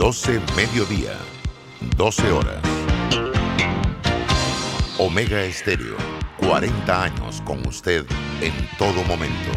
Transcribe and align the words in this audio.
12 0.00 0.40
mediodía, 0.56 1.12
12 1.98 2.32
horas. 2.32 2.62
Omega 4.96 5.42
Estéreo, 5.42 5.94
40 6.38 7.02
años 7.02 7.42
con 7.44 7.68
usted 7.68 8.06
en 8.40 8.54
todo 8.78 9.04
momento. 9.04 9.50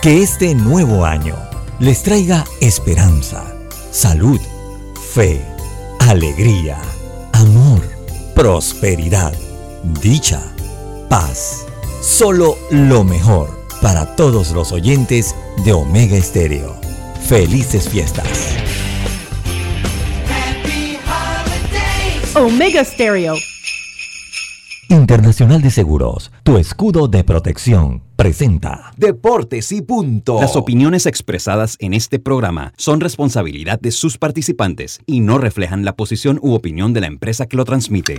Que 0.00 0.22
este 0.22 0.54
nuevo 0.54 1.04
año 1.04 1.34
les 1.80 2.04
traiga 2.04 2.44
esperanza, 2.60 3.44
salud, 3.90 4.40
fe, 5.12 5.44
alegría, 5.98 6.80
amor, 7.32 7.82
prosperidad, 8.36 9.34
dicha, 10.00 10.40
paz. 11.08 11.66
Solo 12.00 12.56
lo 12.70 13.02
mejor 13.02 13.59
para 13.80 14.06
todos 14.16 14.52
los 14.52 14.72
oyentes 14.72 15.34
de 15.64 15.72
Omega 15.72 16.16
Estéreo. 16.16 16.76
Felices 17.26 17.88
fiestas. 17.88 18.56
Omega 22.34 22.84
Stereo. 22.84 23.34
Internacional 24.88 25.62
de 25.62 25.70
Seguros, 25.70 26.32
tu 26.42 26.58
escudo 26.58 27.06
de 27.06 27.22
protección, 27.22 28.02
presenta 28.16 28.92
Deportes 28.96 29.70
y 29.70 29.82
punto. 29.82 30.40
Las 30.40 30.56
opiniones 30.56 31.06
expresadas 31.06 31.76
en 31.78 31.94
este 31.94 32.18
programa 32.18 32.72
son 32.76 33.00
responsabilidad 33.00 33.78
de 33.78 33.92
sus 33.92 34.18
participantes 34.18 35.00
y 35.06 35.20
no 35.20 35.38
reflejan 35.38 35.84
la 35.84 35.94
posición 35.94 36.40
u 36.42 36.54
opinión 36.54 36.92
de 36.92 37.02
la 37.02 37.06
empresa 37.06 37.46
que 37.46 37.56
lo 37.56 37.64
transmite. 37.64 38.18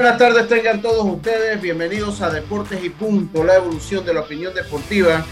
Buenas 0.00 0.16
tardes, 0.16 0.48
tengan 0.48 0.80
todos 0.80 1.04
ustedes. 1.04 1.60
Bienvenidos 1.60 2.22
a 2.22 2.30
Deportes 2.30 2.82
y 2.82 2.88
Punto, 2.88 3.44
la 3.44 3.56
evolución 3.56 4.02
de 4.02 4.14
la 4.14 4.20
opinión 4.20 4.54
deportiva. 4.54 5.26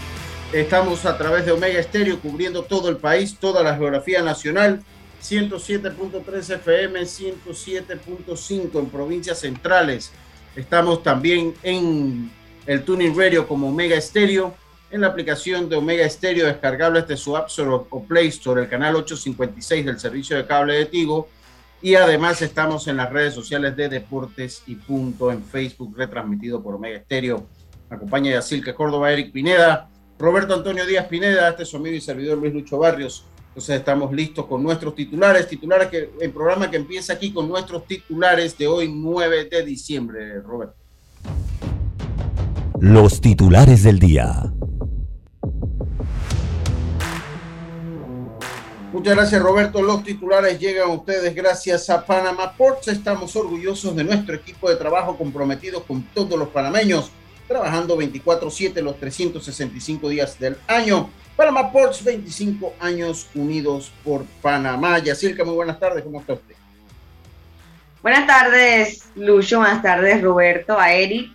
Estamos 0.53 1.07
a 1.07 1.17
través 1.17 1.43
de 1.43 1.53
Omega 1.53 1.79
Estéreo 1.79 2.19
cubriendo 2.19 2.61
todo 2.61 2.87
el 2.87 2.97
país, 2.97 3.35
toda 3.39 3.63
la 3.63 3.75
geografía 3.75 4.21
nacional. 4.21 4.83
107.3 5.23 6.53
FM, 6.57 7.01
107.5 7.01 8.79
en 8.79 8.89
provincias 8.91 9.39
centrales. 9.39 10.11
Estamos 10.55 11.01
también 11.01 11.55
en 11.63 12.31
el 12.67 12.83
Tuning 12.83 13.17
Radio 13.17 13.47
como 13.47 13.69
Omega 13.69 13.95
Estéreo, 13.95 14.53
en 14.91 15.01
la 15.01 15.07
aplicación 15.07 15.67
de 15.67 15.77
Omega 15.77 16.05
Estéreo 16.05 16.45
descargable 16.45 17.01
desde 17.01 17.17
su 17.17 17.35
App 17.35 17.47
Store 17.47 17.85
o 17.89 18.03
Play 18.03 18.27
Store, 18.27 18.61
el 18.61 18.69
canal 18.69 18.97
856 18.97 19.83
del 19.83 19.99
servicio 19.99 20.37
de 20.37 20.45
cable 20.45 20.75
de 20.75 20.85
Tigo 20.85 21.27
y 21.81 21.95
además 21.95 22.41
estamos 22.41 22.87
en 22.87 22.97
las 22.97 23.09
redes 23.11 23.33
sociales 23.33 23.75
de 23.75 23.89
Deportes 23.89 24.63
y 24.67 24.75
Punto 24.75 25.31
en 25.31 25.43
Facebook, 25.43 25.95
retransmitido 25.97 26.61
por 26.61 26.75
Omega 26.75 26.97
Estéreo. 26.97 27.45
Me 27.89 27.95
acompaña 27.95 28.31
Yacilca 28.31 28.75
Córdoba, 28.75 29.11
Eric 29.11 29.31
Pineda, 29.31 29.89
Roberto 30.17 30.53
Antonio 30.53 30.85
Díaz 30.85 31.07
Pineda, 31.07 31.49
este 31.49 31.63
es 31.63 31.69
su 31.69 31.77
amigo 31.77 31.95
y 31.95 32.01
servidor 32.01 32.37
Luis 32.37 32.53
Lucho 32.53 32.77
Barrios. 32.77 33.25
Entonces 33.47 33.77
estamos 33.77 34.13
listos 34.13 34.45
con 34.45 34.61
nuestros 34.61 34.93
titulares, 34.93 35.47
titulares 35.47 35.87
que 35.87 36.11
el 36.19 36.31
programa 36.31 36.69
que 36.69 36.77
empieza 36.77 37.13
aquí 37.13 37.31
con 37.31 37.47
nuestros 37.47 37.85
titulares 37.87 38.57
de 38.57 38.67
hoy 38.67 38.91
9 38.93 39.45
de 39.45 39.63
diciembre, 39.63 40.39
Roberto. 40.41 40.75
Los 42.79 43.21
titulares 43.21 43.83
del 43.83 43.99
día. 43.99 44.53
Muchas 48.91 49.15
gracias 49.15 49.41
Roberto. 49.43 49.83
Los 49.83 50.03
titulares 50.03 50.59
llegan 50.59 50.89
a 50.89 50.93
ustedes 50.93 51.35
gracias 51.35 51.91
a 51.91 52.03
Panama 52.03 52.53
Ports. 52.53 52.87
Estamos 52.87 53.35
orgullosos 53.35 53.95
de 53.95 54.03
nuestro 54.03 54.33
equipo 54.33 54.67
de 54.67 54.77
trabajo 54.77 55.15
comprometido 55.15 55.83
con 55.83 56.01
todos 56.01 56.39
los 56.39 56.47
panameños, 56.47 57.11
trabajando 57.47 57.95
24/7 57.95 58.81
los 58.81 58.99
365 58.99 60.09
días 60.09 60.39
del 60.39 60.57
año. 60.65 61.07
Panama 61.35 61.71
Ports, 61.71 62.03
25 62.03 62.73
años 62.79 63.27
unidos 63.35 63.91
por 64.03 64.25
Panamá. 64.41 64.97
Yacirca, 64.97 65.43
muy 65.43 65.53
buenas 65.53 65.79
tardes. 65.79 66.03
¿Cómo 66.03 66.19
está 66.19 66.33
usted? 66.33 66.55
Buenas 68.01 68.25
tardes, 68.25 69.03
Lucho. 69.15 69.59
Buenas 69.59 69.83
tardes, 69.83 70.19
Roberto, 70.19 70.79
a 70.79 70.93
Eric, 70.93 71.31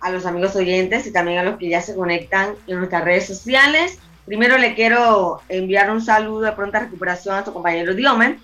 a 0.00 0.10
los 0.10 0.24
amigos 0.24 0.56
oyentes 0.56 1.06
y 1.06 1.12
también 1.12 1.38
a 1.40 1.42
los 1.42 1.58
que 1.58 1.68
ya 1.68 1.82
se 1.82 1.94
conectan 1.94 2.54
en 2.66 2.78
nuestras 2.78 3.04
redes 3.04 3.26
sociales. 3.26 3.98
Primero 4.26 4.58
le 4.58 4.74
quiero 4.74 5.40
enviar 5.48 5.90
un 5.90 6.00
saludo 6.00 6.42
de 6.42 6.52
pronta 6.52 6.80
recuperación 6.80 7.34
a 7.34 7.44
tu 7.44 7.52
compañero 7.52 7.94
Diomen. 7.94 8.40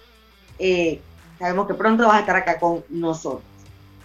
Eh, 0.58 1.00
sabemos 1.38 1.66
que 1.66 1.74
pronto 1.74 2.06
vas 2.06 2.16
a 2.16 2.20
estar 2.20 2.36
acá 2.36 2.58
con 2.58 2.84
nosotros. 2.88 3.42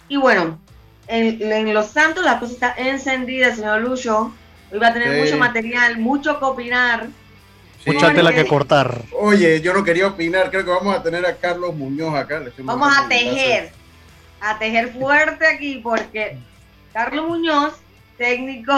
Y 0.08 0.16
bueno, 0.16 0.58
en, 1.06 1.72
Los 1.74 1.86
Santos 1.86 2.24
la 2.24 2.38
cosa 2.38 2.52
está 2.52 2.74
encendida, 2.76 3.54
señor 3.54 3.80
Lucho. 3.80 4.32
Hoy 4.70 4.78
va 4.78 4.88
a 4.88 4.92
tener 4.92 5.22
mucho 5.22 5.36
material, 5.36 5.98
mucho 5.98 6.38
que 6.38 6.44
opinar. 6.44 7.08
Mucha 7.84 8.14
tela 8.14 8.32
que 8.32 8.46
cortar. 8.46 9.02
Oye, 9.18 9.60
yo 9.60 9.74
no 9.74 9.82
quería 9.82 10.06
opinar, 10.06 10.50
creo 10.50 10.64
que 10.64 10.70
vamos 10.70 10.94
a 10.94 11.02
tener 11.02 11.26
a 11.26 11.36
Carlos 11.36 11.74
Muñoz 11.74 12.14
acá. 12.14 12.40
vamos 12.58 12.96
a 12.96 13.08
tejer, 13.08 13.72
a 14.40 14.58
tejer 14.58 14.92
fuerte 14.92 15.46
aquí 15.46 15.80
porque 15.82 16.38
Carlos 16.92 17.28
Muñoz, 17.28 17.74
técnico 18.16 18.72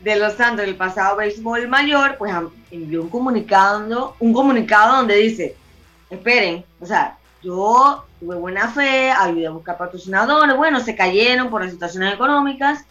de 0.00 0.16
los 0.16 0.34
Santos 0.34 0.64
del 0.64 0.76
pasado 0.76 1.16
béisbol 1.16 1.68
mayor, 1.68 2.16
pues 2.18 2.32
envió 2.70 3.02
un 3.02 3.08
comunicado, 3.08 4.14
un 4.18 4.32
comunicado 4.32 4.96
donde 4.96 5.16
dice, 5.16 5.56
esperen, 6.10 6.64
o 6.80 6.86
sea, 6.86 7.16
yo 7.42 8.04
tuve 8.20 8.36
buena 8.36 8.68
fe, 8.68 9.10
ayudé 9.10 9.46
a 9.46 9.50
buscar 9.50 9.76
patrocinadores, 9.76 10.56
bueno, 10.56 10.80
se 10.80 10.96
cayeron 10.96 11.50
por 11.50 11.62
las 11.62 11.72
situaciones 11.72 12.14
económicas, 12.14 12.84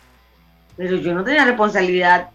pero 0.75 0.96
yo 0.97 1.13
no 1.13 1.23
tenía 1.23 1.46
responsabilidad 1.46 2.29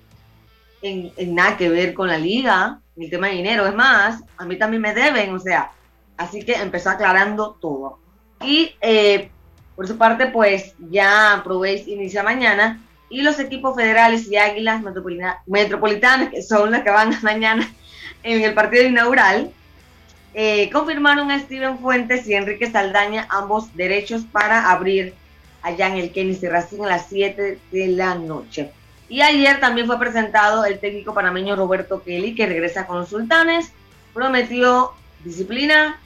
en, 0.80 1.12
nada 1.34 1.56
que 1.56 1.68
ver 1.68 1.94
con 1.94 2.08
la 2.08 2.18
liga, 2.18 2.80
ni 2.96 3.06
el 3.06 3.10
tema 3.10 3.28
de 3.28 3.34
dinero, 3.34 3.66
es 3.66 3.74
más, 3.74 4.22
a 4.36 4.44
mí 4.44 4.56
también 4.56 4.82
me 4.82 4.94
deben, 4.94 5.34
o 5.34 5.38
sea, 5.38 5.70
así 6.16 6.44
que 6.44 6.54
empezó 6.54 6.90
aclarando 6.90 7.56
todo. 7.60 7.98
Y 8.42 8.74
eh, 8.80 9.30
por 9.76 9.86
su 9.86 9.96
parte, 9.96 10.26
pues 10.26 10.74
ya 10.90 11.40
probéis 11.44 11.86
inicia 11.86 12.22
mañana 12.22 12.80
y 13.12 13.20
los 13.20 13.38
equipos 13.38 13.76
federales 13.76 14.26
y 14.30 14.36
águilas 14.36 14.82
metropolitanas, 15.46 16.30
que 16.30 16.42
son 16.42 16.70
las 16.70 16.82
que 16.82 16.90
van 16.90 17.14
mañana 17.22 17.70
en 18.22 18.42
el 18.42 18.54
partido 18.54 18.84
inaugural, 18.84 19.52
eh, 20.32 20.70
confirmaron 20.70 21.30
a 21.30 21.38
Steven 21.38 21.78
Fuentes 21.78 22.26
y 22.26 22.32
Enrique 22.32 22.70
Saldaña 22.70 23.26
ambos 23.28 23.76
derechos 23.76 24.22
para 24.22 24.70
abrir 24.70 25.12
allá 25.60 25.88
en 25.88 25.98
el 25.98 26.10
Kenny 26.10 26.34
Racing 26.36 26.80
a 26.80 26.88
las 26.88 27.06
7 27.08 27.58
de 27.70 27.88
la 27.88 28.14
noche. 28.14 28.72
Y 29.10 29.20
ayer 29.20 29.60
también 29.60 29.86
fue 29.86 29.98
presentado 29.98 30.64
el 30.64 30.78
técnico 30.78 31.12
panameño 31.12 31.54
Roberto 31.54 32.02
Kelly, 32.02 32.34
que 32.34 32.46
regresa 32.46 32.86
con 32.86 33.00
los 33.00 33.10
sultanes, 33.10 33.72
prometió 34.14 34.92
disciplina, 35.22 36.00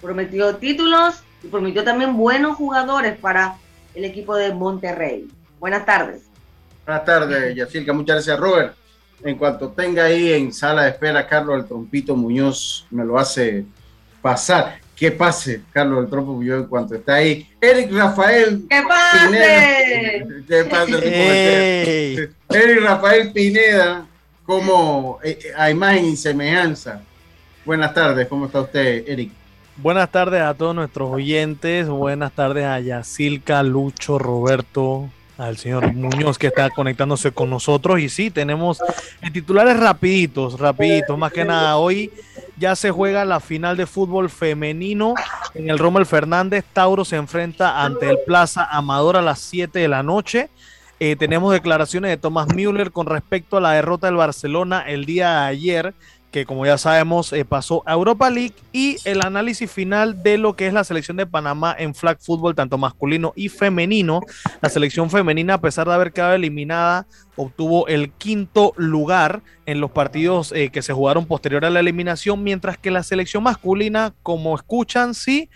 prometió 0.00 0.54
títulos 0.54 1.24
y 1.42 1.48
prometió 1.48 1.82
también 1.82 2.16
buenos 2.16 2.56
jugadores 2.56 3.18
para 3.18 3.56
el 3.96 4.04
equipo 4.04 4.36
de 4.36 4.54
Monterrey. 4.54 5.26
Buenas 5.58 5.84
tardes. 5.84 6.27
Buenas 6.88 7.04
tardes, 7.04 7.54
Yacirca. 7.54 7.92
Muchas 7.92 8.16
gracias, 8.16 8.40
Robert. 8.40 8.74
en 9.22 9.36
cuanto 9.36 9.68
tenga 9.68 10.04
ahí 10.04 10.32
en 10.32 10.50
sala 10.54 10.84
de 10.84 10.88
espera 10.88 11.26
Carlos 11.26 11.58
el 11.58 11.66
Trompito 11.66 12.16
Muñoz, 12.16 12.86
me 12.90 13.04
lo 13.04 13.18
hace 13.18 13.66
pasar. 14.22 14.78
¿Qué 14.96 15.10
pase, 15.10 15.60
Carlos 15.70 16.02
el 16.02 16.08
Trompo 16.08 16.32
Muñoz, 16.32 16.62
en 16.62 16.66
cuanto 16.66 16.94
está 16.94 17.16
ahí? 17.16 17.46
Eric 17.60 17.92
Rafael. 17.92 18.64
¿Qué 18.70 18.82
pase? 18.88 20.26
¿Qué 20.48 20.64
pase? 20.64 22.30
Eric 22.48 22.82
Rafael 22.82 23.32
Pineda, 23.34 24.06
como 24.46 25.18
eh, 25.22 25.38
eh, 25.44 25.52
a 25.54 25.70
imagen 25.70 26.06
y 26.06 26.16
semejanza. 26.16 27.02
Buenas 27.66 27.92
tardes, 27.92 28.26
¿cómo 28.28 28.46
está 28.46 28.62
usted, 28.62 29.06
Eric? 29.06 29.30
Buenas 29.76 30.10
tardes 30.10 30.40
a 30.40 30.54
todos 30.54 30.74
nuestros 30.74 31.10
oyentes, 31.10 31.86
buenas 31.86 32.32
tardes 32.32 32.64
a 32.64 32.80
Yacilca, 32.80 33.62
Lucho, 33.62 34.18
Roberto, 34.18 35.10
al 35.38 35.56
señor 35.56 35.94
Muñoz 35.94 36.36
que 36.36 36.48
está 36.48 36.68
conectándose 36.68 37.32
con 37.32 37.48
nosotros. 37.48 38.00
Y 38.00 38.08
sí, 38.08 38.30
tenemos 38.30 38.78
titulares 39.32 39.78
rapiditos, 39.78 40.58
rapiditos. 40.58 41.16
Más 41.16 41.32
que 41.32 41.44
nada, 41.44 41.76
hoy 41.76 42.10
ya 42.58 42.74
se 42.74 42.90
juega 42.90 43.24
la 43.24 43.40
final 43.40 43.76
de 43.76 43.86
fútbol 43.86 44.28
femenino 44.28 45.14
en 45.54 45.70
el 45.70 45.78
Rommel 45.78 46.06
Fernández. 46.06 46.64
Tauro 46.72 47.04
se 47.04 47.16
enfrenta 47.16 47.82
ante 47.82 48.10
el 48.10 48.18
Plaza 48.26 48.64
Amador 48.64 49.16
a 49.16 49.22
las 49.22 49.38
7 49.38 49.78
de 49.78 49.88
la 49.88 50.02
noche. 50.02 50.50
Eh, 51.00 51.14
tenemos 51.14 51.52
declaraciones 51.52 52.10
de 52.10 52.16
Thomas 52.16 52.48
Müller 52.52 52.90
con 52.90 53.06
respecto 53.06 53.56
a 53.56 53.60
la 53.60 53.72
derrota 53.72 54.08
del 54.08 54.16
Barcelona 54.16 54.80
el 54.80 55.04
día 55.04 55.30
de 55.30 55.46
ayer 55.46 55.94
que 56.30 56.44
como 56.44 56.66
ya 56.66 56.76
sabemos 56.76 57.32
eh, 57.32 57.44
pasó 57.44 57.82
a 57.86 57.94
Europa 57.94 58.28
League 58.28 58.54
y 58.72 58.98
el 59.04 59.22
análisis 59.22 59.70
final 59.70 60.22
de 60.22 60.36
lo 60.36 60.56
que 60.56 60.66
es 60.66 60.74
la 60.74 60.84
selección 60.84 61.16
de 61.16 61.26
Panamá 61.26 61.74
en 61.78 61.94
flag 61.94 62.18
football, 62.20 62.54
tanto 62.54 62.76
masculino 62.76 63.32
y 63.34 63.48
femenino. 63.48 64.20
La 64.60 64.68
selección 64.68 65.10
femenina, 65.10 65.54
a 65.54 65.60
pesar 65.60 65.86
de 65.86 65.94
haber 65.94 66.12
quedado 66.12 66.34
eliminada, 66.34 67.06
obtuvo 67.36 67.88
el 67.88 68.10
quinto 68.12 68.74
lugar 68.76 69.42
en 69.64 69.80
los 69.80 69.90
partidos 69.90 70.52
eh, 70.52 70.70
que 70.70 70.82
se 70.82 70.92
jugaron 70.92 71.26
posterior 71.26 71.64
a 71.64 71.70
la 71.70 71.80
eliminación, 71.80 72.42
mientras 72.42 72.76
que 72.76 72.90
la 72.90 73.02
selección 73.02 73.42
masculina, 73.42 74.12
como 74.22 74.54
escuchan, 74.54 75.14
sí, 75.14 75.48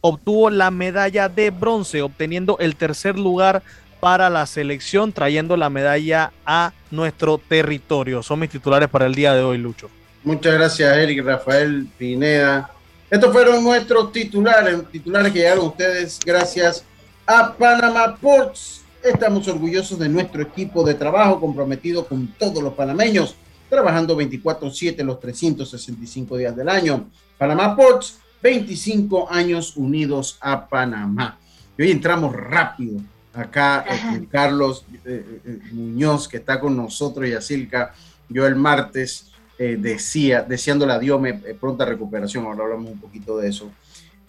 obtuvo 0.00 0.48
la 0.50 0.70
medalla 0.70 1.28
de 1.28 1.50
bronce, 1.50 2.02
obteniendo 2.02 2.56
el 2.60 2.76
tercer 2.76 3.18
lugar 3.18 3.62
para 3.98 4.30
la 4.30 4.46
selección, 4.46 5.12
trayendo 5.12 5.56
la 5.56 5.70
medalla 5.70 6.32
a 6.46 6.72
nuestro 6.90 7.38
territorio. 7.38 8.22
Son 8.22 8.38
mis 8.38 8.50
titulares 8.50 8.88
para 8.88 9.06
el 9.06 9.14
día 9.14 9.34
de 9.34 9.42
hoy, 9.42 9.58
Lucho. 9.58 9.90
Muchas 10.22 10.52
gracias, 10.52 10.96
Eric 10.98 11.24
Rafael 11.24 11.88
Pineda. 11.96 12.70
Estos 13.10 13.32
fueron 13.32 13.64
nuestros 13.64 14.12
titulares, 14.12 14.78
titulares 14.92 15.32
que 15.32 15.38
llegaron 15.38 15.66
ustedes 15.66 16.20
gracias 16.24 16.84
a 17.26 17.54
Panama 17.54 18.16
Ports. 18.16 18.82
Estamos 19.02 19.48
orgullosos 19.48 19.98
de 19.98 20.10
nuestro 20.10 20.42
equipo 20.42 20.84
de 20.84 20.92
trabajo 20.92 21.40
comprometido 21.40 22.06
con 22.06 22.26
todos 22.38 22.62
los 22.62 22.74
panameños, 22.74 23.34
trabajando 23.70 24.14
24/7 24.14 25.02
los 25.02 25.18
365 25.20 26.36
días 26.36 26.54
del 26.54 26.68
año. 26.68 27.08
Panama 27.38 27.74
Ports, 27.74 28.18
25 28.42 29.26
años 29.30 29.74
unidos 29.74 30.36
a 30.42 30.68
Panamá. 30.68 31.38
Y 31.78 31.82
hoy 31.82 31.90
entramos 31.92 32.36
rápido 32.36 33.00
acá 33.32 33.86
eh, 33.88 33.98
con 34.02 34.26
Carlos 34.26 34.84
eh, 35.06 35.40
eh, 35.46 35.58
Muñoz, 35.72 36.28
que 36.28 36.36
está 36.36 36.60
con 36.60 36.76
nosotros, 36.76 37.26
y 37.26 37.32
Asilca. 37.32 37.94
Yo 38.28 38.46
el 38.46 38.54
martes 38.54 39.29
eh, 39.62 39.76
decía, 39.78 40.40
deseándole 40.40 40.94
a 40.94 40.98
Dios 40.98 41.20
me, 41.20 41.28
eh, 41.28 41.54
pronta 41.60 41.84
recuperación, 41.84 42.46
ahora 42.46 42.64
hablamos 42.64 42.92
un 42.92 42.98
poquito 42.98 43.36
de 43.36 43.50
eso. 43.50 43.70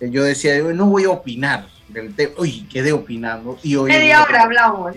Eh, 0.02 0.10
yo 0.12 0.26
decía, 0.26 0.62
no 0.62 0.88
voy 0.88 1.06
a 1.06 1.10
opinar 1.10 1.70
del 1.88 2.14
tema, 2.14 2.34
uy, 2.38 2.68
quedé 2.70 2.92
opinando. 2.92 3.58
Y 3.64 3.78
hoy 3.78 3.90
Media 3.90 4.24
hora 4.24 4.44
hablamos. 4.44 4.94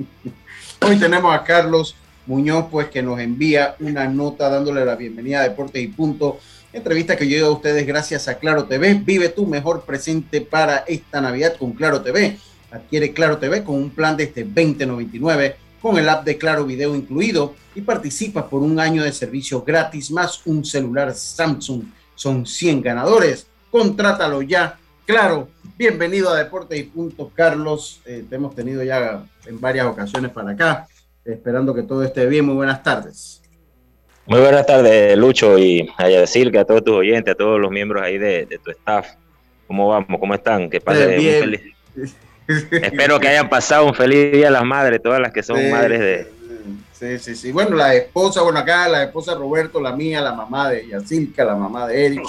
hoy 0.80 0.96
tenemos 0.96 1.34
a 1.34 1.44
Carlos 1.44 1.94
Muñoz, 2.24 2.68
pues 2.70 2.88
que 2.88 3.02
nos 3.02 3.20
envía 3.20 3.76
una 3.80 4.08
nota 4.08 4.48
dándole 4.48 4.82
la 4.82 4.96
bienvenida 4.96 5.40
a 5.40 5.42
Deportes 5.42 5.82
y 5.82 5.88
Punto. 5.88 6.40
Entrevista 6.72 7.14
que 7.14 7.28
yo 7.28 7.46
a 7.46 7.50
ustedes 7.50 7.86
gracias 7.86 8.28
a 8.28 8.38
Claro 8.38 8.64
TV. 8.64 8.94
Vive 8.94 9.28
tu 9.28 9.44
mejor 9.46 9.82
presente 9.82 10.40
para 10.40 10.84
esta 10.88 11.20
Navidad 11.20 11.56
con 11.58 11.72
Claro 11.72 12.00
TV. 12.00 12.38
Adquiere 12.70 13.12
Claro 13.12 13.36
TV 13.36 13.62
con 13.62 13.74
un 13.74 13.90
plan 13.90 14.16
de 14.16 14.24
este 14.24 14.42
2099 14.42 15.56
con 15.80 15.98
el 15.98 16.08
app 16.08 16.24
de 16.24 16.38
Claro 16.38 16.64
Video 16.64 16.94
incluido 16.94 17.54
y 17.74 17.80
participa 17.80 18.48
por 18.48 18.62
un 18.62 18.78
año 18.78 19.02
de 19.02 19.12
servicio 19.12 19.62
gratis 19.62 20.10
más 20.10 20.46
un 20.46 20.64
celular 20.64 21.14
Samsung. 21.14 21.84
Son 22.14 22.44
100 22.44 22.82
ganadores. 22.82 23.46
Contrátalo 23.70 24.42
ya. 24.42 24.78
Claro, 25.06 25.48
bienvenido 25.78 26.30
a 26.30 26.38
Deportes 26.38 26.78
y 26.78 26.84
Puntos, 26.84 27.28
Carlos. 27.34 28.00
Eh, 28.04 28.24
te 28.28 28.36
hemos 28.36 28.54
tenido 28.54 28.82
ya 28.82 29.24
en 29.46 29.60
varias 29.60 29.86
ocasiones 29.86 30.30
para 30.30 30.50
acá, 30.50 30.86
esperando 31.24 31.74
que 31.74 31.82
todo 31.82 32.04
esté 32.04 32.26
bien. 32.26 32.44
Muy 32.44 32.54
buenas 32.54 32.82
tardes. 32.82 33.42
Muy 34.26 34.40
buenas 34.40 34.66
tardes, 34.66 35.16
Lucho, 35.16 35.58
y 35.58 35.88
a 35.96 36.06
decir 36.06 36.52
que 36.52 36.58
a 36.58 36.64
todos 36.64 36.84
tus 36.84 36.94
oyentes, 36.94 37.32
a 37.32 37.36
todos 37.36 37.58
los 37.58 37.70
miembros 37.70 38.02
ahí 38.02 38.18
de, 38.18 38.46
tu 38.62 38.70
staff. 38.70 39.08
¿Cómo 39.66 39.88
vamos? 39.88 40.20
¿Cómo 40.20 40.34
están? 40.34 40.68
Que 40.68 40.80
pase 40.80 41.16
bien. 41.16 41.40
feliz. 41.40 42.16
Espero 42.70 43.20
que 43.20 43.28
hayan 43.28 43.48
pasado 43.48 43.86
un 43.86 43.94
feliz 43.94 44.32
día 44.32 44.48
a 44.48 44.50
las 44.50 44.64
madres, 44.64 45.00
todas 45.02 45.20
las 45.20 45.32
que 45.32 45.42
son 45.42 45.70
madres 45.70 46.00
de. 46.00 46.40
Sí, 46.92 47.18
sí, 47.18 47.34
sí. 47.34 47.52
Bueno, 47.52 47.76
la 47.76 47.94
esposa, 47.94 48.42
bueno, 48.42 48.58
acá 48.58 48.88
la 48.88 49.04
esposa 49.04 49.32
de 49.32 49.38
Roberto, 49.38 49.80
la 49.80 49.96
mía, 49.96 50.20
la 50.20 50.34
mamá 50.34 50.68
de 50.68 50.86
Yacilca, 50.86 51.44
la 51.44 51.54
mamá 51.54 51.86
de 51.86 52.06
Eric. 52.06 52.22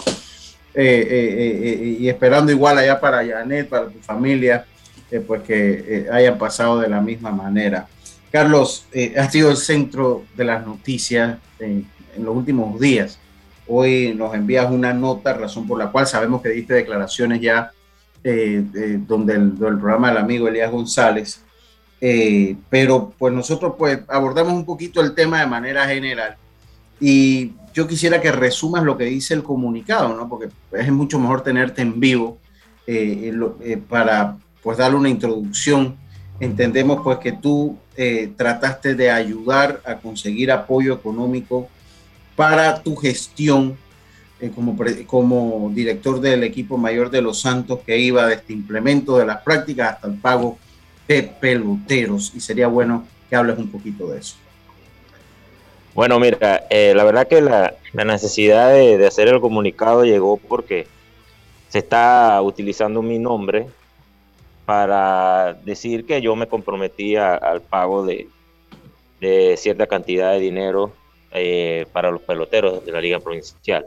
Eh, 0.73 1.07
eh, 1.11 1.59
eh, 1.63 1.97
y 1.99 2.07
esperando 2.07 2.49
igual 2.49 2.77
allá 2.77 2.97
para 2.97 3.25
Janet, 3.25 3.67
para 3.67 3.89
tu 3.89 3.99
familia, 3.99 4.65
pues 5.27 5.41
que 5.41 6.07
hayan 6.09 6.37
pasado 6.37 6.79
de 6.79 6.87
la 6.87 7.01
misma 7.01 7.31
manera. 7.31 7.87
Carlos, 8.31 8.85
ha 9.17 9.29
sido 9.29 9.51
el 9.51 9.57
centro 9.57 10.23
de 10.37 10.45
las 10.45 10.65
noticias 10.65 11.37
en 11.59 11.85
los 12.17 12.33
últimos 12.33 12.79
días. 12.79 13.19
Hoy 13.67 14.13
nos 14.15 14.33
envías 14.33 14.71
una 14.71 14.93
nota, 14.93 15.33
razón 15.33 15.67
por 15.67 15.77
la 15.77 15.91
cual 15.91 16.07
sabemos 16.07 16.41
que 16.41 16.49
diste 16.49 16.73
declaraciones 16.73 17.41
ya 17.41 17.71
eh, 18.23 18.99
donde 19.07 19.33
el, 19.33 19.53
programa 19.53 20.09
del 20.09 20.17
amigo 20.17 20.47
Elías 20.47 20.71
González, 20.71 21.41
eh, 21.99 22.55
pero 22.69 23.11
pues 23.17 23.33
nosotros 23.33 23.73
pues 23.79 23.99
abordamos 24.07 24.53
un 24.53 24.63
poquito 24.63 25.01
el 25.01 25.15
tema 25.15 25.39
de 25.39 25.47
manera 25.47 25.87
general 25.87 26.35
y 26.99 27.53
yo 27.73 27.87
quisiera 27.87 28.21
que 28.21 28.31
resumas 28.31 28.83
lo 28.83 28.95
que 28.95 29.05
dice 29.05 29.33
el 29.33 29.41
comunicado, 29.41 30.15
¿no? 30.15 30.29
Porque 30.29 30.49
es 30.71 30.91
mucho 30.91 31.17
mejor 31.19 31.41
tenerte 31.41 31.81
en 31.81 31.99
vivo 31.99 32.37
eh, 32.85 33.81
para 33.89 34.37
pues 34.61 34.77
darle 34.77 34.97
una 34.97 35.09
introducción. 35.09 35.97
Entendemos 36.39 37.01
pues 37.03 37.17
que 37.17 37.31
tú 37.31 37.77
trataste 38.35 38.93
de 38.93 39.09
ayudar 39.09 39.81
a 39.83 39.95
conseguir 39.95 40.51
apoyo 40.51 40.93
económico 40.93 41.69
para 42.35 42.81
tu 42.81 42.95
gestión 42.95 43.77
eh, 44.41 44.51
como, 45.05 45.69
director 45.73 46.19
del 46.19 46.43
equipo 46.43 46.77
mayor 46.77 47.09
de 47.11 47.21
los 47.21 47.41
Santos 47.41 47.79
que 47.85 47.97
iba 47.97 48.25
de 48.25 48.35
este 48.35 48.53
implemento 48.53 49.17
de 49.17 49.25
las 49.25 49.41
prácticas 49.41 49.93
hasta 49.93 50.07
el 50.07 50.15
pago 50.15 50.57
de 51.07 51.23
peloteros 51.23 52.33
y 52.35 52.39
sería 52.39 52.67
bueno 52.67 53.05
que 53.29 53.35
hables 53.35 53.57
un 53.57 53.69
poquito 53.69 54.07
de 54.07 54.19
eso. 54.19 54.35
Bueno, 55.93 56.19
mira, 56.19 56.63
eh, 56.69 56.93
la 56.95 57.03
verdad 57.03 57.27
que 57.27 57.41
la, 57.41 57.75
necesidad 57.93 58.73
de, 58.73 59.05
hacer 59.05 59.27
el 59.27 59.41
comunicado 59.41 60.05
llegó 60.05 60.37
porque 60.37 60.87
se 61.69 61.79
está 61.79 62.41
utilizando 62.41 63.01
mi 63.01 63.19
nombre 63.19 63.67
para 64.65 65.53
decir 65.65 66.05
que 66.05 66.21
yo 66.21 66.35
me 66.35 66.47
comprometía 66.47 67.35
al 67.35 67.61
pago 67.61 68.05
de, 68.05 68.27
de 69.19 69.55
cierta 69.57 69.85
cantidad 69.85 70.31
de 70.31 70.39
dinero 70.39 70.93
eh, 71.33 71.85
para 71.93 72.11
los 72.11 72.21
peloteros 72.21 72.85
de 72.85 72.91
la 72.91 72.99
Liga 72.99 73.19
Provincial. 73.19 73.85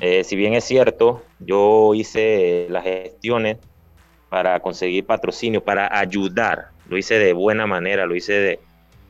Eh, 0.00 0.24
si 0.24 0.36
bien 0.36 0.54
es 0.54 0.64
cierto, 0.64 1.22
yo 1.38 1.94
hice 1.94 2.66
las 2.70 2.84
gestiones 2.84 3.58
para 4.28 4.60
conseguir 4.60 5.04
patrocinio, 5.04 5.62
para 5.62 5.98
ayudar. 5.98 6.68
Lo 6.88 6.96
hice 6.96 7.18
de 7.18 7.32
buena 7.32 7.66
manera, 7.66 8.06
lo 8.06 8.14
hice 8.14 8.58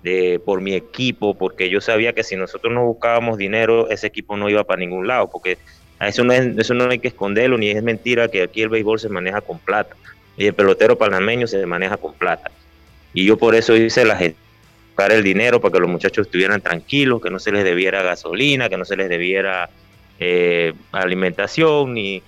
de, 0.02 0.40
por 0.44 0.60
mi 0.60 0.74
equipo, 0.74 1.34
porque 1.34 1.70
yo 1.70 1.80
sabía 1.80 2.12
que 2.12 2.24
si 2.24 2.36
nosotros 2.36 2.72
no 2.72 2.84
buscábamos 2.84 3.38
dinero, 3.38 3.88
ese 3.88 4.08
equipo 4.08 4.36
no 4.36 4.50
iba 4.50 4.64
para 4.64 4.80
ningún 4.80 5.06
lado, 5.06 5.30
porque 5.30 5.58
eso 6.00 6.24
no, 6.24 6.32
es, 6.32 6.58
eso 6.58 6.74
no 6.74 6.90
hay 6.90 6.98
que 6.98 7.08
esconderlo, 7.08 7.56
ni 7.56 7.70
es 7.70 7.82
mentira 7.82 8.28
que 8.28 8.42
aquí 8.42 8.62
el 8.62 8.68
béisbol 8.68 8.98
se 8.98 9.08
maneja 9.08 9.40
con 9.40 9.60
plata, 9.60 9.94
y 10.36 10.46
el 10.46 10.54
pelotero 10.54 10.98
panameño 10.98 11.46
se 11.46 11.64
maneja 11.66 11.96
con 11.96 12.14
plata. 12.14 12.50
Y 13.14 13.24
yo 13.24 13.38
por 13.38 13.54
eso 13.54 13.76
hice 13.76 14.04
la 14.04 14.16
gestión 14.16 14.42
buscar 14.92 15.10
el 15.10 15.22
dinero 15.22 15.58
para 15.58 15.72
que 15.72 15.80
los 15.80 15.88
muchachos 15.88 16.26
estuvieran 16.26 16.60
tranquilos, 16.60 17.22
que 17.22 17.30
no 17.30 17.38
se 17.38 17.50
les 17.50 17.64
debiera 17.64 18.02
gasolina, 18.02 18.68
que 18.68 18.76
no 18.76 18.84
se 18.84 18.94
les 18.94 19.08
debiera 19.08 19.70
eh, 20.24 20.72
alimentación, 20.92 21.94
ni, 21.94 22.22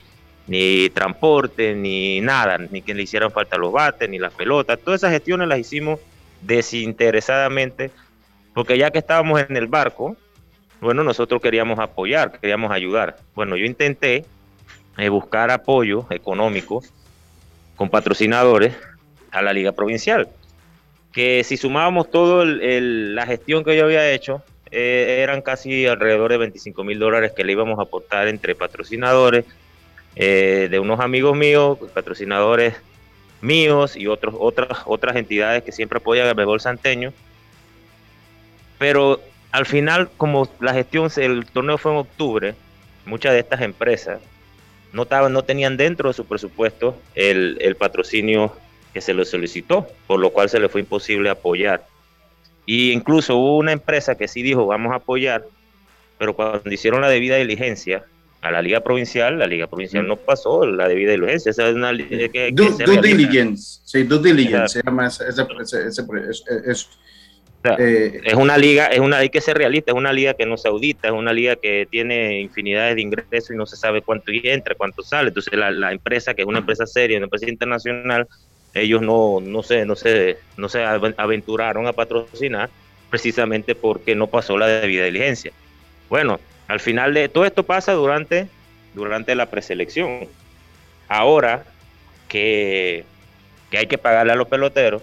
ni 0.49 0.91
transporte, 0.91 1.75
ni 1.77 2.21
nada, 2.21 2.59
ni 2.59 2.83
que 2.83 2.93
le 2.93 3.05
hicieran 3.05 3.31
falta 3.31 3.57
los 3.57 3.73
bates, 3.73 4.11
ni 4.11 4.19
las 4.19 4.33
pelotas. 4.35 4.81
Todas 4.81 5.01
esas 5.01 5.13
gestiones 5.13 5.47
las 5.47 5.61
hicimos 5.61 6.01
desinteresadamente, 6.41 7.93
porque 8.53 8.77
ya 8.77 8.91
que 8.91 8.99
estábamos 8.99 9.41
en 9.49 9.57
el 9.57 9.69
barco, 9.69 10.17
bueno, 10.81 11.05
nosotros 11.05 11.41
queríamos 11.41 11.79
apoyar, 11.79 12.33
queríamos 12.41 12.73
ayudar. 12.73 13.17
Bueno, 13.37 13.57
yo 13.57 13.65
intenté 13.65 14.25
eh, 14.99 15.09
buscar 15.09 15.53
apoyo 15.53 16.05
económico 16.11 16.83
con 17.77 17.91
patrocinadores 17.91 18.75
a 19.31 19.41
la 19.41 19.53
liga 19.53 19.71
provincial, 19.71 20.29
que 21.13 21.45
si 21.45 21.57
sumábamos 21.57 22.11
toda 22.11 22.45
la 22.45 23.25
gestión 23.25 23.63
que 23.63 23.77
yo 23.77 23.85
había 23.85 24.11
hecho, 24.11 24.43
eh, 24.75 25.23
eran 25.23 25.41
casi 25.41 25.87
alrededor 25.87 26.33
de 26.33 26.39
25 26.39 26.83
mil 26.83 26.99
dólares 26.99 27.33
que 27.33 27.45
le 27.45 27.53
íbamos 27.53 27.79
a 27.79 27.83
aportar 27.83 28.27
entre 28.27 28.55
patrocinadores 28.57 29.45
eh, 30.17 30.69
de 30.71 30.79
unos 30.81 30.99
amigos 31.01 31.37
míos, 31.37 31.79
patrocinadores 31.95 32.75
míos 33.41 33.97
y 33.97 34.09
otros, 34.09 34.35
otras, 34.39 34.81
otras 34.87 35.15
entidades 35.17 35.63
que 35.63 35.71
siempre 35.71 35.99
apoyan 35.99 36.27
al 36.27 36.35
béisbol 36.35 36.61
santeño. 36.61 37.13
Pero 38.79 39.21
al 39.53 39.67
final, 39.67 40.11
como 40.17 40.49
la 40.61 40.75
gestión, 40.75 41.09
el 41.17 41.47
torneo 41.47 41.79
fue 41.79 41.93
en 41.93 41.99
octubre, 41.99 42.55
muchas 43.07 43.33
de 43.33 43.39
estas 43.39 43.61
empresas 43.61 44.21
no, 44.93 45.03
estaban, 45.03 45.33
no 45.33 45.45
tenían 45.45 45.77
dentro 45.77 46.09
de 46.09 46.15
su 46.15 46.25
presupuesto 46.25 46.97
el, 47.15 47.59
el 47.61 47.77
patrocinio 47.77 48.57
que 48.93 49.01
se 49.01 49.15
le 49.15 49.25
solicitó, 49.25 49.87
por 50.07 50.19
lo 50.19 50.31
cual 50.31 50.49
se 50.49 50.59
le 50.59 50.69
fue 50.69 50.81
imposible 50.81 51.31
apoyar. 51.31 51.87
Y 52.67 52.93
incluso 52.93 53.37
hubo 53.37 53.59
una 53.59 53.73
empresa 53.73 54.15
que 54.15 54.29
sí 54.29 54.43
dijo 54.43 54.67
vamos 54.67 54.93
a 54.93 54.97
apoyar, 54.97 55.45
pero 56.19 56.35
cuando 56.35 56.71
hicieron 56.71 57.01
la 57.01 57.09
debida 57.09 57.37
diligencia 57.37 58.05
a 58.41 58.51
la 58.51 58.61
liga 58.61 58.81
provincial, 58.81 59.39
la 59.39 59.47
liga 59.47 59.67
provincial 59.67 60.05
mm. 60.05 60.09
no 60.09 60.17
pasó 60.17 60.67
la 60.67 60.89
debida 60.89 61.13
diligencia. 61.13 61.51
Esa 61.51 61.69
es 61.69 61.75
una 61.75 61.93
que, 61.97 62.51
due, 62.53 63.01
diligence, 63.01 63.81
sí, 63.85 64.03
due 64.05 64.21
diligence 64.21 64.81
se 64.81 64.83
llama 64.83 65.07
ese, 65.07 65.25
eh, 67.79 68.21
es 68.23 68.35
una 68.35 68.59
liga, 68.59 68.87
es 68.89 69.01
una 69.01 69.21
liga 69.21 69.31
que 69.31 69.41
se 69.41 69.55
realista, 69.55 69.93
es 69.93 69.97
una 69.97 70.13
liga 70.13 70.35
que 70.35 70.45
no 70.45 70.59
se 70.59 70.69
audita, 70.69 71.09
es 71.09 71.15
una 71.15 71.33
liga 71.33 71.57
que 71.57 71.89
tiene 71.91 72.41
infinidades 72.41 72.97
de 72.97 73.01
ingresos 73.01 73.53
y 73.53 73.57
no 73.57 73.65
se 73.65 73.77
sabe 73.77 74.03
cuánto 74.03 74.31
entra, 74.31 74.75
cuánto 74.75 75.03
sale. 75.03 75.29
Entonces 75.29 75.55
la, 75.55 75.71
la 75.71 75.93
empresa, 75.93 76.35
que 76.35 76.43
es 76.43 76.49
una 76.49 76.59
empresa 76.59 76.85
seria, 76.85 77.17
una 77.17 77.25
empresa 77.25 77.49
internacional, 77.49 78.29
ellos 78.75 79.01
no, 79.03 79.41
no, 79.41 79.63
se, 79.63 79.87
no, 79.87 79.95
se, 79.95 80.39
no 80.57 80.69
se 80.69 80.85
aventuraron 80.85 81.87
a 81.87 81.93
patrocinar 81.93 82.71
precisamente 83.09 83.75
porque 83.77 84.17
no 84.17 84.27
pasó 84.27 84.59
la 84.59 84.67
debida 84.67 85.05
diligencia. 85.05 85.53
Bueno, 86.09 86.41
al 86.67 86.81
final 86.81 87.15
de 87.15 87.29
todo 87.29 87.45
esto 87.45 87.63
pasa 87.63 87.93
durante, 87.93 88.49
durante 88.95 89.35
la 89.37 89.47
preselección. 89.47 90.27
Ahora 91.09 91.65
que, 92.29 93.05
que 93.71 93.79
hay 93.79 93.87
que 93.87 93.99
pagarle 93.99 94.33
a 94.33 94.37
los 94.37 94.49
peloteros, 94.49 95.03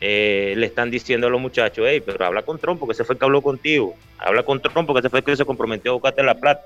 eh, 0.00 0.54
le 0.56 0.66
están 0.66 0.90
diciendo 0.90 1.26
a 1.26 1.30
los 1.30 1.40
muchachos, 1.40 1.84
hey, 1.88 2.02
pero 2.04 2.24
habla 2.24 2.42
con 2.42 2.58
Trump 2.58 2.78
porque 2.78 2.94
se 2.94 3.04
fue 3.04 3.18
que 3.18 3.24
habló 3.24 3.42
contigo. 3.42 3.94
Habla 4.18 4.42
con 4.42 4.60
Trump 4.62 4.86
porque 4.86 5.02
se 5.02 5.10
fue 5.10 5.22
que 5.22 5.36
se 5.36 5.44
comprometió 5.44 5.90
a 5.90 5.94
buscarte 5.94 6.22
la 6.22 6.36
plata. 6.36 6.62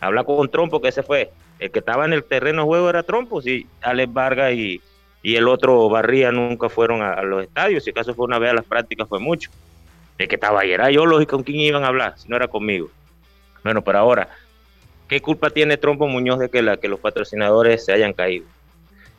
Habla 0.00 0.24
con 0.24 0.48
Trump 0.48 0.70
porque 0.70 0.88
ese 0.88 1.02
fue. 1.02 1.30
El 1.58 1.70
que 1.72 1.80
estaba 1.80 2.04
en 2.04 2.12
el 2.12 2.24
terreno 2.24 2.62
de 2.62 2.66
juego 2.66 2.88
era 2.88 3.02
Trump, 3.02 3.28
pues, 3.28 3.46
y 3.46 3.66
Alex 3.82 4.12
Vargas 4.12 4.52
y, 4.52 4.80
y 5.22 5.36
el 5.36 5.48
otro 5.48 5.88
Barría 5.88 6.30
nunca 6.32 6.68
fueron 6.68 7.02
a, 7.02 7.22
los 7.22 7.44
estadios, 7.44 7.84
si 7.84 7.90
acaso 7.90 8.14
fue 8.14 8.26
una 8.26 8.38
vez 8.38 8.50
a 8.50 8.54
las 8.54 8.64
prácticas 8.64 9.08
fue 9.08 9.18
mucho. 9.18 9.50
De 10.16 10.26
que 10.26 10.34
estaba 10.34 10.60
ahí, 10.60 10.72
era 10.72 10.90
yo 10.90 11.06
lógico 11.06 11.36
con 11.36 11.44
quién 11.44 11.60
iban 11.60 11.84
a 11.84 11.88
hablar, 11.88 12.14
si 12.16 12.28
no 12.28 12.36
era 12.36 12.48
conmigo. 12.48 12.90
Bueno, 13.62 13.82
pero 13.82 13.98
ahora, 13.98 14.28
¿qué 15.06 15.20
culpa 15.20 15.50
tiene 15.50 15.76
Trompo 15.76 16.08
Muñoz 16.08 16.40
de 16.40 16.48
que 16.48 16.88
los 16.88 17.00
patrocinadores 17.00 17.84
se 17.84 17.92
hayan 17.92 18.12
caído? 18.12 18.46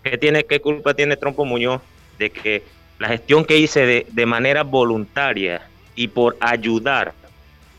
¿Qué, 0.03 0.17
tiene, 0.17 0.43
¿Qué 0.43 0.59
culpa 0.59 0.93
tiene 0.93 1.15
Trompo 1.15 1.45
Muñoz 1.45 1.81
de 2.17 2.29
que 2.29 2.63
la 2.99 3.07
gestión 3.07 3.45
que 3.45 3.57
hice 3.57 3.85
de, 3.85 4.05
de 4.09 4.25
manera 4.25 4.63
voluntaria 4.63 5.61
y 5.95 6.09
por 6.09 6.35
ayudar 6.41 7.13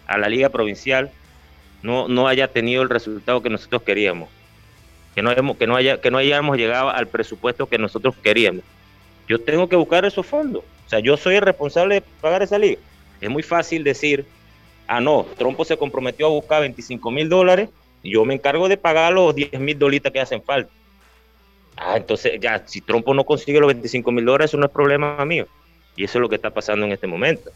a 0.06 0.16
la 0.16 0.28
liga 0.28 0.48
provincial 0.48 1.10
no, 1.82 2.08
no 2.08 2.26
haya 2.26 2.48
tenido 2.48 2.82
el 2.82 2.88
resultado 2.88 3.42
que 3.42 3.50
nosotros 3.50 3.82
queríamos? 3.82 4.28
Que 5.14 5.22
no, 5.22 5.56
que, 5.56 5.66
no 5.66 5.76
haya, 5.76 6.00
que 6.00 6.10
no 6.10 6.18
hayamos 6.18 6.56
llegado 6.56 6.90
al 6.90 7.06
presupuesto 7.06 7.66
que 7.66 7.78
nosotros 7.78 8.14
queríamos. 8.22 8.62
Yo 9.28 9.40
tengo 9.40 9.68
que 9.68 9.76
buscar 9.76 10.04
esos 10.04 10.26
fondos. 10.26 10.62
O 10.86 10.88
sea, 10.88 10.98
yo 11.00 11.16
soy 11.16 11.36
el 11.36 11.42
responsable 11.42 11.96
de 11.96 12.02
pagar 12.20 12.42
esa 12.42 12.58
liga. 12.58 12.80
Es 13.20 13.30
muy 13.30 13.42
fácil 13.42 13.84
decir, 13.84 14.24
ah, 14.86 15.00
no, 15.00 15.26
Trompo 15.36 15.64
se 15.64 15.76
comprometió 15.76 16.26
a 16.26 16.30
buscar 16.30 16.62
25 16.62 17.10
mil 17.10 17.28
dólares 17.28 17.68
y 18.02 18.12
yo 18.12 18.24
me 18.24 18.34
encargo 18.34 18.68
de 18.68 18.76
pagar 18.76 19.12
los 19.12 19.34
10 19.34 19.60
mil 19.60 19.78
dolitas 19.78 20.12
que 20.12 20.20
hacen 20.20 20.42
falta. 20.42 20.70
Ah, 21.76 21.96
entonces 21.96 22.40
ya, 22.40 22.62
si 22.66 22.80
Trompo 22.80 23.14
no 23.14 23.24
consigue 23.24 23.60
los 23.60 23.68
25 23.68 24.10
mil 24.12 24.24
dólares, 24.24 24.50
eso 24.50 24.58
no 24.58 24.66
es 24.66 24.72
problema 24.72 25.24
mío. 25.24 25.46
Y 25.96 26.04
eso 26.04 26.18
es 26.18 26.22
lo 26.22 26.28
que 26.28 26.36
está 26.36 26.50
pasando 26.50 26.86
en 26.86 26.92
este 26.92 27.06
momento. 27.06 27.50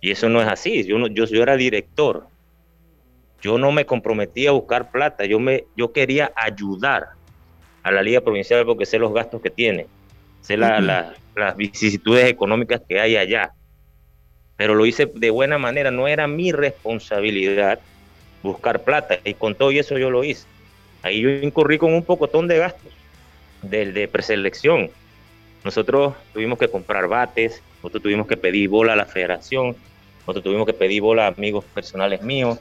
Y 0.00 0.10
eso 0.10 0.28
no 0.28 0.40
es 0.40 0.48
así. 0.48 0.84
Yo, 0.84 0.98
no, 0.98 1.06
yo, 1.06 1.26
yo 1.26 1.42
era 1.42 1.56
director 1.56 2.26
yo 3.42 3.58
no 3.58 3.72
me 3.72 3.84
comprometí 3.84 4.46
a 4.46 4.52
buscar 4.52 4.90
plata, 4.90 5.26
yo, 5.26 5.40
me, 5.40 5.64
yo 5.76 5.92
quería 5.92 6.32
ayudar 6.36 7.08
a 7.82 7.90
la 7.90 8.00
Liga 8.00 8.20
Provincial 8.20 8.64
porque 8.64 8.86
sé 8.86 8.98
los 8.98 9.12
gastos 9.12 9.42
que 9.42 9.50
tiene, 9.50 9.86
sé 10.40 10.56
las 10.56 11.56
vicisitudes 11.56 12.26
económicas 12.26 12.80
que 12.88 13.00
hay 13.00 13.16
allá. 13.16 13.52
Pero 14.56 14.76
lo 14.76 14.86
hice 14.86 15.06
de 15.06 15.30
buena 15.30 15.58
manera, 15.58 15.90
no 15.90 16.06
era 16.06 16.28
mi 16.28 16.52
responsabilidad 16.52 17.80
buscar 18.44 18.82
plata 18.82 19.18
y 19.24 19.34
con 19.34 19.56
todo 19.56 19.72
eso 19.72 19.98
yo 19.98 20.08
lo 20.08 20.22
hice. 20.22 20.46
Ahí 21.02 21.20
yo 21.20 21.30
incurrí 21.30 21.78
con 21.78 21.92
un 21.92 22.04
pocotón 22.04 22.46
de 22.46 22.58
gastos 22.58 22.92
del 23.62 23.92
de 23.92 24.06
preselección. 24.06 24.90
Nosotros 25.64 26.14
tuvimos 26.32 26.60
que 26.60 26.68
comprar 26.68 27.08
bates, 27.08 27.60
nosotros 27.76 28.04
tuvimos 28.04 28.28
que 28.28 28.36
pedir 28.36 28.68
bola 28.68 28.92
a 28.92 28.96
la 28.96 29.06
federación, 29.06 29.74
nosotros 30.20 30.44
tuvimos 30.44 30.66
que 30.66 30.72
pedir 30.72 31.02
bola 31.02 31.24
a 31.24 31.28
amigos 31.28 31.64
personales 31.64 32.22
míos, 32.22 32.58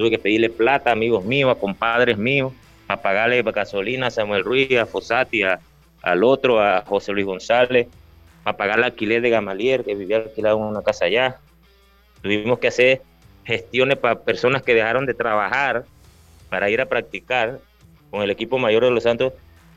Tuve 0.00 0.12
que 0.12 0.18
pedirle 0.18 0.48
plata 0.48 0.88
a 0.88 0.92
amigos 0.94 1.26
míos, 1.26 1.54
a 1.54 1.60
compadres 1.60 2.16
míos, 2.16 2.54
a 2.88 3.02
pagarle 3.02 3.42
gasolina 3.42 4.06
a 4.06 4.10
Samuel 4.10 4.44
Ruiz, 4.44 4.78
a 4.78 4.86
Fosati, 4.86 5.42
al 5.42 6.24
otro, 6.24 6.58
a 6.58 6.80
José 6.86 7.12
Luis 7.12 7.26
González, 7.26 7.86
a 8.44 8.56
pagar 8.56 8.78
el 8.78 8.84
alquiler 8.84 9.20
de 9.20 9.28
Gamalier, 9.28 9.84
que 9.84 9.94
vivía 9.94 10.16
alquilado 10.16 10.56
en 10.56 10.64
una 10.64 10.80
casa 10.80 11.04
allá. 11.04 11.36
Tuvimos 12.22 12.58
que 12.60 12.68
hacer 12.68 13.02
gestiones 13.44 13.98
para 13.98 14.20
personas 14.20 14.62
que 14.62 14.72
dejaron 14.74 15.04
de 15.04 15.12
trabajar 15.12 15.84
para 16.48 16.70
ir 16.70 16.80
a 16.80 16.86
practicar 16.86 17.60
con 18.10 18.22
el 18.22 18.30
equipo 18.30 18.56
mayor 18.56 18.84
de 18.84 18.92
los 18.92 19.02
Santos. 19.02 19.34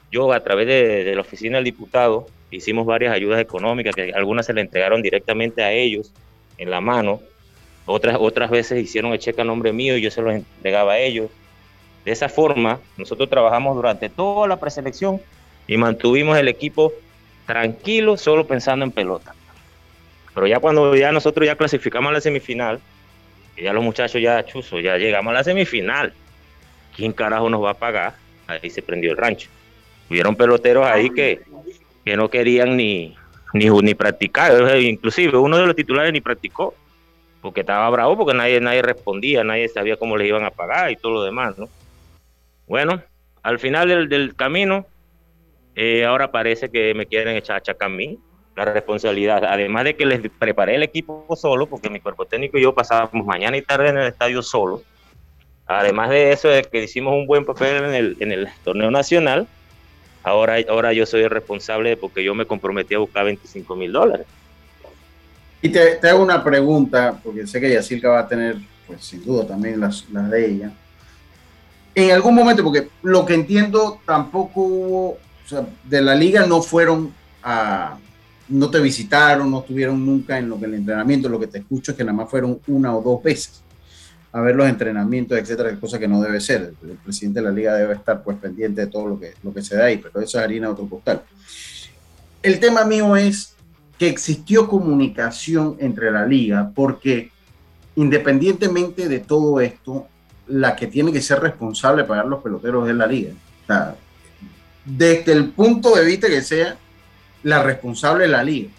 Yo, 0.10 0.32
a 0.32 0.39
través 0.39 0.68
de 0.68 1.13
la 1.13 1.20
oficina 1.20 1.58
del 1.58 1.65
diputado, 1.65 2.27
hicimos 2.50 2.86
varias 2.86 3.13
ayudas 3.13 3.42
económicas, 3.42 3.94
que 3.94 4.13
algunas 4.13 4.46
se 4.46 4.53
le 4.53 4.62
entregaron 4.62 5.01
directamente 5.01 5.63
a 5.63 5.74
ellos 5.74 6.13
en 6.58 6.72
la 6.72 6.80
mano 6.80 7.20
otras, 7.85 8.17
otras 8.19 8.49
veces 8.49 8.81
hicieron 8.81 9.11
el 9.13 9.19
cheque 9.19 9.41
a 9.41 9.45
nombre 9.45 9.73
mío 9.73 9.97
y 9.97 10.01
yo 10.01 10.11
se 10.11 10.21
los 10.21 10.33
entregaba 10.33 10.93
a 10.93 10.99
ellos. 10.99 11.29
De 12.05 12.11
esa 12.11 12.29
forma, 12.29 12.79
nosotros 12.97 13.29
trabajamos 13.29 13.75
durante 13.75 14.09
toda 14.09 14.47
la 14.47 14.59
preselección 14.59 15.21
y 15.67 15.77
mantuvimos 15.77 16.37
el 16.37 16.47
equipo 16.47 16.93
tranquilo, 17.45 18.17
solo 18.17 18.45
pensando 18.45 18.85
en 18.85 18.91
pelota. 18.91 19.33
Pero 20.33 20.47
ya 20.47 20.59
cuando 20.59 20.95
ya 20.95 21.11
nosotros 21.11 21.45
ya 21.45 21.55
clasificamos 21.55 22.09
a 22.09 22.13
la 22.13 22.21
semifinal, 22.21 22.79
y 23.55 23.63
ya 23.63 23.73
los 23.73 23.83
muchachos 23.83 24.21
ya 24.21 24.43
chuzo, 24.45 24.79
ya 24.79 24.97
llegamos 24.97 25.31
a 25.31 25.35
la 25.35 25.43
semifinal, 25.43 26.13
¿quién 26.95 27.13
carajo 27.13 27.49
nos 27.49 27.63
va 27.63 27.71
a 27.71 27.75
pagar? 27.75 28.15
Ahí 28.47 28.69
se 28.69 28.81
prendió 28.81 29.11
el 29.11 29.17
rancho. 29.17 29.49
Hubieron 30.09 30.35
peloteros 30.35 30.85
ahí 30.85 31.09
que, 31.09 31.41
que 32.03 32.17
no 32.17 32.29
querían 32.29 32.75
ni, 32.75 33.15
ni, 33.53 33.69
ni 33.69 33.93
practicar, 33.93 34.77
inclusive 34.77 35.37
uno 35.37 35.57
de 35.57 35.67
los 35.67 35.75
titulares 35.75 36.11
ni 36.11 36.19
practicó 36.21 36.75
porque 37.43 37.59
estaba 37.59 37.89
bravo 37.89 38.17
porque 38.17 38.33
nadie, 38.33 38.62
nadie 38.62 38.81
respondía, 38.81 39.43
nadie 39.43 39.67
sabía 39.67 39.97
cómo 39.97 40.15
les 40.15 40.29
iban 40.29 40.45
a 40.45 40.50
pagar 40.50 40.89
y 40.89 40.95
todo 40.95 41.12
lo 41.12 41.23
demás, 41.23 41.57
¿no? 41.57 41.67
Bueno, 42.67 43.03
al 43.43 43.59
final 43.59 44.07
del, 44.07 44.33
camino, 44.33 44.85
eh, 45.75 46.05
ahora 46.05 46.31
parece 46.31 46.69
que 46.69 46.93
me 46.93 47.05
quieren 47.05 47.35
echar 47.35 47.62
a 47.81 47.89
mí 47.89 48.17
la 48.55 48.63
responsabilidad, 48.63 49.43
además 49.43 49.83
de 49.83 49.95
que 49.97 50.05
les 50.05 50.21
preparé 50.39 50.75
el 50.75 50.83
equipo 50.83 51.27
solo, 51.35 51.67
porque 51.67 51.89
mi 51.89 52.00
cuerpo 52.00 52.23
técnico 52.23 52.57
y 52.57 52.62
yo 52.62 52.73
pasábamos 52.73 53.25
mañana 53.25 53.57
y 53.57 53.62
tarde 53.62 53.89
en 53.89 53.97
el 53.97 54.07
estadio 54.07 54.41
solo, 54.41 54.81
además 55.65 56.12
de 56.12 56.31
eso, 56.31 56.47
de 56.47 56.63
que 56.63 56.83
hicimos 56.83 57.13
un 57.13 57.27
buen 57.27 57.43
papel 57.43 57.83
en 57.83 57.93
el, 57.93 58.17
en 58.21 58.31
el 58.31 58.47
torneo 58.63 58.89
nacional, 58.89 59.47
ahora, 60.23 60.55
ahora 60.69 60.93
yo 60.93 61.05
soy 61.05 61.23
el 61.23 61.29
responsable 61.29 61.97
porque 61.97 62.23
yo 62.23 62.33
me 62.35 62.45
comprometí 62.45 62.95
a 62.95 63.00
buscar 63.00 63.25
25 63.25 63.75
mil 63.75 63.91
dólares. 63.91 64.27
Y 65.63 65.70
te, 65.70 65.98
hago 66.10 66.22
una 66.22 66.43
pregunta, 66.43 67.17
porque 67.24 67.48
sé 67.48 67.62
que 67.62 67.72
Yacirca 67.72 68.10
va 68.10 68.20
a 68.20 68.27
tener, 68.27 68.58
pues 68.86 69.05
sin 69.05 69.24
duda, 69.24 69.48
también 69.48 69.79
las, 69.79 70.05
las 70.12 70.29
de 70.29 70.46
ella. 70.46 70.74
En 71.96 72.12
algún 72.12 72.36
momento, 72.36 72.65
porque 72.65 72.89
lo 73.01 73.25
que 73.25 73.34
entiendo, 73.34 74.01
tampoco 74.05 74.62
hubo, 74.62 75.10
o 75.12 75.48
sea, 75.48 75.65
de 75.86 76.01
la 76.01 76.15
liga 76.15 76.46
no 76.46 76.62
fueron 76.62 77.13
a, 77.41 77.98
no 78.50 78.70
te 78.70 78.82
visitaron, 78.82 79.50
no 79.50 79.62
estuvieron 79.62 80.05
nunca 80.05 80.38
en 80.38 80.50
lo 80.50 80.60
que 80.60 80.65
el 80.65 80.74
entrenamiento, 80.74 81.29
lo 81.29 81.39
que 81.39 81.48
te 81.48 81.60
escucho 81.60 81.91
es 81.91 81.98
que 81.98 82.03
nada 82.03 82.17
más 82.17 82.29
fueron 82.29 82.60
una 82.67 82.93
o 82.93 83.01
dos 83.01 83.24
veces 83.24 83.63
a 84.34 84.41
ver 84.41 84.55
los 84.55 84.67
entrenamientos, 84.67 85.38
etcétera, 85.38 85.79
cosa 85.79 86.00
que 86.00 86.08
no 86.08 86.20
debe 86.20 86.41
ser. 86.41 86.74
El, 86.82 86.98
presidente 86.98 87.39
de 87.39 87.46
la 87.46 87.51
liga 87.51 87.75
debe 87.75 87.93
estar 87.93 88.22
pues 88.22 88.36
pendiente 88.38 88.82
de 88.82 88.88
todo 88.88 89.08
lo 89.08 89.20
que, 89.20 89.34
lo 89.43 89.53
que 89.53 89.62
se 89.62 89.77
da 89.77 89.86
ahí, 89.86 89.98
pero 89.98 90.20
eso 90.20 90.39
es 90.39 90.43
harina 90.43 90.67
de 90.67 90.74
otro 90.74 90.89
costal. 90.89 91.22
El 92.41 92.60
tema 92.60 92.84
mío 92.84 93.15
es 93.15 93.52
existió 94.07 94.67
comunicación 94.67 95.75
entre 95.79 96.12
la 96.12 96.25
liga, 96.25 96.72
porque 96.74 97.31
independientemente 97.95 99.07
de 99.07 99.19
todo 99.19 99.60
esto, 99.62 100.07
la 100.48 100.75
que 100.75 100.88
tiene 100.88 101.12
que 101.12 101.22
ser 101.22 101.39
responsable 101.39 102.01
de 102.01 102.07
pagar 102.07 102.25
los 102.25 102.41
peloteros 102.41 102.89
es 102.89 102.95
la 102.95 103.07
liga. 103.07 103.31
desde 104.86 105.31
el 105.31 105.50
punto 105.51 105.95
de 105.95 106.03
vista 106.03 106.27
que 106.27 106.41
sea 106.41 106.75
la 107.43 107.63
responsable 107.63 108.24
de 108.24 108.29
la 108.29 108.43
liga. 108.43 108.69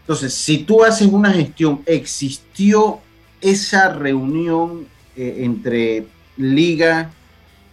Entonces, 0.00 0.34
si 0.34 0.58
tú 0.58 0.84
haces 0.84 1.08
una 1.08 1.32
gestión, 1.32 1.82
existió 1.86 3.00
esa 3.40 3.92
reunión 3.92 4.86
eh, 5.16 5.38
entre 5.40 6.06
Liga 6.36 7.10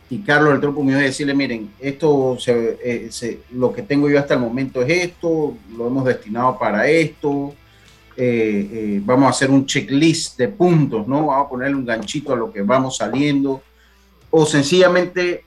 y 0.09 0.19
Carlos 0.19 0.53
del 0.53 0.61
Trompo 0.61 0.81
Muñoz 0.81 1.01
decirle, 1.01 1.35
miren, 1.35 1.69
esto 1.79 2.37
eh, 2.47 3.09
lo 3.51 3.71
que 3.71 3.83
tengo 3.83 4.09
yo 4.09 4.17
hasta 4.19 4.33
el 4.33 4.39
momento 4.39 4.81
es 4.81 5.03
esto, 5.03 5.55
lo 5.77 5.87
hemos 5.87 6.05
destinado 6.05 6.57
para 6.57 6.87
esto, 6.87 7.53
eh, 8.17 8.99
vamos 9.05 9.27
a 9.27 9.29
hacer 9.29 9.51
un 9.51 9.65
checklist 9.65 10.37
de 10.37 10.47
puntos, 10.47 11.07
¿no? 11.07 11.27
Vamos 11.27 11.45
a 11.45 11.49
ponerle 11.49 11.75
un 11.75 11.85
ganchito 11.85 12.33
a 12.33 12.35
lo 12.35 12.51
que 12.51 12.63
vamos 12.63 12.97
saliendo, 12.97 13.61
o 14.31 14.45
sencillamente, 14.45 15.45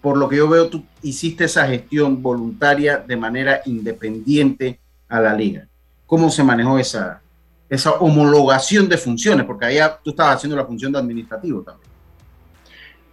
por 0.00 0.16
lo 0.16 0.28
que 0.28 0.36
yo 0.36 0.48
veo, 0.48 0.68
tú 0.68 0.84
hiciste 1.02 1.44
esa 1.44 1.66
gestión 1.68 2.20
voluntaria 2.20 2.98
de 2.98 3.16
manera 3.16 3.62
independiente 3.66 4.80
a 5.08 5.20
la 5.20 5.34
liga. 5.34 5.68
¿Cómo 6.06 6.28
se 6.30 6.42
manejó 6.42 6.78
esa, 6.78 7.22
esa 7.70 7.92
homologación 7.92 8.88
de 8.88 8.98
funciones? 8.98 9.46
Porque 9.46 9.66
allá 9.66 9.98
tú 10.02 10.10
estabas 10.10 10.36
haciendo 10.36 10.56
la 10.56 10.66
función 10.66 10.92
de 10.92 10.98
administrativo 10.98 11.62
también. 11.62 11.91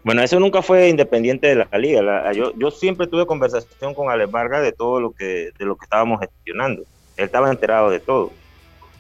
Bueno, 0.04 0.22
eso 0.24 0.40
nunca 0.40 0.62
fue 0.62 0.90
independiente 0.90 1.48
de 1.48 1.56
la 1.56 1.78
liga. 1.78 2.32
yo, 2.34 2.54
yo, 2.56 2.72
siempre 2.72 3.08
tuve 3.08 3.26
conversación 3.26 3.94
con 3.94 4.10
Alex 4.10 4.32
Vargas 4.32 4.62
de 4.62 4.72
todo 4.72 5.02
lo 5.02 5.12
que, 5.12 5.52
de 5.58 5.66
lo 5.66 5.76
que 5.76 5.86
estábamos 5.86 6.22
gestionando. 6.22 6.84
Él 7.18 7.26
estaba 7.26 7.50
enterado 7.50 7.90
de 7.90 8.00
todo. 8.00 8.32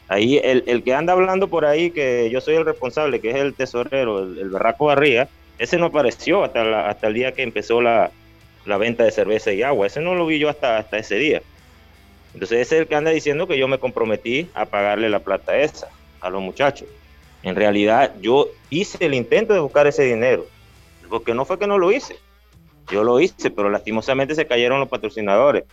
Ahí 0.09 0.41
el, 0.43 0.63
el, 0.67 0.83
que 0.83 0.93
anda 0.93 1.13
hablando 1.13 1.47
por 1.47 1.65
ahí 1.65 1.91
que 1.91 2.29
yo 2.31 2.41
soy 2.41 2.55
el 2.55 2.65
responsable, 2.65 3.21
que 3.21 3.29
es 3.29 3.37
el 3.37 3.53
tesorero, 3.53 4.23
el, 4.23 4.39
el 4.39 4.49
Berraco 4.49 4.85
Barría, 4.85 5.29
ese 5.59 5.77
no 5.77 5.87
apareció 5.87 6.43
hasta, 6.43 6.89
hasta 6.89 7.07
el 7.07 7.13
día 7.13 7.33
que 7.33 7.43
empezó 7.43 7.81
la, 7.81 8.11
la, 8.65 8.77
venta 8.77 9.03
de 9.03 9.11
cerveza 9.11 9.51
y 9.53 9.61
agua. 9.61 9.87
Ese 9.87 10.01
no 10.01 10.15
lo 10.15 10.25
vi 10.25 10.39
yo 10.39 10.49
hasta, 10.49 10.77
hasta 10.77 10.97
ese 10.97 11.15
día. 11.15 11.41
Entonces 12.33 12.59
ese 12.59 12.75
es 12.75 12.81
el 12.81 12.87
que 12.87 12.95
anda 12.95 13.11
diciendo 13.11 13.47
que 13.47 13.57
yo 13.57 13.67
me 13.67 13.77
comprometí 13.77 14.49
a 14.53 14.65
pagarle 14.65 15.09
la 15.09 15.19
plata 15.19 15.57
esa 15.57 15.89
a 16.21 16.29
los 16.29 16.41
muchachos. 16.41 16.87
En 17.43 17.55
realidad 17.55 18.13
yo 18.21 18.49
hice 18.69 19.05
el 19.05 19.13
intento 19.13 19.53
de 19.53 19.59
buscar 19.59 19.87
ese 19.87 20.03
dinero, 20.03 20.45
porque 21.09 21.33
no 21.33 21.45
fue 21.45 21.59
que 21.59 21.67
no 21.67 21.77
lo 21.77 21.91
hice. 21.91 22.17
Yo 22.91 23.03
lo 23.03 23.19
hice, 23.19 23.51
pero 23.51 23.69
lastimosamente 23.69 24.35
se 24.35 24.47
cayeron 24.47 24.79
los 24.79 24.89
patrocinadores. 24.89 25.63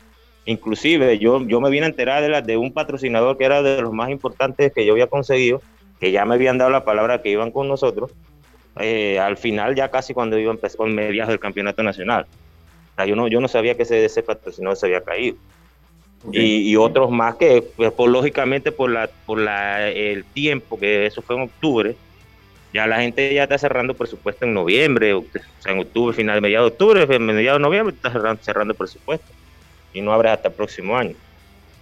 Inclusive 0.45 1.19
yo, 1.19 1.43
yo 1.47 1.61
me 1.61 1.71
vine 1.71 1.87
a 1.87 1.88
enterar 1.88 2.23
de, 2.23 2.28
la, 2.28 2.43
de 2.43 2.57
un 2.57 2.73
patrocinador 2.73 3.37
que 3.37 3.45
era 3.45 3.62
de 3.62 3.83
los 3.83 3.93
más 3.93 4.11
importantes 4.11 4.73
que 4.73 4.87
yo 4.87 4.93
había 4.93 5.09
conseguido, 5.09 5.61
que 5.99 6.12
ya 6.12 6.25
me 6.25 6.35
habían 6.35 6.59
dado 6.59 6.71
la 6.71 6.85
palabra 6.85 7.23
que 7.23 7.31
iban 7.31 7.50
con 7.50 7.69
nosotros, 7.69 8.12
eh, 8.78 9.19
al 9.19 9.37
final 9.37 9.75
ya 9.75 9.90
casi 9.90 10.14
cuando 10.14 10.38
iba 10.38 10.50
a 10.50 10.55
empezar 10.55 10.76
con 10.76 10.95
mediados 10.95 11.31
del 11.31 11.40
campeonato 11.40 11.83
nacional. 11.83 12.26
O 12.93 12.95
sea, 12.97 13.07
yo, 13.07 13.16
no, 13.16 13.28
yo 13.28 13.40
no 13.40 13.49
sabía 13.49 13.76
que 13.76 13.83
ese, 13.83 14.05
ese 14.05 14.23
patrocinador 14.23 14.76
se 14.76 14.87
había 14.87 15.02
caído. 15.02 15.37
Y, 16.33 16.75
otros 16.76 17.11
más 17.11 17.37
que, 17.37 17.62
pues, 17.62 17.93
por, 17.93 18.11
lógicamente, 18.11 18.73
por, 18.73 18.90
la, 18.90 19.09
por 19.26 19.38
la, 19.38 19.88
el 19.88 20.25
tiempo, 20.25 20.78
que 20.78 21.07
eso 21.07 21.23
fue 21.23 21.37
en 21.37 21.43
octubre, 21.43 21.95
ya 22.73 22.87
la 22.87 23.01
gente 23.01 23.33
ya 23.33 23.45
está 23.45 23.59
cerrando 23.59 23.95
presupuesto 23.95 24.45
en 24.45 24.55
noviembre, 24.55 25.15
o 25.15 25.25
sea, 25.61 25.73
en 25.73 25.81
octubre, 25.81 26.15
final, 26.15 26.41
mediados 26.41 26.71
de 26.71 26.73
octubre, 26.75 27.19
mediados 27.19 27.59
de 27.59 27.63
noviembre, 27.63 27.95
está 27.95 28.11
cerrando, 28.11 28.43
cerrando 28.43 28.75
presupuesto. 28.75 29.27
Y 29.95 30.01
no 30.01 30.13
abre 30.13 30.29
hasta 30.31 30.49
el 30.49 30.55
próximo 30.55 30.97
año. 30.97 31.15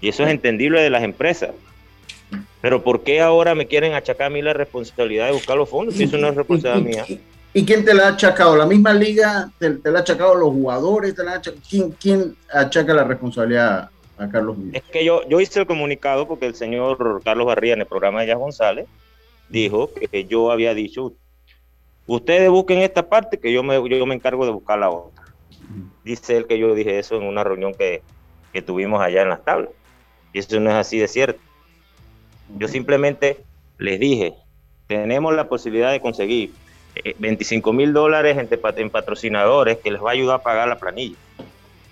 Y 0.00 0.08
eso 0.08 0.22
es 0.22 0.30
entendible 0.30 0.80
de 0.80 0.90
las 0.90 1.02
empresas. 1.02 1.50
Pero 2.60 2.82
¿por 2.82 3.02
qué 3.02 3.20
ahora 3.20 3.54
me 3.54 3.66
quieren 3.66 3.94
achacar 3.94 4.28
a 4.28 4.30
mí 4.30 4.40
la 4.40 4.52
responsabilidad 4.52 5.26
de 5.26 5.32
buscar 5.32 5.56
los 5.56 5.68
fondos? 5.68 5.96
Si 5.96 6.04
eso 6.04 6.16
no 6.16 6.28
es 6.28 6.34
responsabilidad 6.34 7.06
mía. 7.06 7.18
¿Y 7.52 7.64
quién 7.64 7.84
te 7.84 7.94
la 7.94 8.06
ha 8.06 8.08
achacado? 8.10 8.56
¿La 8.56 8.66
misma 8.66 8.92
liga? 8.92 9.50
¿Te, 9.58 9.78
la 9.84 9.98
ha 9.98 10.02
achacado 10.02 10.34
los 10.34 10.50
jugadores? 10.50 11.14
Te 11.14 11.24
la 11.24 11.40
¿Quién, 11.68 11.90
¿Quién 11.92 12.36
achaca 12.52 12.94
la 12.94 13.04
responsabilidad 13.04 13.90
a 14.18 14.28
Carlos 14.28 14.56
Es 14.72 14.82
que 14.84 15.04
yo, 15.04 15.28
yo 15.28 15.40
hice 15.40 15.60
el 15.60 15.66
comunicado 15.66 16.26
porque 16.26 16.46
el 16.46 16.54
señor 16.54 17.22
Carlos 17.24 17.46
Barría 17.46 17.74
en 17.74 17.80
el 17.80 17.86
programa 17.86 18.20
de 18.20 18.28
Ya 18.28 18.36
González 18.36 18.86
dijo 19.54 19.90
que 19.94 20.24
yo 20.24 20.50
había 20.50 20.74
dicho, 20.74 21.14
ustedes 22.06 22.50
busquen 22.50 22.80
esta 22.80 23.08
parte 23.08 23.38
que 23.38 23.52
yo 23.52 23.62
me, 23.62 23.76
yo 23.88 24.06
me 24.06 24.14
encargo 24.14 24.44
de 24.44 24.52
buscar 24.52 24.78
la 24.78 24.90
otra. 24.90 25.24
Dice 26.04 26.36
él 26.36 26.46
que 26.46 26.58
yo 26.58 26.74
dije 26.74 26.98
eso 26.98 27.16
en 27.16 27.22
una 27.22 27.44
reunión 27.44 27.72
que, 27.72 28.02
que 28.52 28.60
tuvimos 28.60 29.00
allá 29.00 29.22
en 29.22 29.30
las 29.30 29.44
tablas. 29.44 29.70
Y 30.32 30.40
eso 30.40 30.60
no 30.60 30.70
es 30.70 30.76
así 30.76 30.98
de 30.98 31.08
cierto. 31.08 31.40
Yo 32.58 32.68
simplemente 32.68 33.38
les 33.78 33.98
dije, 33.98 34.34
tenemos 34.86 35.34
la 35.34 35.48
posibilidad 35.48 35.92
de 35.92 36.00
conseguir 36.00 36.52
25 37.18 37.70
eh, 37.70 37.72
mil 37.72 37.92
dólares 37.92 38.36
en 38.36 38.90
patrocinadores 38.90 39.78
que 39.78 39.90
les 39.90 40.02
va 40.02 40.10
a 40.10 40.12
ayudar 40.12 40.40
a 40.40 40.42
pagar 40.42 40.68
la 40.68 40.78
planilla. 40.78 41.16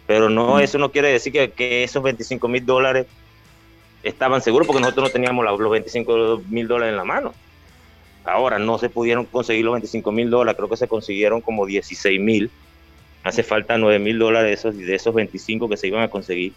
Pero 0.07 0.29
no, 0.29 0.59
eso 0.61 0.79
no 0.79 0.91
quiere 0.91 1.09
decir 1.09 1.33
que, 1.33 1.85
esos 1.85 2.03
25 2.03 2.49
mil 2.49 2.67
dólares 2.67 3.07
estaban 4.03 4.43
seguros 4.43 4.67
porque 4.67 4.83
nosotros 4.83 5.09
no 5.09 5.13
teníamos 5.13 5.45
los 5.45 5.71
25 5.71 6.43
mil 6.49 6.69
dólares 6.69 6.93
en 6.93 6.97
la 6.97 7.05
mano. 7.05 7.33
Ahora 8.25 8.59
no 8.59 8.79
se 8.79 8.89
pudieron 8.89 9.25
conseguir 9.25 9.65
los 9.65 9.73
25 9.75 10.13
mil 10.13 10.31
dólares, 10.31 10.57
creo 10.57 10.69
que 10.69 10.77
se 10.77 10.89
consiguieron 10.89 11.41
como 11.41 11.67
16 11.67 12.21
mil. 12.21 12.51
Hace 13.25 13.43
falta 13.43 13.79
9 13.79 13.99
mil 13.99 14.19
dólares 14.19 14.49
de 14.49 14.55
esos, 14.55 14.77
de 14.77 14.95
esos 14.95 15.15
25 15.15 15.69
que 15.69 15.77
se 15.77 15.89
iban 15.89 16.03
a 16.03 16.09
conseguir. 16.09 16.53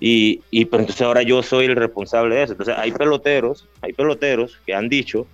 Y, 0.00 0.42
y 0.50 0.64
pues 0.64 0.80
entonces 0.80 1.02
ahora 1.02 1.22
yo 1.22 1.42
soy 1.42 1.66
el 1.66 1.76
responsable 1.76 2.34
de 2.34 2.42
eso. 2.42 2.52
Entonces 2.52 2.74
hay 2.76 2.92
peloteros, 2.92 3.68
hay 3.80 3.92
peloteros 3.92 4.58
que 4.66 4.74
han 4.74 4.88
dicho, 4.88 5.26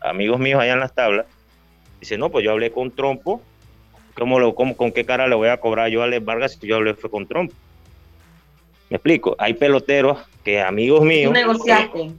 amigos 0.00 0.40
míos 0.40 0.60
allá 0.60 0.72
en 0.72 0.80
las 0.80 0.94
tablas, 0.94 1.26
dicen, 2.00 2.20
no, 2.20 2.30
pues 2.30 2.44
yo 2.44 2.52
hablé 2.52 2.70
con 2.70 2.90
Trompo 2.90 3.42
¿Cómo 4.14 4.38
lo, 4.38 4.54
cómo, 4.54 4.76
¿Con 4.76 4.92
qué 4.92 5.04
cara 5.04 5.26
le 5.26 5.34
voy 5.34 5.48
a 5.48 5.58
cobrar 5.58 5.90
yo 5.90 6.00
a 6.00 6.04
Alex 6.04 6.24
Vargas 6.24 6.52
si 6.52 6.66
yo 6.66 6.76
hablé 6.76 6.94
fue 6.94 7.10
con 7.10 7.26
Trump? 7.26 7.52
Me 8.90 8.96
explico, 8.96 9.34
hay 9.38 9.54
peloteros 9.54 10.18
que 10.44 10.60
amigos 10.60 11.02
míos. 11.02 11.32
Negociaste. 11.32 12.12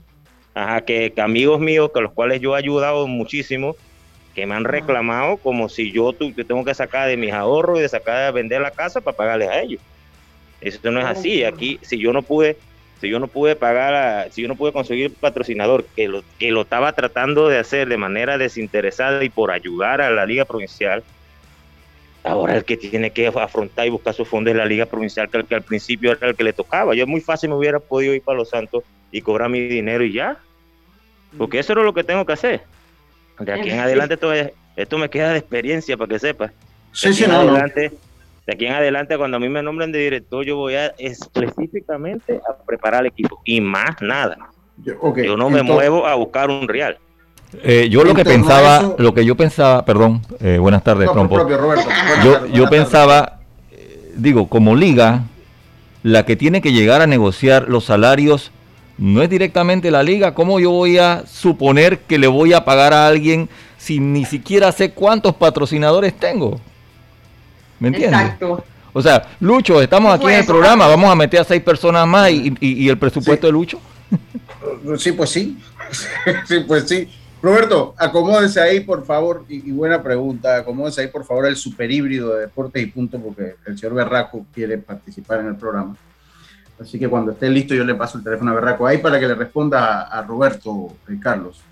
Ajá, 0.56 0.80
que, 0.80 1.12
amigos 1.18 1.60
míos, 1.60 1.90
con 1.92 2.02
los 2.02 2.14
cuales 2.14 2.40
yo 2.40 2.56
he 2.56 2.58
ayudado 2.58 3.06
muchísimo, 3.06 3.76
que 4.34 4.46
me 4.46 4.54
han 4.54 4.64
reclamado 4.64 5.36
como 5.36 5.68
si 5.68 5.92
yo 5.92 6.14
tengo 6.14 6.64
que 6.64 6.72
sacar 6.72 7.08
de 7.08 7.18
mis 7.18 7.30
ahorros 7.34 7.78
y 7.78 7.82
de 7.82 7.88
sacar 7.90 8.24
de 8.24 8.32
vender 8.32 8.62
la 8.62 8.70
casa 8.70 9.02
para 9.02 9.14
pagarles 9.14 9.50
a 9.50 9.60
ellos. 9.60 9.82
Eso 10.62 10.90
no 10.90 10.98
es 10.98 11.04
así. 11.04 11.44
Aquí, 11.44 11.78
si 11.82 11.98
yo 11.98 12.14
no 12.14 12.22
pude, 12.22 12.56
si 13.02 13.10
yo 13.10 13.20
no 13.20 13.28
pude 13.28 13.54
pagar, 13.54 14.32
si 14.32 14.40
yo 14.40 14.48
no 14.48 14.56
pude 14.56 14.72
conseguir 14.72 15.12
patrocinador 15.12 15.84
que 15.94 16.08
lo, 16.08 16.22
que 16.38 16.50
lo 16.50 16.62
estaba 16.62 16.90
tratando 16.94 17.48
de 17.48 17.58
hacer 17.58 17.86
de 17.86 17.98
manera 17.98 18.38
desinteresada 18.38 19.22
y 19.24 19.28
por 19.28 19.50
ayudar 19.50 20.00
a 20.00 20.08
la 20.08 20.24
liga 20.24 20.46
provincial, 20.46 21.04
Ahora 22.24 22.56
el 22.56 22.64
que 22.64 22.76
tiene 22.76 23.12
que 23.12 23.28
afrontar 23.28 23.86
y 23.86 23.90
buscar 23.90 24.12
su 24.12 24.24
fondo 24.24 24.50
es 24.50 24.56
la 24.56 24.64
Liga 24.64 24.84
Provincial, 24.86 25.28
que, 25.28 25.54
al 25.54 25.62
principio 25.62 26.10
era 26.10 26.30
el 26.30 26.34
que 26.34 26.42
le 26.42 26.52
tocaba. 26.52 26.92
Yo 26.92 27.06
muy 27.06 27.20
fácil 27.20 27.50
me 27.50 27.54
hubiera 27.54 27.78
podido 27.78 28.14
ir 28.14 28.22
para 28.22 28.38
Los 28.38 28.48
Santos 28.48 28.82
y 29.12 29.20
cobrar 29.20 29.48
mi 29.48 29.60
dinero 29.68 30.02
y 30.02 30.12
ya. 30.12 30.36
Porque 31.36 31.58
eso 31.58 31.72
era 31.72 31.82
lo 31.82 31.94
que 31.94 32.04
tengo 32.04 32.24
que 32.24 32.32
hacer. 32.32 32.62
De 33.38 33.52
aquí 33.52 33.70
en 33.70 33.80
adelante 33.80 34.18
esto, 34.76 34.98
me 34.98 35.08
queda 35.08 35.32
de 35.32 35.38
experiencia 35.38 35.96
para 35.96 36.08
que 36.08 36.18
sepas. 36.18 36.52
Sí, 36.92 37.12
sí, 37.12 37.24
no, 37.26 37.36
adelante, 37.36 37.92
De 38.46 38.54
aquí 38.54 38.66
en 38.66 38.72
adelante, 38.72 39.16
cuando 39.18 39.36
a 39.36 39.40
mí 39.40 39.48
me 39.48 39.62
nombren 39.62 39.92
de 39.92 39.98
director, 39.98 40.44
yo 40.44 40.56
voy 40.56 40.74
a 40.74 40.94
específicamente 40.98 42.40
a 42.48 42.56
preparar 42.64 43.02
el 43.02 43.08
equipo 43.08 43.40
y 43.44 43.60
más 43.60 44.00
nada. 44.00 44.36
Yo, 44.84 45.36
no 45.36 45.50
me 45.50 45.62
muevo 45.62 46.06
a 46.06 46.14
buscar 46.14 46.50
un 46.50 46.68
real. 46.68 46.98
Eh, 47.62 47.88
yo 47.90 48.04
lo 48.04 48.14
que 48.14 48.24
pensaba, 48.24 48.94
lo 48.98 49.14
que 49.14 49.24
yo 49.24 49.36
pensaba, 49.36 49.84
perdón, 49.84 50.20
eh, 50.40 50.58
buenas 50.58 50.82
tardes, 50.82 51.10
Trompo. 51.10 51.48
yo, 52.22 52.46
yo 52.46 52.68
pensaba, 52.68 53.40
eh, 53.70 54.12
digo, 54.16 54.48
como 54.48 54.74
liga, 54.74 55.22
la 56.02 56.26
que 56.26 56.36
tiene 56.36 56.60
que 56.60 56.72
llegar 56.72 57.00
a 57.00 57.06
negociar 57.06 57.68
los 57.68 57.84
salarios 57.84 58.52
no 58.98 59.22
es 59.22 59.30
directamente 59.30 59.90
la 59.90 60.02
liga. 60.02 60.34
¿Cómo 60.34 60.58
yo 60.60 60.70
voy 60.70 60.98
a 60.98 61.24
suponer 61.26 62.00
que 62.00 62.18
le 62.18 62.26
voy 62.26 62.52
a 62.52 62.64
pagar 62.64 62.92
a 62.92 63.06
alguien 63.06 63.48
si 63.78 64.00
ni 64.00 64.24
siquiera 64.24 64.72
sé 64.72 64.92
cuántos 64.92 65.34
patrocinadores 65.34 66.16
tengo? 66.16 66.60
¿Me 67.78 67.88
entiendes? 67.88 68.20
Exacto. 68.20 68.64
O 68.92 69.02
sea, 69.02 69.28
Lucho, 69.40 69.82
estamos 69.82 70.14
aquí 70.14 70.26
en 70.26 70.40
el 70.40 70.46
programa, 70.46 70.86
vamos 70.86 71.10
a 71.10 71.14
meter 71.14 71.40
a 71.40 71.44
seis 71.44 71.62
personas 71.62 72.06
más 72.06 72.30
y, 72.30 72.88
el 72.88 72.98
presupuesto 72.98 73.46
de 73.46 73.52
Lucho. 73.52 73.80
Sí, 74.98 75.12
pues 75.12 75.30
sí. 75.30 75.58
sí, 76.48 76.60
pues 76.66 76.88
sí. 76.88 77.08
Roberto, 77.40 77.94
acomódese 77.98 78.60
ahí, 78.60 78.80
por 78.80 79.04
favor, 79.04 79.44
y, 79.48 79.70
buena 79.70 80.02
pregunta, 80.02 80.56
acomódese 80.56 81.02
ahí, 81.02 81.06
por 81.08 81.24
favor, 81.24 81.46
el 81.46 81.56
super 81.56 81.90
híbrido 81.90 82.34
de 82.34 82.42
deportes 82.42 82.82
y 82.82 82.86
punto, 82.86 83.20
porque 83.20 83.54
el 83.66 83.78
señor 83.78 83.94
Berraco 83.94 84.44
quiere 84.52 84.78
participar 84.78 85.40
en 85.40 85.48
el 85.48 85.56
programa. 85.56 85.96
Así 86.80 86.98
que 86.98 87.08
cuando 87.08 87.32
esté 87.32 87.48
listo, 87.48 87.74
yo 87.74 87.84
le 87.84 87.94
paso 87.94 88.18
el 88.18 88.24
teléfono 88.24 88.50
a 88.50 88.54
Berraco 88.54 88.86
ahí 88.86 88.98
para 88.98 89.18
que 89.18 89.26
le 89.26 89.34
responda 89.34 90.02
a, 90.02 90.22
Roberto 90.22 90.88
y 91.08 91.14
eh, 91.14 91.18
Carlos. 91.20 91.62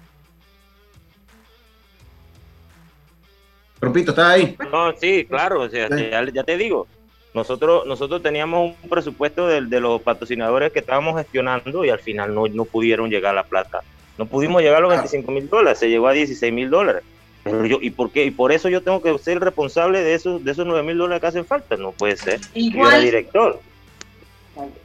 Rompito, 3.80 4.12
¿estás 4.12 4.26
ahí? 4.26 4.56
No, 4.72 4.92
sí, 4.96 5.26
claro, 5.26 5.68
Ya, 5.68 6.44
te 6.44 6.56
digo, 6.56 6.86
nosotros, 7.34 7.86
nosotros 7.86 8.22
teníamos 8.22 8.74
un 8.82 8.88
presupuesto 8.88 9.46
de, 9.46 9.60
de, 9.60 9.80
los 9.80 10.00
patrocinadores 10.00 10.72
que 10.72 10.78
estábamos 10.78 11.18
gestionando 11.18 11.84
y 11.84 11.90
al 11.90 11.98
final 11.98 12.34
no, 12.34 12.46
no 12.46 12.64
pudieron 12.64 13.10
llegar 13.10 13.32
a 13.32 13.42
la 13.42 13.44
plata 13.44 13.82
no 14.18 14.26
pudimos 14.26 14.62
llegar 14.62 14.78
a 14.78 14.80
los 14.80 14.90
25 14.90 15.30
mil 15.32 15.48
dólares, 15.48 15.78
se 15.78 15.88
llegó 15.88 16.06
a 16.06 16.12
16 16.12 16.52
mil 16.52 16.70
dólares. 16.70 17.02
Pero 17.42 17.66
yo, 17.66 17.78
¿y 17.82 17.90
por 17.90 18.10
qué? 18.10 18.24
Y 18.24 18.30
por 18.30 18.52
eso 18.52 18.68
yo 18.70 18.80
tengo 18.80 19.02
que 19.02 19.18
ser 19.18 19.38
responsable 19.38 20.02
de 20.02 20.14
esos, 20.14 20.42
de 20.42 20.52
esos 20.52 20.66
9 20.66 20.82
mil 20.82 20.96
dólares 20.96 21.20
que 21.20 21.26
hacen 21.26 21.44
falta. 21.44 21.76
No 21.76 21.92
puede 21.92 22.16
ser. 22.16 22.40
Igual, 22.54 23.02
director. 23.02 23.60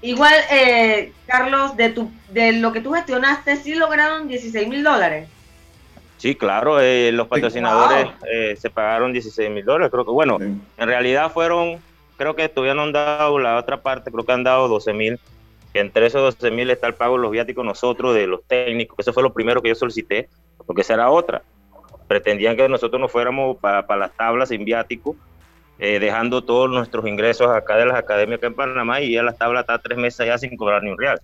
Igual, 0.01 0.34
eh, 0.51 1.13
Carlos, 1.27 1.77
de, 1.77 1.89
tu, 1.89 2.12
de 2.29 2.53
lo 2.53 2.71
que 2.71 2.82
tú 2.82 2.91
gestionaste, 2.93 3.55
¿sí 3.58 3.75
lograron 3.75 4.27
16 4.27 4.67
mil 4.67 4.84
dólares? 4.84 5.29
Sí, 6.17 6.36
claro, 6.36 6.82
eh, 6.82 7.12
los 7.13 7.27
patrocinadores 7.27 8.08
eh, 8.29 8.55
se 8.58 8.69
pagaron 8.69 9.13
16 9.13 9.49
mil 9.49 9.63
dólares, 9.63 9.89
creo 9.89 10.03
que 10.03 10.12
bueno, 10.12 10.38
en 10.39 10.62
realidad 10.77 11.32
fueron, 11.32 11.79
creo 12.17 12.36
que 12.36 12.49
todavía 12.49 12.82
han 12.82 12.91
dado 12.91 13.39
la 13.39 13.58
otra 13.58 13.82
parte, 13.82 14.12
creo 14.12 14.25
que 14.25 14.32
han 14.34 14.43
dado 14.43 14.67
12 14.67 14.91
mil, 14.91 15.19
que 15.71 15.79
entre 15.79 16.08
esos 16.08 16.36
12 16.36 16.51
mil 16.51 16.69
está 16.71 16.88
el 16.88 16.95
pago 16.95 17.15
de 17.15 17.21
los 17.21 17.32
viáticos 17.32 17.63
nosotros, 17.63 18.15
de 18.15 18.27
los 18.27 18.43
técnicos, 18.43 18.99
eso 18.99 19.13
fue 19.13 19.23
lo 19.23 19.32
primero 19.32 19.62
que 19.62 19.69
yo 19.69 19.75
solicité, 19.75 20.27
porque 20.65 20.82
esa 20.82 20.95
era 20.95 21.10
otra. 21.10 21.41
Pretendían 22.10 22.58
que 22.58 22.67
nosotros 22.67 22.99
nos 22.99 23.12
fuéramos 23.12 23.55
para, 23.58 23.86
las 23.95 24.12
tablas 24.12 24.49
sin 24.49 24.65
viático, 24.65 25.15
eh, 25.79 25.99
dejando 25.99 26.43
todos 26.43 26.69
nuestros 26.69 27.07
ingresos 27.07 27.47
acá 27.47 27.77
de 27.77 27.85
las 27.85 27.97
academias 27.97 28.37
acá 28.37 28.47
en 28.47 28.53
Panamá 28.53 29.01
y 29.01 29.13
ya 29.13 29.23
las 29.23 29.37
tablas 29.37 29.61
está 29.61 29.79
tres 29.79 29.97
meses 29.97 30.27
ya 30.27 30.37
sin 30.37 30.57
cobrar 30.57 30.83
ni 30.83 30.91
un 30.91 30.97
real. 30.97 31.21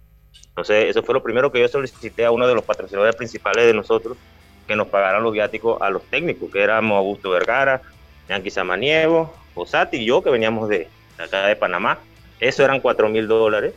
Entonces, 0.47 0.85
eso 0.85 1.03
fue 1.03 1.13
lo 1.13 1.21
primero 1.21 1.51
que 1.51 1.59
yo 1.59 1.67
solicité 1.67 2.23
a 2.23 2.31
uno 2.31 2.47
de 2.47 2.55
los 2.55 2.63
patrocinadores 2.63 3.15
principales 3.15 3.65
de 3.65 3.73
nosotros, 3.73 4.17
que 4.65 4.75
nos 4.75 4.87
pagaran 4.87 5.21
los 5.21 5.33
viáticos 5.33 5.81
a 5.81 5.89
los 5.89 6.03
técnicos, 6.03 6.49
que 6.51 6.63
éramos 6.63 6.97
Augusto 6.97 7.31
Vergara, 7.31 7.81
Yankee 8.29 8.49
Samaniego, 8.49 9.33
Osati 9.53 9.97
y 9.97 10.05
yo, 10.05 10.23
que 10.23 10.29
veníamos 10.29 10.69
de, 10.69 10.87
acá 11.17 11.45
de 11.47 11.57
Panamá. 11.57 11.99
Eso 12.39 12.63
eran 12.63 12.79
4 12.79 13.09
mil 13.09 13.27
dólares. 13.27 13.73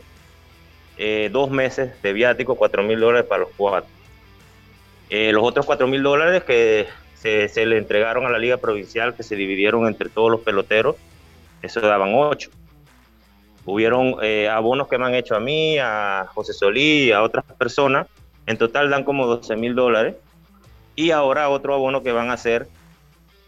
Eh, 0.97 1.29
dos 1.31 1.49
meses 1.49 2.01
de 2.01 2.13
viático, 2.13 2.55
4 2.55 2.83
mil 2.83 2.99
dólares 2.99 3.27
para 3.27 3.41
los 3.41 3.49
cuatro. 3.55 3.89
Eh, 5.09 5.31
los 5.31 5.43
otros 5.43 5.65
4 5.65 5.87
mil 5.87 6.03
dólares 6.03 6.43
que 6.43 6.87
se, 7.21 7.65
le 7.65 7.77
entregaron 7.77 8.25
a 8.25 8.29
la 8.29 8.39
Liga 8.39 8.57
Provincial, 8.57 9.13
que 9.13 9.23
se 9.23 9.35
dividieron 9.35 9.87
entre 9.87 10.09
todos 10.09 10.31
los 10.31 10.41
peloteros, 10.41 10.95
eso 11.61 11.81
daban 11.81 12.13
8. 12.13 12.49
Hubieron 13.65 14.15
eh, 14.21 14.47
abonos 14.47 14.87
que 14.87 14.97
me 14.97 15.05
han 15.05 15.15
hecho 15.15 15.35
a 15.35 15.39
mí, 15.39 15.77
a 15.77 16.25
José 16.33 16.53
Solí, 16.53 17.11
a 17.11 17.21
otras 17.21 17.43
personas. 17.57 18.07
En 18.45 18.57
total 18.57 18.89
dan 18.89 19.03
como 19.03 19.27
12 19.27 19.55
mil 19.57 19.75
dólares 19.75 20.15
y 20.95 21.11
ahora 21.11 21.49
otro 21.49 21.73
abono 21.73 22.01
que 22.01 22.11
van 22.11 22.29
a 22.29 22.33
hacer 22.33 22.67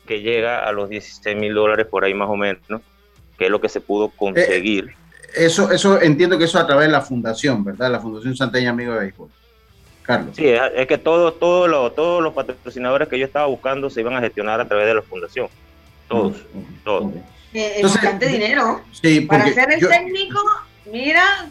que 0.05 0.21
llega 0.21 0.67
a 0.67 0.71
los 0.73 0.89
16 0.89 1.37
mil 1.37 1.53
dólares 1.53 1.87
por 1.89 2.03
ahí 2.03 2.13
más 2.13 2.29
o 2.29 2.35
menos, 2.35 2.81
que 3.37 3.45
es 3.45 3.51
lo 3.51 3.61
que 3.61 3.69
se 3.69 3.79
pudo 3.79 4.09
conseguir. 4.09 4.89
Eh, 4.89 5.45
eso, 5.45 5.71
eso 5.71 5.99
entiendo 6.01 6.37
que 6.37 6.43
eso 6.43 6.59
a 6.59 6.67
través 6.67 6.87
de 6.87 6.91
la 6.91 7.01
fundación, 7.01 7.63
¿verdad? 7.63 7.89
La 7.89 8.01
Fundación 8.01 8.35
Santeña 8.35 8.71
Amigo 8.71 8.93
de 8.93 8.99
Béisbol. 8.99 9.29
Carlos. 10.03 10.35
Sí, 10.35 10.47
es 10.47 10.87
que 10.87 10.97
todos 10.97 11.39
todo 11.39 11.91
todos 11.91 12.23
los 12.23 12.33
patrocinadores 12.33 13.07
que 13.07 13.19
yo 13.19 13.25
estaba 13.25 13.45
buscando 13.45 13.89
se 13.89 14.01
iban 14.01 14.15
a 14.15 14.21
gestionar 14.21 14.59
a 14.59 14.67
través 14.67 14.87
de 14.87 14.95
la 14.95 15.01
fundación. 15.01 15.47
Todos, 16.07 16.37
todos. 16.83 17.13
Eh, 17.53 17.81
bastante 17.83 18.27
dinero. 18.27 18.81
Sí, 18.91 19.21
Para 19.21 19.51
ser 19.53 19.71
el 19.71 19.87
técnico, 19.87 20.39
mira, 20.85 21.47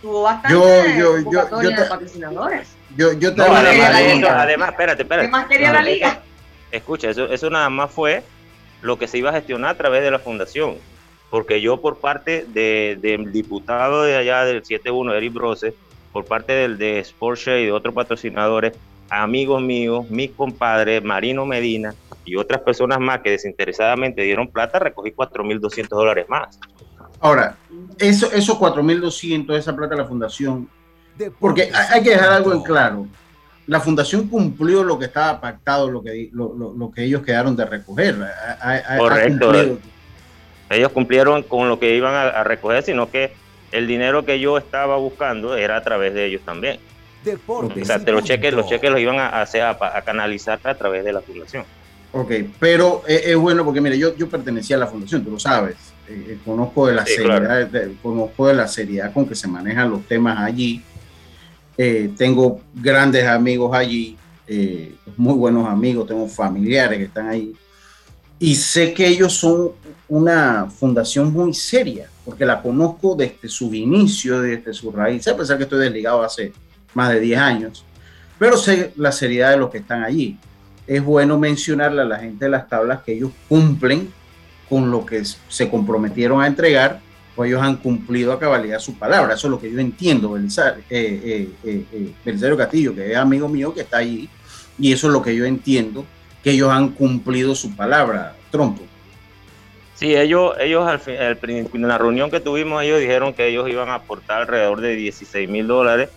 tuvo 0.00 0.22
bastante 0.22 0.54
yo, 0.98 1.18
yo, 1.20 1.30
yo, 1.30 1.62
yo, 1.62 1.88
patrocinadores. 1.88 2.68
Yo, 2.96 3.12
yo 3.14 3.34
no, 3.34 3.44
además, 3.44 4.70
espérate, 4.70 5.02
espérate. 5.02 5.28
¿Qué 5.28 5.32
más 5.32 5.46
quería 5.46 5.72
la 5.72 5.82
liga? 5.82 6.20
Escucha, 6.70 7.10
eso, 7.10 7.32
eso 7.32 7.50
nada 7.50 7.70
más 7.70 7.90
fue 7.90 8.22
lo 8.82 8.98
que 8.98 9.08
se 9.08 9.18
iba 9.18 9.30
a 9.30 9.34
gestionar 9.34 9.70
a 9.70 9.78
través 9.78 10.02
de 10.02 10.10
la 10.10 10.18
fundación. 10.18 10.76
Porque 11.30 11.62
yo 11.62 11.80
por 11.80 11.98
parte 11.98 12.44
del 12.48 13.32
diputado 13.32 14.02
de 14.02 14.16
allá 14.16 14.44
del 14.44 14.62
7-1, 14.62 15.14
Eric 15.14 15.32
Brose, 15.32 15.74
por 16.12 16.24
parte 16.24 16.52
del 16.52 16.78
de 16.78 17.02
Sportshare 17.02 17.62
y 17.62 17.66
de 17.66 17.72
otros 17.72 17.94
patrocinadores, 17.94 18.74
amigos 19.08 19.62
míos, 19.62 20.08
mis 20.10 20.30
compadres, 20.30 21.02
Marino 21.02 21.44
Medina 21.44 21.94
y 22.24 22.36
otras 22.36 22.60
personas 22.60 23.00
más 23.00 23.20
que 23.20 23.30
desinteresadamente 23.30 24.22
dieron 24.22 24.48
plata, 24.48 24.78
recogí 24.78 25.10
4.200 25.12 25.88
dólares 25.88 26.26
más. 26.28 26.58
Ahora, 27.20 27.56
eso, 27.98 28.30
esos 28.32 28.58
4.200, 28.58 29.56
esa 29.56 29.76
plata 29.76 29.94
de 29.94 30.02
la 30.02 30.08
fundación, 30.08 30.68
porque 31.38 31.70
hay 31.90 32.02
que 32.02 32.10
dejar 32.10 32.32
algo 32.32 32.52
en 32.52 32.62
claro. 32.62 33.06
La 33.66 33.80
fundación 33.80 34.28
cumplió 34.28 34.82
lo 34.82 34.98
que 34.98 35.04
estaba 35.04 35.40
pactado, 35.40 35.88
lo 35.88 36.02
que, 36.02 36.30
lo, 36.32 36.90
que 36.94 37.04
ellos 37.04 37.22
quedaron 37.22 37.54
de 37.54 37.64
recoger. 37.64 38.16
Correcto. 38.98 39.78
ellos 40.68 40.90
cumplieron 40.90 41.44
con 41.44 41.68
lo 41.68 41.78
que 41.78 41.94
iban 41.94 42.12
a, 42.12 42.42
recoger, 42.42 42.82
sino 42.82 43.08
que 43.08 43.32
el 43.72 43.86
dinero 43.86 44.24
que 44.24 44.38
yo 44.38 44.58
estaba 44.58 44.96
buscando 44.96 45.56
era 45.56 45.76
a 45.76 45.82
través 45.82 46.14
de 46.14 46.26
ellos 46.26 46.42
también. 46.44 46.78
o 47.46 47.84
sea, 47.84 47.98
los 47.98 48.24
cheques, 48.24 48.52
los 48.52 48.68
cheques 48.68 48.90
los 48.90 49.00
iban 49.00 49.18
a, 49.18 49.42
hacer, 49.42 49.62
a, 49.62 50.02
canalizar 50.04 50.60
a 50.62 50.74
través 50.74 51.04
de 51.04 51.12
la 51.12 51.20
fundación. 51.20 51.64
Ok, 52.12 52.30
pero 52.60 53.02
es, 53.06 53.34
bueno 53.36 53.64
porque, 53.64 53.80
mire, 53.80 53.98
yo, 53.98 54.14
yo 54.16 54.28
pertenecía 54.28 54.76
a 54.76 54.80
la 54.80 54.86
fundación, 54.86 55.24
tú 55.24 55.30
lo 55.30 55.38
sabes. 55.40 55.76
Eh, 56.08 56.26
eh, 56.28 56.38
conozco 56.44 56.86
de 56.86 56.94
la 56.94 57.06
seriedad, 57.06 57.70
conozco 58.02 58.48
de 58.48 58.54
la 58.54 58.68
seriedad 58.68 59.12
con 59.12 59.26
que 59.26 59.34
se 59.34 59.48
manejan 59.48 59.90
los 59.90 60.06
temas 60.06 60.38
allí 60.38 60.82
eh, 61.76 62.10
tengo 62.16 62.60
grandes 62.74 63.26
amigos 63.26 63.74
allí, 63.74 64.16
eh, 64.46 64.94
muy 65.16 65.34
buenos 65.34 65.66
amigos, 65.66 66.06
tengo 66.06 66.28
familiares 66.28 66.98
que 66.98 67.04
están 67.04 67.28
ahí. 67.28 67.52
Y 68.42 68.56
sé 68.56 68.92
que 68.92 69.06
ellos 69.06 69.34
son 69.34 69.70
una 70.08 70.68
fundación 70.68 71.32
muy 71.32 71.54
seria, 71.54 72.08
porque 72.24 72.44
la 72.44 72.60
conozco 72.60 73.14
desde 73.14 73.48
su 73.48 73.72
inicio, 73.72 74.40
desde 74.40 74.74
su 74.74 74.90
raíz, 74.90 75.28
a 75.28 75.36
pesar 75.36 75.58
que 75.58 75.62
estoy 75.62 75.78
desligado 75.78 76.24
hace 76.24 76.52
más 76.92 77.12
de 77.12 77.20
10 77.20 77.38
años, 77.38 77.84
pero 78.40 78.56
sé 78.56 78.92
la 78.96 79.12
seriedad 79.12 79.52
de 79.52 79.58
los 79.58 79.70
que 79.70 79.78
están 79.78 80.02
allí. 80.02 80.36
Es 80.88 81.04
bueno 81.04 81.38
mencionarle 81.38 82.02
a 82.02 82.04
la 82.04 82.18
gente 82.18 82.46
de 82.46 82.50
las 82.50 82.68
tablas 82.68 83.04
que 83.04 83.12
ellos 83.12 83.30
cumplen 83.48 84.12
con 84.68 84.90
lo 84.90 85.06
que 85.06 85.22
se 85.48 85.70
comprometieron 85.70 86.42
a 86.42 86.48
entregar 86.48 87.00
pues 87.36 87.48
ellos 87.48 87.62
han 87.62 87.76
cumplido 87.76 88.32
a 88.32 88.40
cabalidad 88.40 88.78
su 88.78 88.98
palabra. 88.98 89.34
Eso 89.34 89.46
es 89.46 89.50
lo 89.52 89.60
que 89.60 89.70
yo 89.70 89.78
entiendo, 89.78 90.32
Belisario, 90.32 90.82
eh, 90.90 91.48
eh, 91.64 92.12
eh, 92.24 92.56
Castillo, 92.58 92.92
que 92.92 93.12
es 93.12 93.16
amigo 93.16 93.48
mío 93.48 93.72
que 93.72 93.82
está 93.82 93.98
ahí, 93.98 94.28
y 94.78 94.92
eso 94.92 95.06
es 95.06 95.12
lo 95.12 95.22
que 95.22 95.34
yo 95.34 95.44
entiendo, 95.44 96.04
que 96.42 96.50
ellos 96.50 96.70
han 96.70 96.88
cumplido 96.90 97.54
su 97.54 97.74
palabra, 97.76 98.34
Trompo. 98.50 98.82
Sí, 99.94 100.16
ellos, 100.16 100.54
ellos 100.58 100.86
al 100.88 101.00
en 101.06 101.88
la 101.88 101.96
reunión 101.96 102.30
que 102.30 102.40
tuvimos, 102.40 102.82
ellos 102.82 102.98
dijeron 102.98 103.32
que 103.34 103.46
ellos 103.46 103.68
iban 103.68 103.88
a 103.88 103.94
aportar 103.94 104.42
alrededor 104.42 104.80
de 104.80 104.96
16 104.96 105.48
mil 105.48 105.68
dólares, 105.68 106.10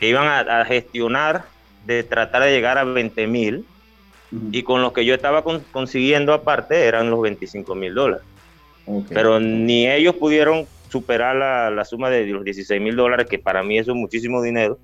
que 0.00 0.08
iban 0.08 0.26
a, 0.26 0.64
gestionar 0.64 1.44
de 1.86 2.02
tratar 2.02 2.42
de 2.42 2.50
llegar 2.50 2.78
a 2.78 2.84
20 2.84 3.26
mil, 3.28 3.64
y 4.50 4.62
con 4.62 4.82
lo 4.82 4.92
que 4.92 5.04
yo 5.04 5.14
estaba 5.14 5.42
consiguiendo 5.42 6.34
aparte 6.34 6.84
eran 6.84 7.10
los 7.10 7.22
25 7.22 7.74
mil 7.74 7.94
dólares. 7.94 8.26
Pero 9.08 9.38
ni 9.38 9.88
ellos 9.88 10.16
pudieron 10.16 10.66
superar 10.90 11.36
la, 11.36 11.84
suma 11.84 12.10
de 12.10 12.26
los 12.26 12.42
16 12.42 12.80
mil 12.80 12.96
dólares, 12.96 13.28
que 13.28 13.38
para 13.38 13.62
mí 13.62 13.78
eso 13.78 13.92
es 13.92 13.96
muchísimo 13.96 14.42
dinero, 14.42 14.78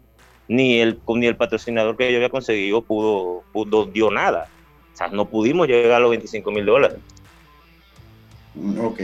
ni 0.47 0.79
el, 0.79 1.01
ni 1.09 1.27
el 1.27 1.37
patrocinador 1.37 1.97
que 1.97 2.11
yo 2.11 2.19
había 2.19 2.29
conseguido 2.29 2.83
pudo, 2.83 3.43
pudo 3.53 3.87
dio 3.87 4.11
nada. 4.11 4.49
O 4.95 4.97
sea, 4.97 5.09
no 5.09 5.29
pudimos 5.29 5.67
llegar 5.67 5.93
a 5.93 5.99
los 5.99 6.11
25 6.11 6.51
mil 6.53 6.65
dólares. 6.65 6.99
Mm, 8.55 8.79
ok, 8.79 9.01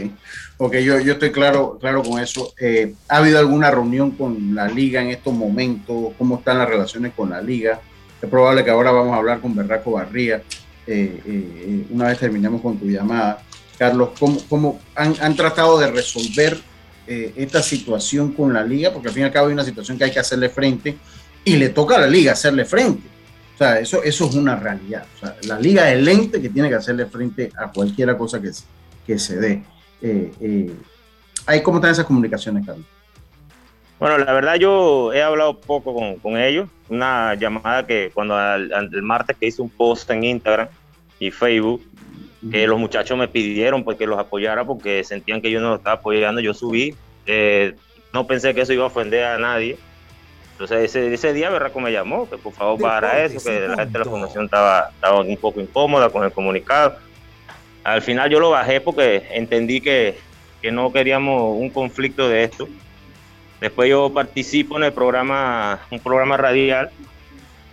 ok, 0.57 0.73
yo, 0.77 0.99
yo 0.99 1.13
estoy 1.13 1.31
claro, 1.31 1.77
claro 1.79 2.01
con 2.01 2.21
eso. 2.21 2.53
Eh, 2.59 2.93
¿Ha 3.09 3.17
habido 3.17 3.39
alguna 3.39 3.69
reunión 3.69 4.11
con 4.11 4.55
la 4.55 4.67
liga 4.67 5.01
en 5.01 5.09
estos 5.09 5.33
momentos? 5.33 6.13
¿Cómo 6.17 6.37
están 6.37 6.57
las 6.57 6.69
relaciones 6.69 7.13
con 7.13 7.29
la 7.29 7.41
liga? 7.41 7.81
Es 8.21 8.29
probable 8.29 8.63
que 8.63 8.71
ahora 8.71 8.91
vamos 8.91 9.13
a 9.13 9.17
hablar 9.17 9.41
con 9.41 9.55
Berraco 9.55 9.91
Barría 9.91 10.41
eh, 10.87 11.21
eh, 11.25 11.85
una 11.91 12.07
vez 12.07 12.19
terminemos 12.19 12.61
con 12.61 12.77
tu 12.77 12.85
llamada. 12.85 13.43
Carlos, 13.77 14.09
¿cómo, 14.47 14.79
han, 14.95 15.35
tratado 15.35 15.79
de 15.79 15.91
resolver 15.91 16.59
esta 17.07 17.61
situación 17.63 18.31
con 18.31 18.53
la 18.53 18.63
liga? 18.63 18.93
Porque 18.93 19.07
al 19.07 19.13
fin 19.13 19.23
y 19.23 19.25
al 19.25 19.31
cabo 19.31 19.47
hay 19.47 19.53
una 19.53 19.65
situación 19.65 19.97
que 19.97 20.05
hay 20.05 20.11
que 20.11 20.19
hacerle 20.19 20.49
frente 20.49 20.95
y 21.43 21.57
le 21.57 21.69
toca 21.69 21.95
a 21.95 21.99
la 21.99 22.07
liga 22.07 22.33
hacerle 22.33 22.63
frente. 22.63 23.01
Sea, 23.61 23.79
eso, 23.79 24.01
eso 24.01 24.25
es 24.25 24.33
una 24.33 24.55
realidad. 24.55 25.05
O 25.15 25.19
sea, 25.19 25.35
la 25.43 25.59
liga 25.59 25.91
es 25.91 25.99
el 25.99 26.07
ente 26.07 26.41
que 26.41 26.49
tiene 26.49 26.67
que 26.67 26.73
hacerle 26.73 27.05
frente 27.05 27.51
a 27.55 27.71
cualquier 27.71 28.17
cosa 28.17 28.41
que, 28.41 28.49
que 29.05 29.19
se 29.19 29.39
dé. 29.39 29.63
Eh, 30.01 30.31
eh, 30.41 31.61
¿Cómo 31.61 31.77
están 31.77 31.91
esas 31.91 32.05
comunicaciones, 32.05 32.65
Carlos? 32.65 32.87
Bueno, 33.99 34.17
la 34.17 34.33
verdad 34.33 34.55
yo 34.55 35.13
he 35.13 35.21
hablado 35.21 35.59
poco 35.59 35.93
con, 36.23 36.37
ellos. 36.37 36.69
Una 36.89 37.35
llamada 37.35 37.85
que 37.85 38.09
cuando 38.11 38.35
el 38.39 39.03
martes 39.03 39.37
que 39.37 39.45
hice 39.45 39.61
un 39.61 39.69
post 39.69 40.09
en 40.09 40.23
Instagram 40.23 40.67
y 41.19 41.29
Facebook, 41.29 41.83
que 42.49 42.65
los 42.65 42.79
muchachos 42.79 43.15
me 43.15 43.27
pidieron 43.27 43.83
pues 43.83 43.95
que 43.95 44.07
los 44.07 44.17
apoyara 44.17 44.65
porque 44.65 45.03
sentían 45.03 45.39
que 45.39 45.51
yo 45.51 45.61
no 45.61 45.69
los 45.69 45.77
estaba 45.77 45.97
apoyando. 45.97 46.41
Yo 46.41 46.55
subí, 46.55 46.95
eh, 47.27 47.75
no 48.11 48.25
pensé 48.25 48.55
que 48.55 48.61
eso 48.61 48.73
iba 48.73 48.85
a 48.85 48.87
ofender 48.87 49.23
a 49.23 49.37
nadie. 49.37 49.77
Entonces 50.61 50.91
ese, 50.95 51.11
ese 51.11 51.33
día 51.33 51.49
Berraco 51.49 51.79
me 51.79 51.91
llamó, 51.91 52.29
que 52.29 52.37
por 52.37 52.53
favor 52.53 52.79
para 52.79 53.23
eso, 53.23 53.43
que 53.43 53.67
la 53.67 53.77
gente 53.77 53.93
de 53.93 53.99
la 53.99 54.05
fundación 54.05 54.45
estaba, 54.45 54.91
estaba 54.93 55.19
un 55.19 55.37
poco 55.37 55.59
incómoda 55.59 56.11
con 56.11 56.23
el 56.23 56.31
comunicado. 56.31 56.97
Al 57.83 58.03
final 58.03 58.29
yo 58.29 58.39
lo 58.39 58.51
bajé 58.51 58.79
porque 58.79 59.23
entendí 59.31 59.81
que, 59.81 60.19
que 60.61 60.71
no 60.71 60.93
queríamos 60.93 61.57
un 61.57 61.71
conflicto 61.71 62.29
de 62.29 62.43
esto. 62.43 62.69
Después 63.59 63.89
yo 63.89 64.13
participo 64.13 64.77
en 64.77 64.83
el 64.83 64.93
programa, 64.93 65.79
un 65.89 65.99
programa 65.99 66.37
radial 66.37 66.91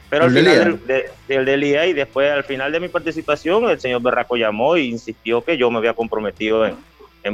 pero 0.09 0.25
al 0.25 0.31
final 0.31 0.81
del, 0.87 1.45
del, 1.45 1.61
día 1.61 1.87
y 1.87 1.93
después 1.93 2.31
al 2.31 2.45
final 2.45 2.73
de 2.73 2.81
mi 2.81 2.89
participación, 2.89 3.69
el 3.69 3.79
señor 3.79 4.01
Berraco 4.01 4.37
llamó 4.37 4.77
e 4.77 4.85
insistió 4.85 5.43
que 5.43 5.59
yo 5.59 5.71
me 5.71 5.77
había 5.77 5.93
comprometido 5.93 6.65
en, 6.65 6.77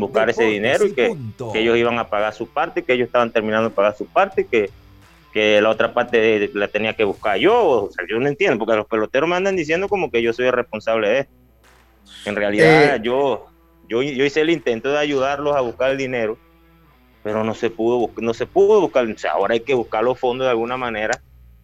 buscar 0.01 0.29
ese 0.29 0.43
dinero 0.43 0.85
y 0.85 0.93
que, 0.93 1.17
ellos 1.55 1.77
iban 1.77 2.01
a 2.01 2.09
pagar 2.09 2.35
su 2.35 2.49
parte, 2.49 2.83
que 2.83 2.95
ellos 2.95 3.07
estaban 3.07 3.31
terminando 3.31 3.69
de 3.69 3.75
pagar 3.77 3.97
su 3.97 4.07
parte 4.07 4.41
y 4.41 4.45
que, 4.47 4.71
que 5.35 5.61
la 5.61 5.69
otra 5.69 5.93
parte 5.93 6.49
la 6.55 6.69
tenía 6.69 6.93
que 6.95 7.03
buscar 7.03 7.37
yo, 7.39 7.67
o 7.67 7.91
sea, 7.91 8.07
yo 8.09 8.21
no 8.21 8.29
entiendo, 8.29 8.57
porque 8.57 8.77
los 8.77 8.87
peloteros 8.87 9.29
me 9.29 9.35
andan 9.35 9.57
diciendo 9.57 9.89
como 9.89 10.09
que 10.09 10.23
yo 10.23 10.33
soy 10.33 10.47
el 10.47 10.53
responsable 10.53 11.09
de 11.09 11.19
esto. 11.19 11.33
En 12.25 12.37
realidad, 12.37 12.95
eh. 12.95 13.01
yo, 13.03 13.49
yo, 13.89 14.01
yo 14.01 14.25
hice 14.25 14.43
el 14.43 14.51
intento 14.51 14.93
de 14.93 14.99
ayudarlos 14.99 15.57
a 15.57 15.61
buscar 15.61 15.91
el 15.91 15.99
dinero, 15.99 16.39
pero 17.25 17.43
no 17.43 17.53
se 17.53 17.69
pudo, 17.69 18.13
no 18.19 18.33
se 18.33 18.47
pudo 18.47 18.81
buscar, 18.81 19.07
o 19.07 19.19
sea, 19.19 19.33
ahora 19.33 19.55
hay 19.55 19.61
que 19.61 19.75
buscar 19.75 20.05
los 20.05 20.21
fondos 20.21 20.45
de 20.45 20.53
alguna 20.53 20.77
manera, 20.77 21.21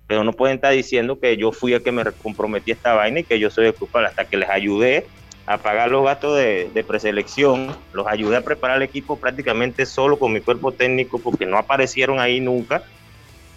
pero 0.08 0.24
no 0.24 0.32
pueden 0.32 0.56
estar 0.56 0.72
diciendo 0.72 1.20
que 1.20 1.36
yo 1.36 1.52
fui 1.52 1.72
el 1.72 1.84
que 1.84 1.92
me 1.92 2.02
comprometí 2.10 2.72
esta 2.72 2.94
vaina 2.94 3.20
y 3.20 3.24
que 3.24 3.38
yo 3.38 3.50
soy 3.50 3.66
el 3.66 3.74
culpable, 3.74 4.08
hasta 4.08 4.24
que 4.24 4.36
les 4.36 4.50
ayudé 4.50 5.06
a 5.46 5.58
pagar 5.58 5.92
los 5.92 6.04
gastos 6.04 6.36
de, 6.36 6.68
de, 6.74 6.82
preselección, 6.82 7.76
los 7.92 8.08
ayudé 8.08 8.38
a 8.38 8.40
preparar 8.40 8.78
el 8.78 8.82
equipo 8.82 9.16
prácticamente 9.16 9.86
solo 9.86 10.18
con 10.18 10.32
mi 10.32 10.40
cuerpo 10.40 10.72
técnico 10.72 11.20
porque 11.20 11.46
no 11.46 11.56
aparecieron 11.56 12.18
ahí 12.18 12.40
nunca. 12.40 12.82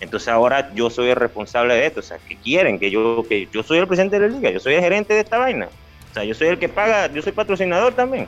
Entonces 0.04 0.28
ahora 0.28 0.72
yo 0.76 0.90
soy 0.90 1.10
el 1.10 1.16
responsable 1.16 1.76
de 1.76 1.86
esto, 1.86 2.02
o 2.02 2.04
sea, 2.04 2.18
que 2.18 2.36
quieren 2.36 2.78
que 2.78 2.92
yo 2.92 3.26
que 3.28 3.48
yo 3.52 3.64
soy 3.64 3.80
el 3.80 3.88
presidente 3.88 4.20
de 4.20 4.28
la 4.28 4.36
liga, 4.36 4.52
yo 4.52 4.60
soy 4.60 4.74
el 4.74 4.82
gerente 4.82 5.14
de 5.14 5.22
esta 5.22 5.38
vaina. 5.38 5.70
O 6.12 6.14
sea, 6.14 6.24
yo 6.24 6.36
soy 6.36 6.50
el 6.50 6.60
que 6.60 6.70
paga, 6.70 7.12
yo 7.12 7.22
soy 7.22 7.32
patrocinador 7.32 7.94
también. 7.94 8.28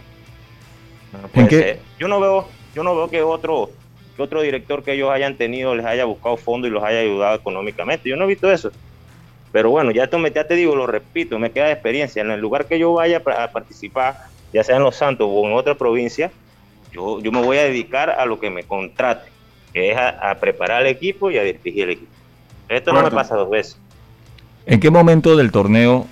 Yo 1.99 2.07
no 2.07 2.19
veo 2.19 2.47
yo 2.73 2.83
no 2.83 2.95
veo 2.95 3.09
que 3.09 3.21
otro 3.21 3.69
que 4.15 4.21
otro 4.21 4.41
director 4.41 4.83
que 4.83 4.93
ellos 4.93 5.11
hayan 5.11 5.35
tenido 5.35 5.75
les 5.75 5.85
haya 5.85 6.05
buscado 6.05 6.38
fondo 6.38 6.67
y 6.67 6.71
los 6.71 6.83
haya 6.83 6.99
ayudado 6.99 7.35
económicamente. 7.35 8.09
Yo 8.09 8.15
no 8.15 8.23
he 8.23 8.27
visto 8.27 8.49
eso. 8.49 8.71
Pero 9.51 9.69
bueno, 9.69 9.91
ya, 9.91 10.05
esto, 10.05 10.25
ya 10.27 10.47
te 10.47 10.55
digo, 10.55 10.75
lo 10.75 10.88
repito, 10.88 11.38
me 11.39 11.51
queda 11.51 11.65
de 11.65 11.73
experiencia. 11.73 12.21
En 12.21 12.31
el 12.31 12.39
lugar 12.39 12.65
que 12.65 12.79
yo 12.79 12.93
vaya 12.93 13.21
a 13.25 13.51
participar, 13.51 14.17
ya 14.51 14.63
sea 14.63 14.77
en 14.77 14.83
Los 14.83 14.95
Santos 14.95 15.27
o 15.29 15.45
en 15.45 15.53
otra 15.53 15.75
provincia, 15.75 16.31
yo, 16.91 17.19
yo 17.21 17.31
me 17.31 17.41
voy 17.41 17.57
a 17.57 17.63
dedicar 17.63 18.09
a 18.09 18.25
lo 18.25 18.39
que 18.39 18.49
me 18.49 18.63
contrate, 18.63 19.29
que 19.75 19.91
es 19.91 19.97
a, 19.97 20.33
preparar 20.39 20.83
el 20.83 20.88
equipo 20.88 21.29
y 21.29 21.38
a 21.38 21.43
dirigir 21.43 21.83
el 21.83 21.89
equipo. 21.89 22.11
Esto 22.69 22.93
no 22.93 23.03
me 23.03 23.11
pasa 23.11 23.35
dos 23.35 23.49
veces. 23.49 23.77
¿En 24.65 24.79
qué 24.79 24.89
momento 24.89 25.35
del 25.35 25.51
torneo 25.51 26.07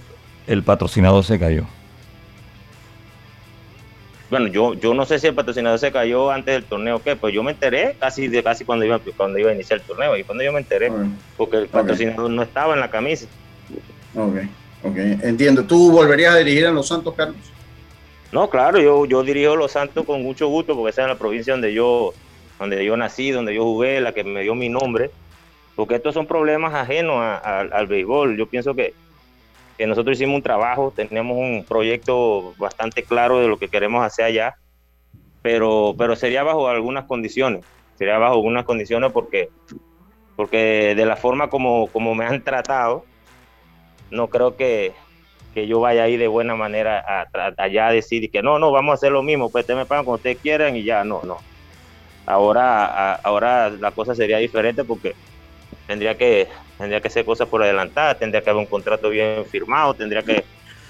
el 0.47 0.63
patrocinador 0.63 1.23
se 1.23 1.39
cayó? 1.39 1.63
bueno, 4.30 4.47
yo, 4.47 4.73
yo 4.73 4.95
no 4.95 5.06
sé 5.06 5.19
si 5.19 5.28
el 5.28 5.36
patrocinador 5.36 5.78
se 5.78 5.91
cayó 5.91 6.32
antes 6.32 6.56
del 6.56 6.63
torneo 6.63 6.95
o 6.95 7.04
qué, 7.04 7.15
pues 7.15 7.36
yo 7.36 7.43
me 7.43 7.52
enteré 7.52 7.95
casi 7.99 8.28
de 8.28 8.41
casi 8.41 8.65
cuando 8.65 8.84
iba, 8.84 8.99
cuando 9.15 9.38
iba 9.38 9.52
a 9.52 9.54
iniciar 9.54 9.80
el 9.80 9.86
torneo, 9.86 10.17
y 10.17 10.23
cuando 10.23 10.43
yo 10.43 10.52
me 10.52 10.58
enteré, 10.58 10.91
porque 11.38 11.58
el 11.58 11.67
patrocinador 11.67 12.32
no 12.32 12.41
estaba 12.41 12.73
en 12.73 12.80
la 12.80 12.89
camisa. 12.89 13.28
Ok, 14.15 14.38
ok, 14.82 14.97
entiendo. 15.21 15.63
¿Tú 15.65 15.91
volverías 15.91 16.34
a 16.34 16.38
dirigir 16.39 16.65
a 16.65 16.71
Los 16.71 16.88
Santos, 16.88 17.13
Carlos? 17.15 17.38
No, 18.32 18.49
claro, 18.49 18.80
yo, 18.82 19.06
yo 19.06 19.21
dirijo 19.21 19.56
Los 19.56 19.73
Santos 19.73 20.04
con 20.04 20.23
mucho 20.23 20.47
gusto, 20.47 20.76
porque 20.76 20.89
esa 20.89 21.04
es 21.04 21.10
la 21.10 21.17
provincia 21.19 21.54
donde 21.54 21.71
yo, 21.71 22.15
donde 22.63 22.86
yo 22.86 22.97
nací, 22.97 23.32
donde 23.32 23.54
yo 23.54 23.63
jugué, 23.63 24.02
la 24.02 24.13
que 24.13 24.23
me 24.23 24.41
dio 24.41 24.56
mi 24.56 24.69
nombre, 24.69 25.12
porque 25.76 25.95
estos 25.95 26.13
son 26.13 26.28
problemas 26.28 26.73
ajenos 26.73 27.17
al 27.19 27.88
béisbol. 27.88 28.38
Yo 28.38 28.47
pienso 28.47 28.73
que 28.73 28.93
que 29.78 29.88
nosotros 29.88 30.17
hicimos 30.17 30.36
un 30.36 30.43
trabajo, 30.43 30.93
tenemos 30.95 31.38
un 31.38 31.65
proyecto 31.67 32.54
bastante 32.58 33.04
claro 33.04 33.39
de 33.39 33.47
lo 33.47 33.58
que 33.58 33.69
queremos 33.69 34.06
hacer 34.06 34.26
allá, 34.26 34.56
pero, 35.41 35.95
pero 35.97 36.15
sería 36.15 36.43
bajo 36.43 36.67
algunas 36.67 37.06
condiciones, 37.06 37.65
sería 37.97 38.17
bajo 38.17 38.36
algunas 38.36 38.65
condiciones 38.65 39.12
porque, 39.12 39.49
porque 40.36 40.93
de 40.95 41.06
la 41.06 41.15
forma 41.15 41.49
como, 41.49 41.88
como 41.88 42.13
me 42.15 42.26
han 42.26 42.43
tratado, 42.43 43.04
no 44.12 44.28
creo 44.28 44.56
que, 44.56 44.93
que 45.56 45.65
yo 45.65 45.80
vaya 45.80 46.04
ahí 46.04 46.17
de 46.17 46.28
buena 46.28 46.56
manera 46.56 47.04
a, 47.06 47.28
allá 47.58 47.88
a 47.88 47.91
decir 47.91 48.30
que 48.30 48.43
no, 48.43 48.60
no, 48.60 48.71
vamos 48.71 48.91
a 48.91 48.95
hacer 48.95 49.12
lo 49.12 49.23
mismo, 49.23 49.49
pues 49.49 49.63
ustedes 49.63 49.80
me 49.80 49.86
pagan 49.86 50.06
como 50.06 50.17
ustedes 50.17 50.38
quieran 50.38 50.76
y 50.76 50.84
ya, 50.84 51.04
no, 51.04 51.21
no. 51.23 51.38
Ahora, 52.25 53.15
ahora 53.15 53.69
la 53.69 53.91
cosa 53.91 54.15
sería 54.15 54.38
diferente 54.38 54.83
porque 54.83 55.15
tendría 55.88 56.17
que 56.17 56.47
tendría 56.77 57.01
que 57.01 57.09
ser 57.09 57.25
cosas 57.25 57.47
por 57.47 57.62
adelantar, 57.62 58.17
tendría 58.17 58.41
que 58.41 58.49
haber 58.49 58.62
un 58.62 58.65
contrato 58.65 59.09
bien 59.09 59.45
firmado, 59.45 59.93
tendría 59.93 60.23
que 60.23 60.43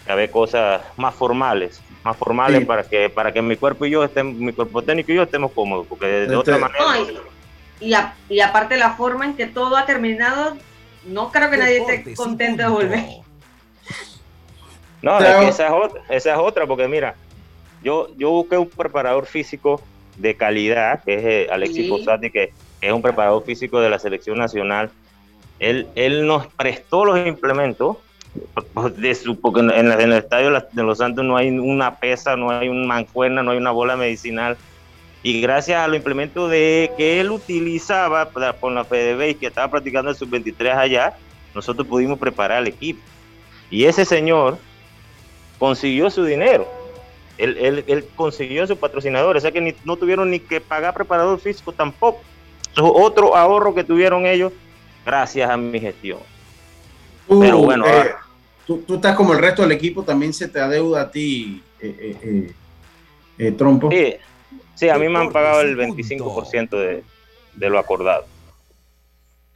haber 0.08 0.30
cosas 0.30 0.82
más 0.98 1.14
formales, 1.16 1.82
más 2.04 2.16
formales 2.16 2.66
para 2.66 2.84
que 2.84 3.10
para 3.10 3.32
que 3.32 3.42
mi 3.42 3.56
cuerpo 3.56 3.86
y 3.86 3.92
yo 3.92 4.04
estén, 4.04 4.40
mi 4.40 4.54
cuerpo 4.54 4.82
técnico 4.82 5.12
y 5.12 5.16
yo 5.16 5.24
estemos 5.24 5.52
cómodos, 5.52 5.88
porque 5.88 6.06
de, 6.06 6.36
otra 6.36 6.56
este, 6.56 6.68
manera. 6.68 7.14
y, 7.80 7.94
y, 8.34 8.40
aparte 8.40 8.78
la 8.78 8.92
forma 8.92 9.26
en 9.26 9.36
que 9.36 9.48
todo 9.48 9.76
ha 9.76 9.86
terminado, 9.86 10.58
no 11.06 11.32
creo 11.32 11.50
que 11.50 11.58
nadie 11.58 11.78
esté 11.78 12.14
contento 12.16 12.64
de 12.64 12.70
volver. 12.70 13.06
No, 15.02 15.20
esa, 15.20 15.68
es 15.68 15.74
otra, 15.74 16.02
esa 16.10 16.32
es 16.34 16.40
otra, 16.40 16.66
porque 16.66 16.88
mira, 16.88 17.16
yo, 17.84 18.08
yo 18.16 18.30
busqué 18.30 18.58
un 18.58 18.70
preparador 18.70 19.26
físico 19.26 19.82
de 20.18 20.36
calidad, 20.36 21.04
que 21.04 21.16
es 21.16 21.24
eh, 21.24 21.48
Alexis 21.52 21.90
Posati, 21.90 22.30
que 22.30 22.52
es 22.82 22.92
un 22.92 23.02
preparador 23.02 23.44
físico 23.44 23.80
de 23.80 23.90
la 23.90 24.00
selección 24.00 24.38
nacional 24.38 24.92
él, 25.60 26.28
nos 26.28 26.48
prestó 26.48 27.06
los 27.06 27.26
implementos, 27.26 27.98
de 28.98 29.16
su, 29.16 29.40
porque 29.40 29.62
en, 29.62 29.70
el 29.70 30.14
estadio 30.14 30.52
de 30.72 30.84
Los 30.84 30.98
Santos 30.98 31.24
no 31.24 31.38
hay 31.38 31.50
una 31.50 31.96
pesa, 31.96 32.36
no 32.36 32.52
hay 32.52 32.70
una 32.70 32.88
mancuerna, 32.88 33.44
no 33.44 33.52
hay 33.52 33.58
una 33.58 33.72
bola 33.72 33.96
medicinal. 33.96 34.58
Y 35.22 35.40
gracias 35.40 35.80
a 35.80 35.88
los 35.88 35.96
implementos 35.96 36.50
de, 36.50 36.92
que 36.98 37.22
él 37.22 37.32
utilizaba 37.32 38.30
con 38.60 38.76
la 38.76 38.84
FedeBase, 38.84 39.36
que 39.36 39.48
estaba 39.48 39.70
practicando 39.72 40.10
el 40.10 40.18
sub-23 40.18 40.76
allá, 40.76 41.14
nosotros 41.56 41.88
pudimos 41.88 42.20
preparar 42.20 42.62
el 42.62 42.68
equipo. 42.68 43.00
Y 43.70 43.86
ese 43.86 44.04
señor 44.04 44.58
consiguió 45.60 46.10
su 46.10 46.26
dinero. 46.26 46.68
Él, 47.38 47.84
él, 47.88 48.06
consiguió 48.16 48.68
su 48.68 48.78
patrocinador, 48.78 49.36
o 49.36 49.40
sea 49.40 49.52
que 49.52 49.76
no 49.84 49.96
tuvieron 49.98 50.30
ni 50.30 50.40
que 50.40 50.62
pagar 50.62 50.94
preparador 50.94 51.40
físico 51.40 51.72
tampoco. 51.72 52.22
otro 52.78 53.36
ahorro 53.36 53.74
que 53.74 53.84
tuvieron 53.84 54.26
ellos 54.26 54.52
gracias 55.06 55.50
a 55.50 55.58
mi 55.58 55.80
gestión. 55.80 56.20
Pero 57.28 57.58
bueno, 57.60 57.86
eh, 57.88 58.12
tú, 58.68 58.84
estás 58.88 59.16
como 59.16 59.34
el 59.34 59.40
resto 59.40 59.64
del 59.64 59.72
equipo, 59.72 60.04
también 60.04 60.34
se 60.34 60.48
te 60.48 60.60
adeuda 60.60 61.02
a 61.02 61.12
ti, 61.12 61.64
eh, 61.80 62.54
eh, 63.38 63.52
Trompo. 63.54 63.90
Sí, 64.76 64.90
a 64.90 64.98
mí 64.98 65.08
me 65.10 65.20
han 65.20 65.32
pagado 65.32 65.62
el 65.62 65.78
25% 65.78 66.70
de, 66.70 67.04
de 67.56 67.70
lo 67.70 67.80
acordado. 67.80 68.26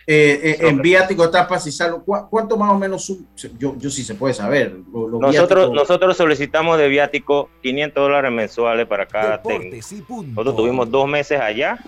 En 0.08 0.82
viático, 0.82 1.30
tapas 1.30 1.67
y 1.67 1.72
salvo, 1.72 2.02
¿cuánto 2.30 2.56
más 2.56 2.72
o 2.72 2.78
menos? 2.78 3.13
Yo, 3.60 3.76
yo 3.78 3.89
sí 3.89 4.04
se 4.04 4.15
puede 4.15 4.34
saber. 4.34 4.74
nosotros, 4.93 5.72
nosotros 5.72 6.15
solicitamos 6.15 6.78
de 6.78 6.88
viático 6.88 7.50
500 7.62 8.02
dólares 8.02 8.32
mensuales 8.32 8.88
para 8.88 9.06
cada 9.06 9.41
técnico. 9.41 9.86
Nosotros 10.28 10.56
tuvimos 10.56 10.89
dos 10.89 11.08
meses 11.08 11.39
allá 11.39 11.80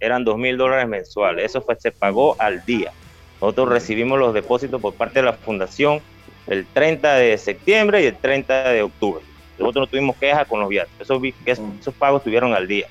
eran 0.00 0.24
dos 0.24 0.38
mil 0.38 0.56
dólares 0.56 0.88
mensuales. 0.88 1.44
Eso 1.44 1.60
fue, 1.60 1.76
se 1.76 1.90
pagó 1.90 2.36
al 2.38 2.64
día. 2.64 2.92
Nosotros 3.40 3.68
recibimos 3.68 4.18
los 4.18 4.34
depósitos 4.34 4.80
por 4.80 4.94
parte 4.94 5.20
de 5.20 5.26
la 5.26 5.32
fundación 5.34 6.00
el 6.46 6.66
30 6.66 7.14
de 7.14 7.38
septiembre 7.38 8.02
y 8.02 8.06
el 8.06 8.16
30 8.16 8.70
de 8.70 8.82
octubre. 8.82 9.22
Nosotros 9.58 9.82
no 9.82 9.90
tuvimos 9.90 10.16
queja 10.16 10.44
con 10.44 10.60
los 10.60 10.68
viajes. 10.68 10.92
Esos, 11.00 11.20
mm. 11.20 11.78
esos 11.80 11.94
pagos 11.94 12.20
estuvieron 12.20 12.54
al 12.54 12.68
día. 12.68 12.86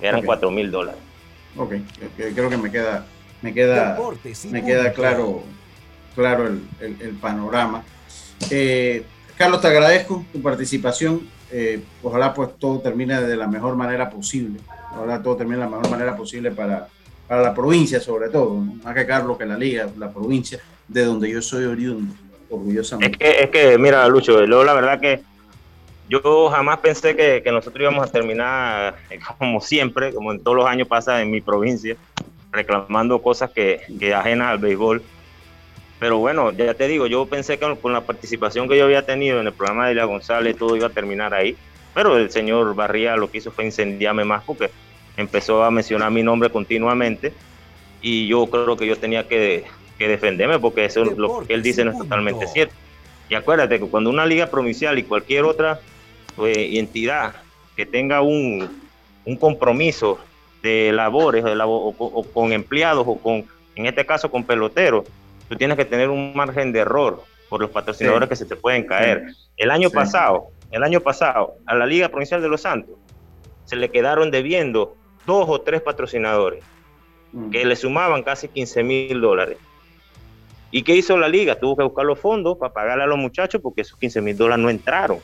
Eran 0.00 0.22
cuatro 0.22 0.50
mil 0.50 0.70
dólares. 0.70 1.00
Ok, 1.56 1.74
creo 2.16 2.50
que 2.50 2.56
me 2.56 2.70
queda, 2.70 3.06
me 3.42 3.52
queda, 3.52 3.98
me 4.50 4.64
queda 4.64 4.92
claro, 4.92 5.42
claro 6.14 6.46
el, 6.46 6.62
el, 6.80 7.14
panorama. 7.20 7.82
Eh, 8.50 9.04
Carlos, 9.36 9.60
te 9.60 9.68
agradezco 9.68 10.24
tu 10.32 10.40
participación. 10.40 11.28
Eh, 11.52 11.82
ojalá 12.02 12.34
pues 12.34 12.50
todo 12.58 12.80
termine 12.80 13.20
de 13.20 13.36
la 13.36 13.46
mejor 13.46 13.76
manera 13.76 14.10
posible. 14.10 14.60
Ojalá 14.94 15.22
todo 15.22 15.36
termine 15.36 15.58
de 15.58 15.64
la 15.64 15.70
mejor 15.70 15.90
manera 15.90 16.16
posible 16.16 16.50
para, 16.50 16.88
para 17.28 17.42
la 17.42 17.54
provincia, 17.54 18.00
sobre 18.00 18.28
todo. 18.28 18.54
Más 18.56 18.94
que 18.94 19.06
Carlos, 19.06 19.36
que 19.38 19.46
la 19.46 19.56
liga, 19.56 19.88
la 19.98 20.10
provincia, 20.10 20.58
de 20.88 21.04
donde 21.04 21.30
yo 21.30 21.42
soy 21.42 21.64
oriundo, 21.64 22.14
orgullosamente. 22.48 23.16
Es 23.20 23.34
que, 23.34 23.44
es 23.44 23.50
que 23.50 23.78
mira, 23.78 24.08
Lucho, 24.08 24.44
luego 24.46 24.64
la 24.64 24.74
verdad 24.74 25.00
que 25.00 25.22
yo 26.08 26.48
jamás 26.50 26.78
pensé 26.78 27.16
que, 27.16 27.42
que, 27.42 27.50
nosotros 27.50 27.82
íbamos 27.82 28.08
a 28.08 28.10
terminar, 28.10 28.96
como 29.38 29.60
siempre, 29.60 30.14
como 30.14 30.32
en 30.32 30.40
todos 30.42 30.56
los 30.56 30.66
años 30.66 30.88
pasa 30.88 31.20
en 31.20 31.30
mi 31.30 31.40
provincia, 31.40 31.96
reclamando 32.56 33.22
cosas 33.22 33.50
que, 33.50 33.82
que 34.00 34.14
ajenas 34.14 34.48
al 34.48 34.58
béisbol. 34.58 35.02
Pero 35.98 36.18
bueno, 36.18 36.52
ya 36.52 36.74
te 36.74 36.88
digo, 36.88 37.06
yo 37.06 37.26
pensé 37.26 37.58
que 37.58 37.76
con 37.76 37.92
la 37.92 38.02
participación 38.02 38.68
que 38.68 38.76
yo 38.76 38.84
había 38.84 39.06
tenido 39.06 39.40
en 39.40 39.46
el 39.46 39.52
programa 39.52 39.86
de 39.86 39.92
Ila 39.92 40.04
González 40.04 40.56
todo 40.56 40.76
iba 40.76 40.88
a 40.88 40.90
terminar 40.90 41.32
ahí, 41.32 41.56
pero 41.94 42.18
el 42.18 42.30
señor 42.30 42.74
Barría 42.74 43.16
lo 43.16 43.30
que 43.30 43.38
hizo 43.38 43.50
fue 43.50 43.64
incendiarme 43.64 44.24
más 44.24 44.44
porque 44.44 44.70
empezó 45.16 45.64
a 45.64 45.70
mencionar 45.70 46.10
mi 46.10 46.22
nombre 46.22 46.50
continuamente 46.50 47.32
y 48.02 48.26
yo 48.26 48.46
creo 48.46 48.76
que 48.76 48.86
yo 48.86 48.96
tenía 48.96 49.26
que, 49.26 49.64
defenderme 49.98 50.58
porque 50.58 50.84
eso 50.84 51.04
lo 51.04 51.46
que 51.46 51.54
él 51.54 51.62
dice 51.62 51.84
no 51.84 51.92
es 51.92 51.98
totalmente 51.98 52.46
cierto. 52.46 52.74
Y 53.28 53.34
acuérdate 53.34 53.80
que 53.80 53.86
cuando 53.86 54.10
una 54.10 54.26
liga 54.26 54.46
provincial 54.46 54.98
y 54.98 55.02
cualquier 55.02 55.44
otra 55.44 55.80
pues, 56.36 56.56
entidad 56.56 57.34
que 57.74 57.86
tenga 57.86 58.20
un, 58.20 58.84
compromiso 59.40 60.18
de 60.66 60.92
labores 60.92 61.44
o 61.46 62.26
con 62.34 62.52
empleados 62.52 63.04
o 63.06 63.16
con, 63.16 63.44
en 63.76 63.86
este 63.86 64.04
caso, 64.04 64.30
con 64.30 64.44
peloteros, 64.44 65.04
tú 65.48 65.56
tienes 65.56 65.76
que 65.76 65.84
tener 65.84 66.10
un 66.10 66.34
margen 66.34 66.72
de 66.72 66.80
error 66.80 67.22
por 67.48 67.60
los 67.60 67.70
patrocinadores 67.70 68.28
que 68.28 68.36
se 68.36 68.46
te 68.46 68.56
pueden 68.56 68.84
caer. 68.84 69.26
El 69.56 69.70
año 69.70 69.90
pasado, 69.90 70.48
el 70.72 70.82
año 70.82 71.00
pasado, 71.00 71.54
a 71.66 71.74
la 71.74 71.86
Liga 71.86 72.08
Provincial 72.08 72.42
de 72.42 72.48
Los 72.48 72.62
Santos 72.62 72.96
se 73.64 73.76
le 73.76 73.90
quedaron 73.90 74.30
debiendo 74.30 74.96
dos 75.26 75.46
o 75.48 75.60
tres 75.60 75.82
patrocinadores. 75.82 76.62
mm. 77.32 77.50
que 77.50 77.64
le 77.64 77.76
sumaban 77.76 78.22
casi 78.22 78.48
15 78.48 78.82
mil 78.82 79.20
dólares. 79.20 79.58
¿Y 80.70 80.82
qué 80.82 80.94
hizo 80.96 81.16
la 81.16 81.28
liga? 81.28 81.58
Tuvo 81.58 81.76
que 81.76 81.82
buscar 81.82 82.04
los 82.04 82.18
fondos 82.18 82.58
para 82.58 82.72
pagarle 82.72 83.04
a 83.04 83.06
los 83.06 83.18
muchachos 83.18 83.60
porque 83.62 83.82
esos 83.82 83.98
15 83.98 84.20
mil 84.20 84.36
dólares 84.36 84.62
no 84.62 84.70
entraron. 84.70 85.18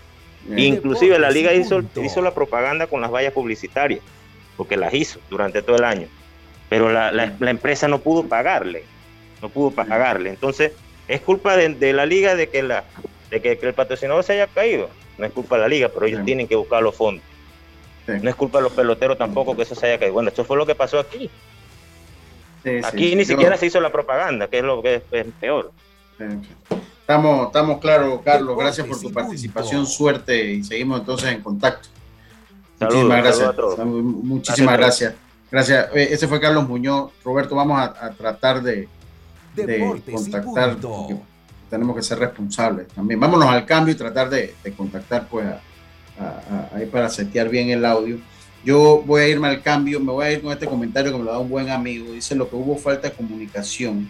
Inclusive 0.57 1.19
la 1.19 1.31
liga 1.31 1.53
hizo, 1.53 1.83
hizo 2.03 2.21
la 2.21 2.35
propaganda 2.35 2.87
con 2.87 3.01
las 3.01 3.11
vallas 3.11 3.33
publicitarias, 3.33 4.01
porque 4.57 4.77
las 4.77 4.93
hizo 4.95 5.21
durante 5.31 5.62
todo 5.62 5.77
el 5.77 5.85
año. 5.85 6.09
Pero 6.69 6.91
la, 6.91 7.12
la, 7.12 7.51
empresa 7.51 7.87
no 7.87 7.99
pudo 7.99 8.25
pagarle, 8.25 8.85
no 9.43 9.51
pudo 9.51 9.71
pagarle. 9.71 10.31
Entonces, 10.31 10.73
es 11.07 11.21
culpa 11.21 11.57
de, 11.57 11.93
la 11.93 12.07
liga 12.07 12.35
de 12.35 12.49
que, 12.49 12.62
la, 12.62 12.85
de 13.31 13.43
que, 13.43 13.59
el 13.61 13.75
patrocinador 13.75 14.25
se 14.25 14.35
haya 14.35 14.47
caído. 14.47 14.88
No 15.19 15.27
es 15.27 15.33
culpa 15.33 15.57
de 15.57 15.62
la 15.62 15.69
liga, 15.69 15.91
pero 15.93 16.07
ellos 16.07 16.25
tienen 16.25 16.49
que 16.49 16.57
buscar 16.57 16.83
los 16.83 16.97
fondos. 16.97 17.25
No 18.07 18.29
es 18.29 18.35
culpa 18.35 18.59
de 18.59 18.65
los 18.65 18.73
peloteros 18.73 19.19
tampoco 19.19 19.55
que 19.55 19.62
eso 19.62 19.75
se 19.75 19.87
haya 19.87 19.99
caído. 19.99 20.15
Bueno, 20.15 20.31
esto 20.31 20.45
fue 20.45 20.57
lo 20.57 20.65
que 20.65 20.75
pasó 20.75 20.99
aquí. 20.99 21.31
aquí 22.83 23.15
ni 23.15 23.25
siquiera 23.25 23.57
se 23.57 23.67
hizo 23.67 23.81
la 23.81 23.93
propaganda, 23.93 24.49
que 24.49 24.59
es 24.59 24.65
lo 24.65 24.83
que 24.83 25.03
es, 25.11 25.27
peor. 25.41 25.73
Estamos, 27.01 27.49
estamos 27.49 27.81
claros, 27.81 28.21
Carlos. 28.25 28.57
Gracias 28.57 28.87
por 28.87 28.99
tu 28.99 29.12
participación. 29.12 29.87
Suerte 29.87 30.53
y 30.53 30.65
seguimos 30.65 31.01
entonces 31.01 31.33
en 31.33 31.43
contacto. 31.43 31.88
Muchísimas 32.83 33.23
gracias. 33.23 33.55
Muchísimas 33.85 34.79
gracias. 34.79 35.14
Gracias. 35.51 35.88
Eh, 35.95 36.09
ese 36.11 36.27
fue 36.29 36.40
Carlos 36.40 36.68
Muñoz. 36.68 37.12
Roberto, 37.25 37.55
vamos 37.55 37.81
a, 37.81 38.11
tratar 38.12 38.62
de, 38.62 38.88
contactar. 40.11 40.77
Tenemos 41.68 41.97
que 41.97 42.03
ser 42.03 42.18
responsables 42.18 42.88
también. 42.88 43.21
Vámonos 43.21 43.49
al 43.49 43.66
cambio 43.66 43.95
y 43.95 43.97
tratar 43.97 44.31
de, 44.31 44.55
contactar 44.77 45.29
pues 45.29 45.47
ahí 46.75 46.87
para 46.87 47.09
setear 47.09 47.49
bien 47.49 47.71
el 47.71 47.85
audio. 47.85 48.18
Yo 48.64 49.03
voy 49.05 49.23
a 49.23 49.29
irme 49.29 49.49
al 49.49 49.61
cambio, 49.61 49.99
me 49.99 50.12
voy 50.12 50.25
a 50.25 50.33
ir 50.33 50.40
con 50.40 50.53
este 50.53 50.66
comentario 50.66 51.11
que 51.11 51.18
me 51.18 51.25
lo 51.25 51.33
da 51.33 51.38
un 51.38 51.49
buen 51.49 51.68
amigo. 51.68 52.12
Dice 52.12 52.35
lo 52.35 52.49
que 52.49 52.57
hubo 52.57 52.77
falta 52.77 53.09
de 53.09 53.14
comunicación 53.14 54.09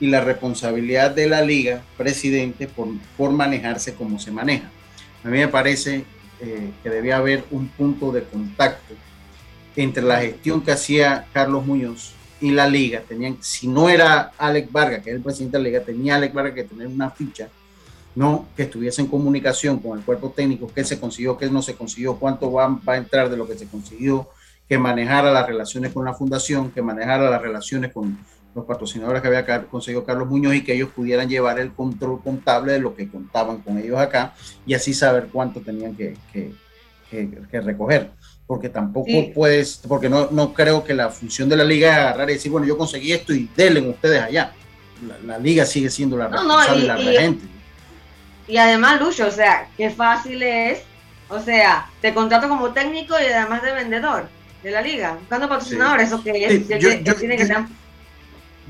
y 0.00 0.08
la 0.08 0.20
responsabilidad 0.20 1.12
de 1.12 1.28
la 1.28 1.42
liga, 1.42 1.82
presidente, 1.96 2.66
por, 2.66 2.88
por 3.16 3.30
manejarse 3.30 3.94
como 3.94 4.18
se 4.18 4.32
maneja. 4.32 4.68
A 5.22 5.28
mí 5.28 5.38
me 5.38 5.48
parece 5.48 6.04
eh, 6.44 6.72
que 6.82 6.90
debía 6.90 7.16
haber 7.16 7.44
un 7.50 7.68
punto 7.68 8.12
de 8.12 8.22
contacto 8.22 8.94
entre 9.76 10.02
la 10.02 10.20
gestión 10.20 10.60
que 10.60 10.72
hacía 10.72 11.26
Carlos 11.32 11.64
Muñoz 11.64 12.12
y 12.38 12.50
la 12.50 12.68
liga. 12.68 13.02
Tenían, 13.08 13.38
si 13.40 13.66
no 13.66 13.88
era 13.88 14.32
Alex 14.36 14.70
Vargas, 14.70 15.02
que 15.02 15.10
es 15.10 15.16
el 15.16 15.22
presidente 15.22 15.56
de 15.56 15.62
la 15.62 15.68
liga, 15.70 15.80
tenía 15.84 16.16
Alex 16.16 16.34
Vargas 16.34 16.54
que 16.54 16.64
tener 16.64 16.86
una 16.86 17.10
ficha, 17.10 17.48
no 18.14 18.46
que 18.54 18.64
estuviese 18.64 19.00
en 19.00 19.08
comunicación 19.08 19.78
con 19.78 19.98
el 19.98 20.04
cuerpo 20.04 20.30
técnico, 20.36 20.70
qué 20.74 20.84
se 20.84 21.00
consiguió, 21.00 21.38
qué 21.38 21.48
no 21.48 21.62
se 21.62 21.74
consiguió, 21.74 22.16
cuánto 22.16 22.52
va, 22.52 22.68
va 22.68 22.92
a 22.92 22.96
entrar 22.98 23.30
de 23.30 23.38
lo 23.38 23.48
que 23.48 23.56
se 23.56 23.66
consiguió, 23.66 24.28
que 24.68 24.76
manejara 24.76 25.32
las 25.32 25.46
relaciones 25.46 25.92
con 25.94 26.04
la 26.04 26.12
fundación, 26.12 26.70
que 26.70 26.82
manejara 26.82 27.30
las 27.30 27.40
relaciones 27.40 27.90
con 27.90 28.18
los 28.54 28.64
patrocinadores 28.64 29.20
que 29.20 29.28
había 29.28 29.66
conseguido 29.66 30.04
Carlos 30.04 30.28
Muñoz 30.28 30.54
y 30.54 30.62
que 30.62 30.74
ellos 30.74 30.90
pudieran 30.94 31.28
llevar 31.28 31.58
el 31.58 31.72
control 31.72 32.22
contable 32.22 32.72
de 32.72 32.78
lo 32.78 32.94
que 32.94 33.08
contaban 33.08 33.58
con 33.58 33.78
ellos 33.78 33.98
acá 33.98 34.34
y 34.64 34.74
así 34.74 34.94
saber 34.94 35.28
cuánto 35.32 35.60
tenían 35.60 35.96
que, 35.96 36.16
recoger. 37.52 38.10
Porque 38.46 38.68
tampoco 38.68 39.10
puedes, 39.34 39.80
porque 39.88 40.08
no, 40.08 40.28
no 40.30 40.52
creo 40.52 40.84
que 40.84 40.92
la 40.92 41.08
función 41.08 41.48
de 41.48 41.56
la 41.56 41.64
liga 41.64 41.90
es 41.90 41.98
agarrar 41.98 42.30
y 42.30 42.34
decir, 42.34 42.52
bueno, 42.52 42.66
yo 42.66 42.76
conseguí 42.76 43.12
esto 43.12 43.32
y 43.32 43.48
denle 43.56 43.80
ustedes 43.88 44.22
allá. 44.22 44.52
La, 45.24 45.38
liga 45.38 45.64
sigue 45.64 45.90
siendo 45.90 46.16
la 46.16 46.28
responsable 46.28 46.84
y, 46.84 46.86
la 46.86 46.96
regente. 46.96 47.46
Y 48.46 48.58
además, 48.58 49.00
Lucho, 49.00 49.26
o 49.26 49.30
sea, 49.30 49.68
qué 49.76 49.90
fácil 49.90 50.42
es, 50.42 50.82
o 51.28 51.40
sea, 51.40 51.90
te 52.00 52.12
contrato 52.12 52.48
como 52.48 52.72
técnico 52.72 53.14
y 53.18 53.32
además 53.32 53.62
de 53.62 53.72
vendedor 53.72 54.28
de 54.62 54.70
la 54.70 54.82
liga, 54.82 55.16
buscando 55.18 55.48
patrocinadores, 55.48 56.08
eso 56.08 56.22
que, 56.22 56.44
es, 56.44 56.66
tiene 57.18 57.36
que 57.36 57.46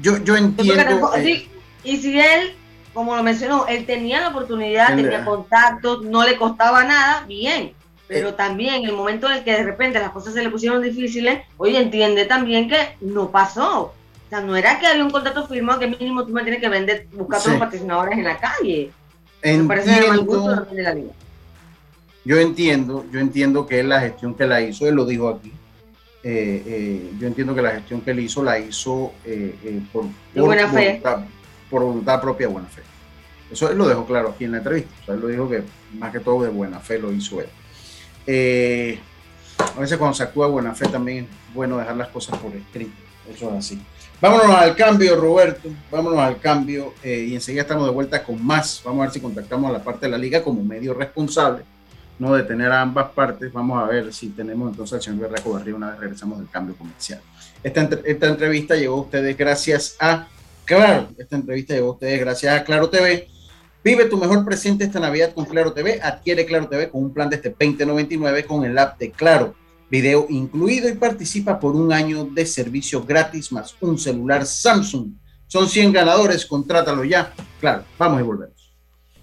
yo, 0.00 0.22
yo 0.22 0.36
entiendo. 0.36 1.14
Eh, 1.16 1.48
y 1.82 1.96
si 1.98 2.18
él, 2.18 2.54
como 2.92 3.16
lo 3.16 3.22
mencionó, 3.22 3.66
él 3.66 3.86
tenía 3.86 4.20
la 4.20 4.28
oportunidad, 4.28 4.94
tenía 4.96 5.24
contactos, 5.24 6.02
no 6.02 6.24
le 6.24 6.36
costaba 6.36 6.84
nada, 6.84 7.24
bien. 7.26 7.72
Pero 8.06 8.30
eh. 8.30 8.32
también 8.32 8.74
en 8.74 8.84
el 8.84 8.92
momento 8.92 9.28
en 9.28 9.38
el 9.38 9.44
que 9.44 9.52
de 9.52 9.64
repente 9.64 9.98
las 9.98 10.10
cosas 10.10 10.34
se 10.34 10.42
le 10.42 10.50
pusieron 10.50 10.82
difíciles, 10.82 11.40
oye, 11.56 11.78
entiende 11.78 12.24
también 12.24 12.68
que 12.68 12.96
no 13.00 13.30
pasó. 13.30 13.82
O 13.82 14.28
sea, 14.28 14.40
no 14.40 14.56
era 14.56 14.78
que 14.78 14.86
había 14.86 15.04
un 15.04 15.10
contrato 15.10 15.46
firmado 15.46 15.80
que 15.80 15.86
mínimo 15.86 16.24
tú 16.24 16.32
me 16.32 16.42
tienes 16.42 16.60
que 16.60 16.68
vender, 16.68 17.06
buscar 17.12 17.40
todos 17.40 17.52
los 17.52 17.60
patrocinadores 17.60 18.18
en 18.18 18.24
la 18.24 18.38
calle. 18.38 18.90
Entiendo, 19.42 19.64
me 19.64 19.68
parece 19.68 20.08
mal 20.08 20.20
gusto 20.20 20.64
de 20.74 20.82
la 20.82 20.94
liga. 20.94 21.12
Yo 22.24 22.38
entiendo, 22.38 23.04
yo 23.10 23.20
entiendo 23.20 23.66
que 23.66 23.80
es 23.80 23.86
la 23.86 24.00
gestión 24.00 24.34
que 24.34 24.46
la 24.46 24.62
hizo, 24.62 24.88
él 24.88 24.94
lo 24.94 25.04
dijo 25.04 25.28
aquí 25.28 25.52
eh, 26.26 26.62
eh, 26.66 27.12
yo 27.20 27.26
entiendo 27.26 27.54
que 27.54 27.60
la 27.60 27.72
gestión 27.72 28.00
que 28.00 28.12
él 28.12 28.20
hizo 28.20 28.42
la 28.42 28.58
hizo 28.58 29.12
eh, 29.26 29.82
por, 29.92 30.06
buena 30.34 30.66
fe. 30.68 31.02
por 31.68 31.82
voluntad 31.82 32.18
propia 32.18 32.48
buena 32.48 32.66
fe. 32.66 32.80
Eso 33.52 33.70
él 33.70 33.76
lo 33.76 33.86
dejó 33.86 34.06
claro 34.06 34.30
aquí 34.30 34.44
en 34.44 34.52
la 34.52 34.58
entrevista. 34.58 34.90
O 35.02 35.04
sea, 35.04 35.14
él 35.16 35.20
lo 35.20 35.28
dijo 35.28 35.50
que 35.50 35.62
más 35.98 36.12
que 36.12 36.20
todo 36.20 36.42
de 36.42 36.48
buena 36.48 36.80
fe 36.80 36.98
lo 36.98 37.12
hizo 37.12 37.42
él. 37.42 38.98
a 39.76 39.80
veces 39.80 39.98
cuando 39.98 40.14
se 40.14 40.22
actúa 40.22 40.46
de 40.46 40.52
buena 40.52 40.74
fe 40.74 40.88
también 40.88 41.24
es 41.24 41.54
bueno 41.54 41.76
dejar 41.76 41.96
las 41.96 42.08
cosas 42.08 42.38
por 42.38 42.56
escrito. 42.56 42.92
Eso 43.30 43.50
es 43.50 43.56
así. 43.56 43.82
Vámonos 44.18 44.56
al 44.56 44.74
cambio, 44.74 45.16
Roberto. 45.16 45.68
Vámonos 45.90 46.20
al 46.20 46.40
cambio 46.40 46.94
y 47.04 47.34
enseguida 47.34 47.62
estamos 47.62 47.84
de 47.84 47.92
vuelta 47.92 48.24
con 48.24 48.42
más. 48.42 48.80
Vamos 48.82 49.00
a 49.00 49.04
ver 49.04 49.12
si 49.12 49.20
contactamos 49.20 49.68
a 49.68 49.74
la 49.74 49.84
parte 49.84 50.06
de 50.06 50.12
la 50.12 50.18
liga 50.18 50.42
como 50.42 50.64
medio 50.64 50.94
responsable 50.94 51.64
no 52.18 52.34
de 52.34 52.42
tener 52.42 52.70
a 52.70 52.80
ambas 52.82 53.10
partes. 53.10 53.52
Vamos 53.52 53.82
a 53.82 53.86
ver 53.86 54.12
si 54.12 54.28
tenemos 54.28 54.70
entonces 54.70 54.94
al 54.94 55.02
señor 55.02 55.20
Berraco 55.20 55.52
Barrio 55.52 55.76
una 55.76 55.90
vez 55.90 56.00
regresamos 56.00 56.38
del 56.38 56.48
cambio 56.48 56.76
comercial. 56.76 57.20
Esta, 57.62 57.88
esta 58.04 58.26
entrevista 58.26 58.76
llegó 58.76 58.96
a 58.96 59.00
ustedes 59.02 59.36
gracias 59.36 59.96
a 60.00 60.28
Claro. 60.64 61.08
Esta 61.18 61.36
entrevista 61.36 61.74
llegó 61.74 61.88
a 61.88 61.92
ustedes 61.92 62.20
gracias 62.20 62.60
a 62.60 62.64
Claro 62.64 62.88
TV. 62.88 63.28
Vive 63.82 64.06
tu 64.06 64.16
mejor 64.16 64.44
presente 64.44 64.84
esta 64.84 64.98
Navidad 64.98 65.34
con 65.34 65.44
Claro 65.44 65.72
TV. 65.72 66.00
Adquiere 66.02 66.46
Claro 66.46 66.68
TV 66.68 66.88
con 66.90 67.04
un 67.04 67.12
plan 67.12 67.28
de 67.28 67.36
este 67.36 67.50
2099 67.50 68.44
con 68.46 68.64
el 68.64 68.78
app 68.78 68.98
de 68.98 69.10
Claro. 69.10 69.54
Video 69.90 70.26
incluido 70.30 70.88
y 70.88 70.94
participa 70.94 71.60
por 71.60 71.76
un 71.76 71.92
año 71.92 72.24
de 72.24 72.46
servicio 72.46 73.04
gratis 73.04 73.52
más 73.52 73.76
un 73.80 73.98
celular 73.98 74.46
Samsung. 74.46 75.12
Son 75.46 75.68
100 75.68 75.92
ganadores, 75.92 76.46
contrátalo 76.46 77.04
ya. 77.04 77.32
Claro, 77.60 77.84
vamos 77.98 78.20
y 78.20 78.24
volvemos. 78.24 78.53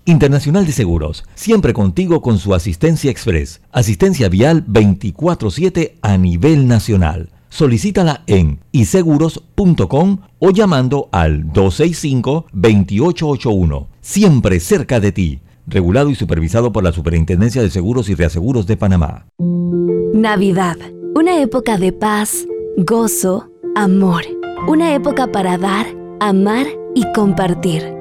Internacional 0.05 0.65
de 0.65 0.71
Seguros, 0.71 1.25
siempre 1.35 1.73
contigo 1.73 2.21
con 2.21 2.39
su 2.39 2.55
asistencia 2.55 3.11
express, 3.11 3.61
asistencia 3.71 4.29
vial 4.29 4.65
24/7 4.67 5.97
a 6.01 6.17
nivel 6.17 6.67
nacional. 6.67 7.29
Solicítala 7.49 8.23
en 8.27 8.59
iseguros.com 8.71 10.19
o 10.39 10.51
llamando 10.51 11.09
al 11.11 11.51
265-2881, 11.51 13.87
siempre 13.99 14.59
cerca 14.59 14.99
de 14.99 15.11
ti. 15.11 15.39
Regulado 15.67 16.09
y 16.09 16.15
supervisado 16.15 16.71
por 16.71 16.83
la 16.83 16.91
Superintendencia 16.91 17.61
de 17.61 17.69
Seguros 17.69 18.09
y 18.09 18.15
Reaseguros 18.15 18.65
de 18.65 18.77
Panamá. 18.77 19.27
Navidad, 20.13 20.77
una 21.13 21.39
época 21.39 21.77
de 21.77 21.93
paz, 21.93 22.47
gozo, 22.77 23.51
amor, 23.75 24.23
una 24.67 24.95
época 24.95 25.31
para 25.31 25.59
dar, 25.59 25.85
amar 26.19 26.65
y 26.95 27.05
compartir 27.13 28.00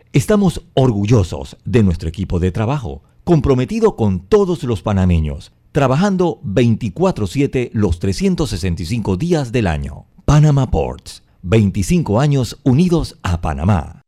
estamos 0.13 0.61
orgullosos 0.73 1.57
de 1.63 1.83
nuestro 1.83 2.09
equipo 2.09 2.39
de 2.39 2.51
trabajo, 2.51 3.03
comprometido 3.23 3.95
con 3.95 4.19
todos 4.19 4.63
los 4.63 4.81
panameños, 4.81 5.53
trabajando 5.71 6.41
24/7 6.43 7.71
los 7.73 7.99
365 7.99 9.15
días 9.15 9.51
del 9.51 9.67
año. 9.67 10.05
Panama 10.25 10.69
Ports, 10.69 11.23
25 11.43 12.19
años 12.19 12.59
unidos 12.63 13.17
a 13.23 13.39
Panamá. 13.41 14.01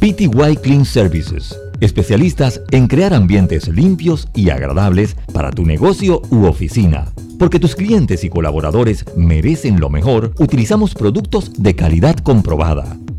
PTY 0.00 0.56
Clean 0.60 0.84
Services, 0.84 1.56
especialistas 1.80 2.60
en 2.70 2.88
crear 2.88 3.14
ambientes 3.14 3.68
limpios 3.68 4.28
y 4.34 4.50
agradables 4.50 5.16
para 5.32 5.50
tu 5.52 5.64
negocio 5.64 6.20
u 6.30 6.46
oficina. 6.46 7.12
Porque 7.38 7.60
tus 7.60 7.76
clientes 7.76 8.24
y 8.24 8.28
colaboradores 8.28 9.04
merecen 9.16 9.78
lo 9.78 9.88
mejor, 9.88 10.32
utilizamos 10.38 10.94
productos 10.94 11.52
de 11.54 11.76
calidad 11.76 12.16
comprobada. 12.16 12.96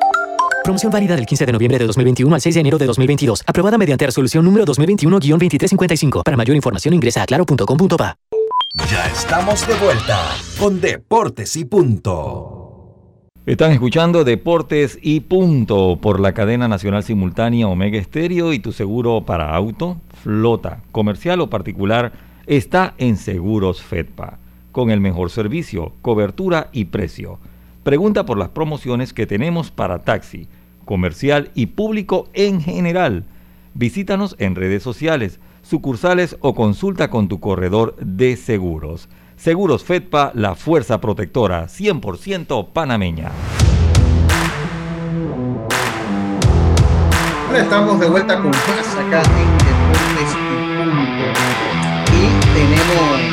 Promoción 0.71 0.89
válida 0.89 1.17
del 1.17 1.25
15 1.25 1.45
de 1.47 1.51
noviembre 1.51 1.79
de 1.79 1.85
2021 1.85 2.33
al 2.33 2.39
6 2.39 2.55
de 2.55 2.61
enero 2.61 2.77
de 2.77 2.85
2022. 2.85 3.43
Aprobada 3.45 3.77
mediante 3.77 4.05
resolución 4.05 4.45
número 4.45 4.63
2021-2355. 4.63 6.23
Para 6.23 6.37
mayor 6.37 6.55
información 6.55 6.93
ingresa 6.93 7.23
a 7.23 7.25
claro.com.pa. 7.25 8.15
Ya 8.89 9.05
estamos 9.07 9.67
de 9.67 9.73
vuelta 9.75 10.29
con 10.57 10.79
Deportes 10.79 11.57
y 11.57 11.65
Punto. 11.65 13.25
Están 13.45 13.73
escuchando 13.73 14.23
Deportes 14.23 14.97
y 15.01 15.19
Punto 15.19 15.99
por 16.01 16.21
la 16.21 16.31
cadena 16.31 16.69
nacional 16.69 17.03
simultánea 17.03 17.67
Omega 17.67 17.99
Estéreo 17.99 18.53
y 18.53 18.59
tu 18.59 18.71
seguro 18.71 19.25
para 19.25 19.53
auto, 19.53 19.97
flota, 20.23 20.83
comercial 20.93 21.41
o 21.41 21.49
particular 21.49 22.13
está 22.47 22.93
en 22.97 23.17
Seguros 23.17 23.81
Fedpa, 23.81 24.39
con 24.71 24.89
el 24.89 25.01
mejor 25.01 25.31
servicio, 25.31 25.91
cobertura 26.01 26.69
y 26.71 26.85
precio 26.85 27.39
Pregunta 27.83 28.27
por 28.27 28.37
las 28.37 28.49
promociones 28.49 29.11
que 29.11 29.25
tenemos 29.25 29.71
para 29.71 30.03
taxi, 30.03 30.47
comercial 30.91 31.51
y 31.55 31.67
público 31.67 32.27
en 32.33 32.59
general. 32.59 33.23
Visítanos 33.73 34.35
en 34.39 34.55
redes 34.55 34.83
sociales, 34.83 35.39
sucursales 35.61 36.35
o 36.41 36.53
consulta 36.53 37.09
con 37.09 37.29
tu 37.29 37.39
corredor 37.39 37.95
de 37.95 38.35
seguros. 38.35 39.07
Seguros 39.37 39.85
Fedpa, 39.85 40.33
la 40.35 40.53
fuerza 40.53 40.99
protectora 40.99 41.67
100% 41.67 42.73
panameña. 42.73 43.31
estamos 47.55 47.97
de 47.97 48.09
vuelta 48.09 48.41
con 48.41 48.51
más 48.51 48.95
acá 48.97 49.21
en 49.21 49.57
Deportes 49.59 50.35
y 50.35 50.51
Y 52.17 52.23
tenemos 52.53 52.99
en 53.17 53.31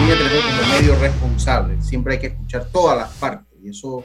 línea 0.00 0.16
como 0.58 0.80
medio 0.80 0.98
responsable. 0.98 1.80
Siempre 1.80 2.14
hay 2.14 2.18
que 2.18 2.26
escuchar 2.26 2.66
todas 2.72 2.98
las 2.98 3.12
partes 3.18 3.46
y 3.62 3.68
eso 3.68 4.02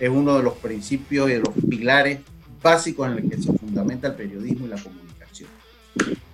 es 0.00 0.08
uno 0.08 0.36
de 0.38 0.42
los 0.42 0.54
principios 0.54 1.28
y 1.28 1.34
de 1.34 1.40
los 1.40 1.52
pilares 1.68 2.20
básicos 2.62 3.06
en 3.06 3.16
los 3.16 3.30
que 3.30 3.42
se 3.42 3.52
fundamenta 3.52 4.08
el 4.08 4.14
periodismo 4.14 4.66
y 4.66 4.70
la 4.70 4.82
comunicación. 4.82 5.50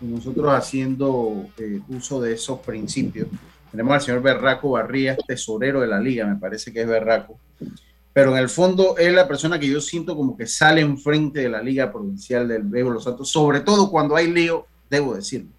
Y 0.01 0.07
nosotros 0.07 0.53
haciendo 0.55 1.47
eh, 1.59 1.81
uso 1.89 2.21
de 2.21 2.35
esos 2.35 2.61
principios, 2.61 3.27
tenemos 3.71 3.95
al 3.95 4.01
señor 4.01 4.23
Berraco 4.23 4.71
Barrías, 4.71 5.19
tesorero 5.27 5.81
de 5.81 5.89
la 5.89 6.01
liga, 6.01 6.27
me 6.27 6.37
parece 6.37 6.73
que 6.73 6.83
es 6.83 6.87
Berraco, 6.87 7.39
pero 8.13 8.33
en 8.33 8.39
el 8.39 8.49
fondo 8.49 8.97
es 8.97 9.13
la 9.13 9.29
persona 9.29 9.59
que 9.59 9.69
yo 9.69 9.81
siento 9.81 10.17
como 10.17 10.37
que 10.37 10.47
sale 10.47 10.81
enfrente 10.81 11.41
de 11.41 11.49
la 11.49 11.61
liga 11.61 11.93
provincial 11.93 12.49
del 12.49 12.63
Bebo 12.63 12.91
Los 12.91 13.05
Santos, 13.05 13.29
sobre 13.29 13.61
todo 13.61 13.91
cuando 13.91 14.17
hay 14.17 14.31
lío, 14.33 14.67
debo 14.89 15.15
decirlo. 15.15 15.51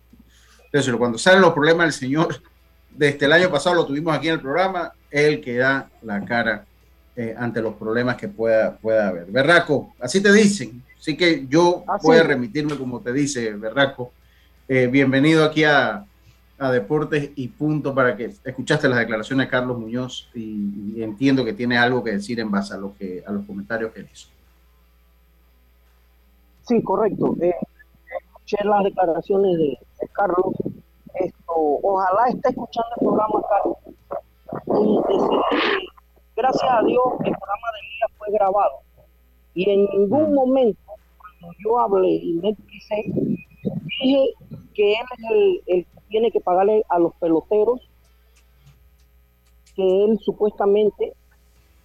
Entonces, 0.65 0.95
cuando 0.95 1.17
salen 1.17 1.41
los 1.41 1.53
problemas, 1.53 1.87
el 1.87 1.93
señor, 1.93 2.41
desde 2.89 3.25
el 3.25 3.33
año 3.33 3.51
pasado 3.51 3.75
lo 3.75 3.85
tuvimos 3.85 4.15
aquí 4.15 4.27
en 4.27 4.35
el 4.35 4.41
programa, 4.41 4.91
el 5.11 5.39
que 5.39 5.57
da 5.57 5.89
la 6.01 6.25
cara 6.25 6.65
eh, 7.19 7.33
ante 7.35 7.63
los 7.63 7.73
problemas 7.73 8.15
que 8.15 8.27
pueda, 8.27 8.77
pueda 8.77 9.07
haber. 9.07 9.25
Berraco, 9.25 9.95
así 9.99 10.21
te 10.21 10.31
dicen. 10.31 10.83
Así 10.99 11.17
que 11.17 11.47
yo 11.47 11.83
voy 12.03 12.17
a 12.17 12.21
remitirme 12.21 12.77
como 12.77 12.99
te 12.99 13.11
dice 13.11 13.53
Berraco. 13.55 14.11
Eh, 14.67 14.85
bienvenido 14.85 15.43
aquí 15.43 15.63
a, 15.63 16.05
a, 16.59 16.71
Deportes 16.71 17.31
y 17.35 17.47
Punto 17.47 17.95
para 17.95 18.15
que 18.15 18.25
escuchaste 18.43 18.87
las 18.87 18.99
declaraciones 18.99 19.47
de 19.47 19.49
Carlos 19.49 19.79
Muñoz 19.79 20.29
y, 20.35 21.01
entiendo 21.01 21.43
que 21.43 21.53
tiene 21.53 21.79
algo 21.79 22.03
que 22.03 22.11
decir 22.11 22.39
en 22.39 22.51
base 22.51 22.75
a, 22.75 22.77
lo 22.77 22.93
que, 22.95 23.23
a 23.25 23.31
los 23.31 23.43
comentarios 23.45 23.91
que 23.93 24.01
hizo. 24.01 24.29
Sí, 26.67 26.83
correcto. 26.83 27.35
Eh, 27.41 27.55
escuché 28.19 28.57
las 28.63 28.83
declaraciones 28.83 29.57
de, 29.57 29.79
Carlos. 30.13 30.53
Esto, 31.15 31.51
ojalá 31.55 32.27
esté 32.27 32.49
escuchando 32.49 32.89
el 32.99 33.07
programa, 33.07 33.41
Carlos. 33.49 33.77
Y 34.67 35.13
decir 35.13 35.39
que 35.49 35.86
gracias 36.47 36.71
a 36.71 36.81
Dios 36.83 37.03
el 37.25 37.33
programa 37.33 37.67
de 37.73 37.81
Liga 37.87 38.07
fue 38.17 38.31
grabado. 38.31 38.71
Y 39.53 39.69
en 39.69 39.85
ningún 39.85 40.33
momento, 40.33 40.79
cuando 41.17 41.57
yo 41.63 41.79
hablé 41.79 42.09
y 42.09 42.33
me 42.33 42.55
dije 42.55 44.33
que 44.73 44.93
él 45.65 45.85
tiene 46.09 46.31
que 46.31 46.39
pagarle 46.39 46.83
a 46.89 46.99
los 46.99 47.13
peloteros, 47.15 47.81
que 49.75 50.05
él 50.05 50.19
supuestamente, 50.19 51.13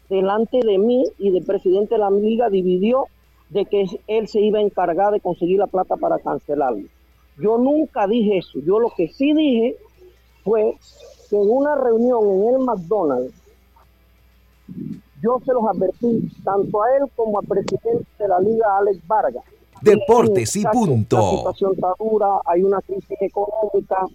delante 0.08 0.60
de 0.64 0.78
mí 0.78 1.04
y 1.18 1.30
del 1.30 1.44
presidente 1.44 1.96
de 1.96 2.00
la 2.00 2.10
liga, 2.10 2.48
dividió 2.48 3.06
de 3.48 3.66
que 3.66 3.86
él 4.06 4.28
se 4.28 4.40
iba 4.40 4.58
a 4.58 4.62
encargar 4.62 5.12
de 5.12 5.20
conseguir 5.20 5.58
la 5.58 5.66
plata 5.66 5.96
para 5.96 6.18
cancelarlo. 6.18 6.86
Yo 7.38 7.58
nunca 7.58 8.06
dije 8.06 8.38
eso. 8.38 8.60
Yo 8.60 8.78
lo 8.78 8.90
que 8.90 9.08
sí 9.08 9.32
dije 9.32 9.76
fue 10.44 10.76
que 11.28 11.36
en 11.36 11.50
una 11.50 11.74
reunión 11.74 12.24
en 12.24 12.54
el 12.54 12.58
McDonald's 12.60 13.41
Yo 15.22 15.38
se 15.44 15.52
los 15.52 15.64
advertí 15.64 16.28
tanto 16.44 16.82
a 16.82 16.96
él 16.96 17.04
como 17.14 17.38
al 17.38 17.46
presidente 17.46 18.06
de 18.18 18.28
la 18.28 18.40
liga, 18.40 18.76
Alex 18.78 19.06
Vargas. 19.06 19.44
Deportes 19.80 20.56
y 20.56 20.64
punto. 20.64 21.16
La 21.16 21.30
situación 21.30 21.72
está 21.74 21.94
dura, 21.98 22.40
hay 22.44 22.62
una 22.62 22.80
crisis 22.80 23.20
económica. 23.20 24.06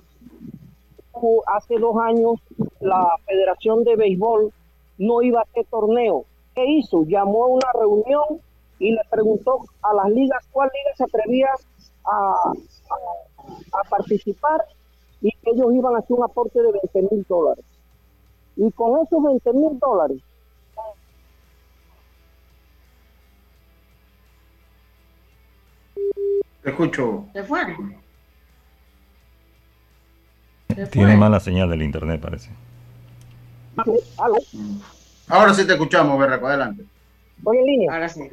Hace 1.47 1.77
dos 1.79 1.97
años 1.97 2.39
la 2.79 3.09
Federación 3.25 3.83
de 3.83 3.95
Béisbol 3.95 4.51
no 4.97 5.21
iba 5.21 5.39
a 5.39 5.43
hacer 5.43 5.65
torneo. 5.65 6.25
¿Qué 6.53 6.65
hizo? 6.65 7.03
Llamó 7.03 7.45
a 7.45 7.47
una 7.47 7.71
reunión 7.73 8.41
y 8.79 8.91
le 8.91 9.01
preguntó 9.09 9.61
a 9.81 9.93
las 9.93 10.09
ligas 10.09 10.45
cuál 10.51 10.69
liga 10.73 10.95
se 10.95 11.03
atrevía 11.03 11.49
a, 12.05 12.51
a, 13.73 13.89
participar 13.89 14.63
y 15.21 15.31
ellos 15.43 15.73
iban 15.73 15.95
a 15.95 15.99
hacer 15.99 16.15
un 16.15 16.23
aporte 16.23 16.61
de 16.61 16.71
20 16.93 17.15
mil 17.15 17.25
dólares. 17.27 17.65
Y 18.55 18.71
con 18.71 19.01
esos 19.05 19.21
20 19.23 19.53
mil 19.53 19.79
dólares, 19.79 20.19
Te 26.63 26.69
escucho. 26.69 27.25
¿Se 27.33 27.43
fue? 27.43 27.59
Tiene 30.91 31.17
mala 31.17 31.39
señal 31.39 31.69
del 31.69 31.81
internet, 31.81 32.21
parece. 32.21 32.51
Ahora 35.27 35.53
sí 35.53 35.65
te 35.65 35.73
escuchamos, 35.73 36.19
Berraco, 36.19 36.47
adelante. 36.47 36.85
Voy 37.39 37.57
en 37.57 37.65
línea. 37.65 37.93
Ahora 37.93 38.09
sí. 38.09 38.29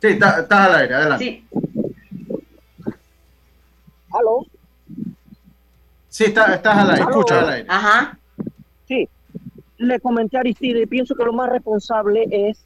Sí, 0.00 0.06
estás 0.08 0.50
al 0.50 0.74
aire, 0.74 0.94
adelante. 0.94 1.24
Sí. 1.24 1.44
¿Aló? 4.12 4.46
Sí, 6.08 6.24
estás 6.24 6.64
al 6.64 6.90
aire. 6.90 7.02
Escucha. 7.02 7.40
al 7.40 7.48
aire. 7.50 7.66
Ajá. 7.68 8.18
Sí. 8.86 9.08
Le 9.78 10.00
comenté 10.00 10.36
a 10.36 10.40
Aristide 10.40 10.82
y 10.82 10.86
pienso 10.86 11.14
que 11.14 11.24
lo 11.24 11.32
más 11.32 11.50
responsable 11.50 12.26
es 12.30 12.64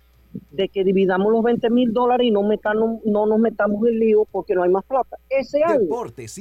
de 0.50 0.68
que 0.68 0.84
dividamos 0.84 1.32
los 1.32 1.42
20 1.42 1.70
mil 1.70 1.92
dólares 1.92 2.26
y 2.26 2.30
no, 2.30 2.42
metamos, 2.42 3.00
no 3.04 3.26
nos 3.26 3.38
metamos 3.38 3.86
en 3.86 3.98
lío 3.98 4.26
porque 4.30 4.54
no 4.54 4.62
hay 4.62 4.70
más 4.70 4.84
plata. 4.84 5.16
Ese 5.28 5.62
año, 5.64 5.88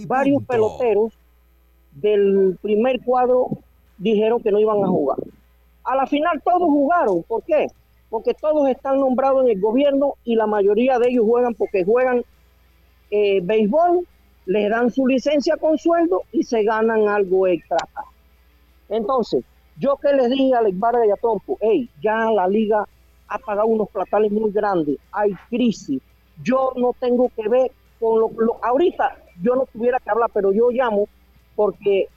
varios 0.08 0.44
peloteros 0.44 1.14
del 1.92 2.58
primer 2.62 3.02
cuadro 3.02 3.48
dijeron 3.98 4.42
que 4.42 4.52
no 4.52 4.60
iban 4.60 4.84
a 4.84 4.88
jugar. 4.88 5.18
A 5.84 5.96
la 5.96 6.08
final 6.08 6.42
todos 6.44 6.70
jugaron. 6.70 7.24
¿Por 7.24 7.44
qué? 7.44 7.68
Porque 8.10 8.34
todos 8.34 8.68
están 8.70 9.00
nombrados 9.00 9.44
en 9.44 9.52
el 9.52 9.60
gobierno 9.60 10.16
y 10.24 10.36
la 10.36 10.48
mayoría 10.48 11.00
de 11.00 11.10
ellos 11.10 11.26
juegan 11.26 11.54
porque 11.56 11.84
juegan 11.84 12.24
eh, 13.12 13.40
béisbol, 13.42 14.08
les 14.46 14.70
dan 14.70 14.92
su 14.92 15.08
licencia 15.08 15.58
con 15.58 15.78
sueldo 15.78 16.24
y 16.32 16.44
se 16.44 16.64
ganan 16.64 17.08
algo 17.08 17.48
extra. 17.48 17.78
Entonces, 18.90 19.44
yo 19.78 19.96
que 19.98 20.12
les 20.14 20.30
dije 20.30 20.54
a 20.54 20.60
Alex 20.60 20.80
Vargas 20.80 21.08
y 21.08 21.12
a 21.12 21.16
Trompo, 21.16 21.58
hey, 21.62 21.90
ya 22.02 22.32
la 22.32 22.48
liga 22.48 22.88
ha 23.30 23.38
pagado 23.40 23.68
unos 23.68 23.90
platales 23.90 24.32
muy 24.32 24.52
grandes, 24.52 24.98
hay 25.12 25.34
crisis. 25.50 26.02
Yo 26.44 26.74
no 26.76 26.96
tengo 27.00 27.30
que 27.36 27.48
ver 27.48 27.72
con 28.00 28.20
lo, 28.20 28.32
lo 28.38 28.64
ahorita 28.64 29.18
yo 29.42 29.56
no 29.56 29.66
tuviera 29.72 30.00
que 30.00 30.10
hablar, 30.10 30.30
pero 30.34 30.52
yo 30.52 30.70
llamo 30.70 31.08
porque 31.56 32.08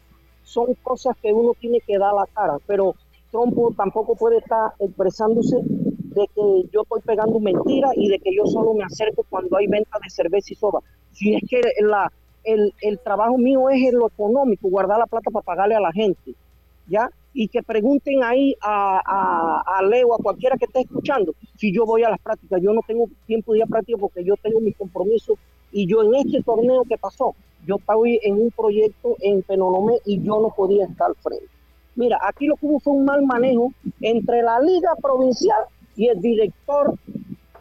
son 0.44 0.74
cosas 0.82 1.16
que 1.22 1.32
uno 1.32 1.52
tiene 1.58 1.80
que 1.80 1.98
dar 1.98 2.14
la 2.14 2.26
cara, 2.26 2.58
pero 2.66 2.94
Trump 3.30 3.56
tampoco 3.76 4.14
puede 4.14 4.38
estar 4.38 4.72
expresándose 4.78 5.56
de 5.64 6.26
que 6.34 6.68
yo 6.70 6.82
estoy 6.82 7.00
pegando 7.00 7.40
mentiras 7.40 7.92
y 7.96 8.08
de 8.08 8.18
que 8.18 8.34
yo 8.34 8.46
solo 8.46 8.74
me 8.74 8.84
acerco 8.84 9.24
cuando 9.28 9.56
hay 9.56 9.66
venta 9.66 9.98
de 10.02 10.10
cerveza 10.10 10.52
y 10.52 10.56
soda. 10.56 10.80
Si 11.12 11.34
es 11.34 11.42
que 11.48 11.62
la, 11.80 12.12
el, 12.44 12.74
el 12.82 12.98
trabajo 12.98 13.38
mío 13.38 13.70
es 13.70 13.82
en 13.82 13.98
lo 13.98 14.08
económico, 14.08 14.68
guardar 14.68 14.98
la 14.98 15.06
plata 15.06 15.30
para 15.30 15.44
pagarle 15.44 15.74
a 15.74 15.80
la 15.80 15.92
gente, 15.92 16.34
¿ya? 16.86 17.10
Y 17.34 17.48
que 17.48 17.62
pregunten 17.62 18.22
ahí 18.22 18.54
a, 18.60 19.00
a, 19.04 19.78
a, 19.78 19.82
Leo, 19.82 20.14
a 20.14 20.18
cualquiera 20.18 20.56
que 20.56 20.66
esté 20.66 20.80
escuchando, 20.80 21.34
si 21.56 21.72
yo 21.72 21.86
voy 21.86 22.02
a 22.02 22.10
las 22.10 22.20
prácticas. 22.20 22.60
Yo 22.62 22.72
no 22.72 22.80
tengo 22.86 23.08
tiempo 23.26 23.52
de 23.52 23.58
ir 23.58 23.64
a 23.64 23.66
prácticas 23.66 24.00
porque 24.00 24.24
yo 24.24 24.34
tengo 24.36 24.60
mis 24.60 24.76
compromisos 24.76 25.38
y 25.70 25.86
yo 25.86 26.02
en 26.02 26.14
este 26.14 26.42
torneo 26.42 26.84
que 26.84 26.98
pasó, 26.98 27.34
yo 27.66 27.76
estaba 27.76 28.00
en 28.04 28.34
un 28.34 28.50
proyecto 28.50 29.16
en 29.20 29.42
Penonomé 29.42 29.94
y 30.04 30.22
yo 30.22 30.40
no 30.40 30.50
podía 30.54 30.84
estar 30.84 31.14
frente. 31.22 31.46
Mira, 31.94 32.18
aquí 32.22 32.46
lo 32.46 32.56
que 32.56 32.66
hubo 32.66 32.80
fue 32.80 32.94
un 32.94 33.04
mal 33.04 33.22
manejo 33.22 33.72
entre 34.00 34.42
la 34.42 34.60
liga 34.60 34.94
provincial 35.00 35.64
y 35.96 36.08
el 36.08 36.20
director 36.20 36.94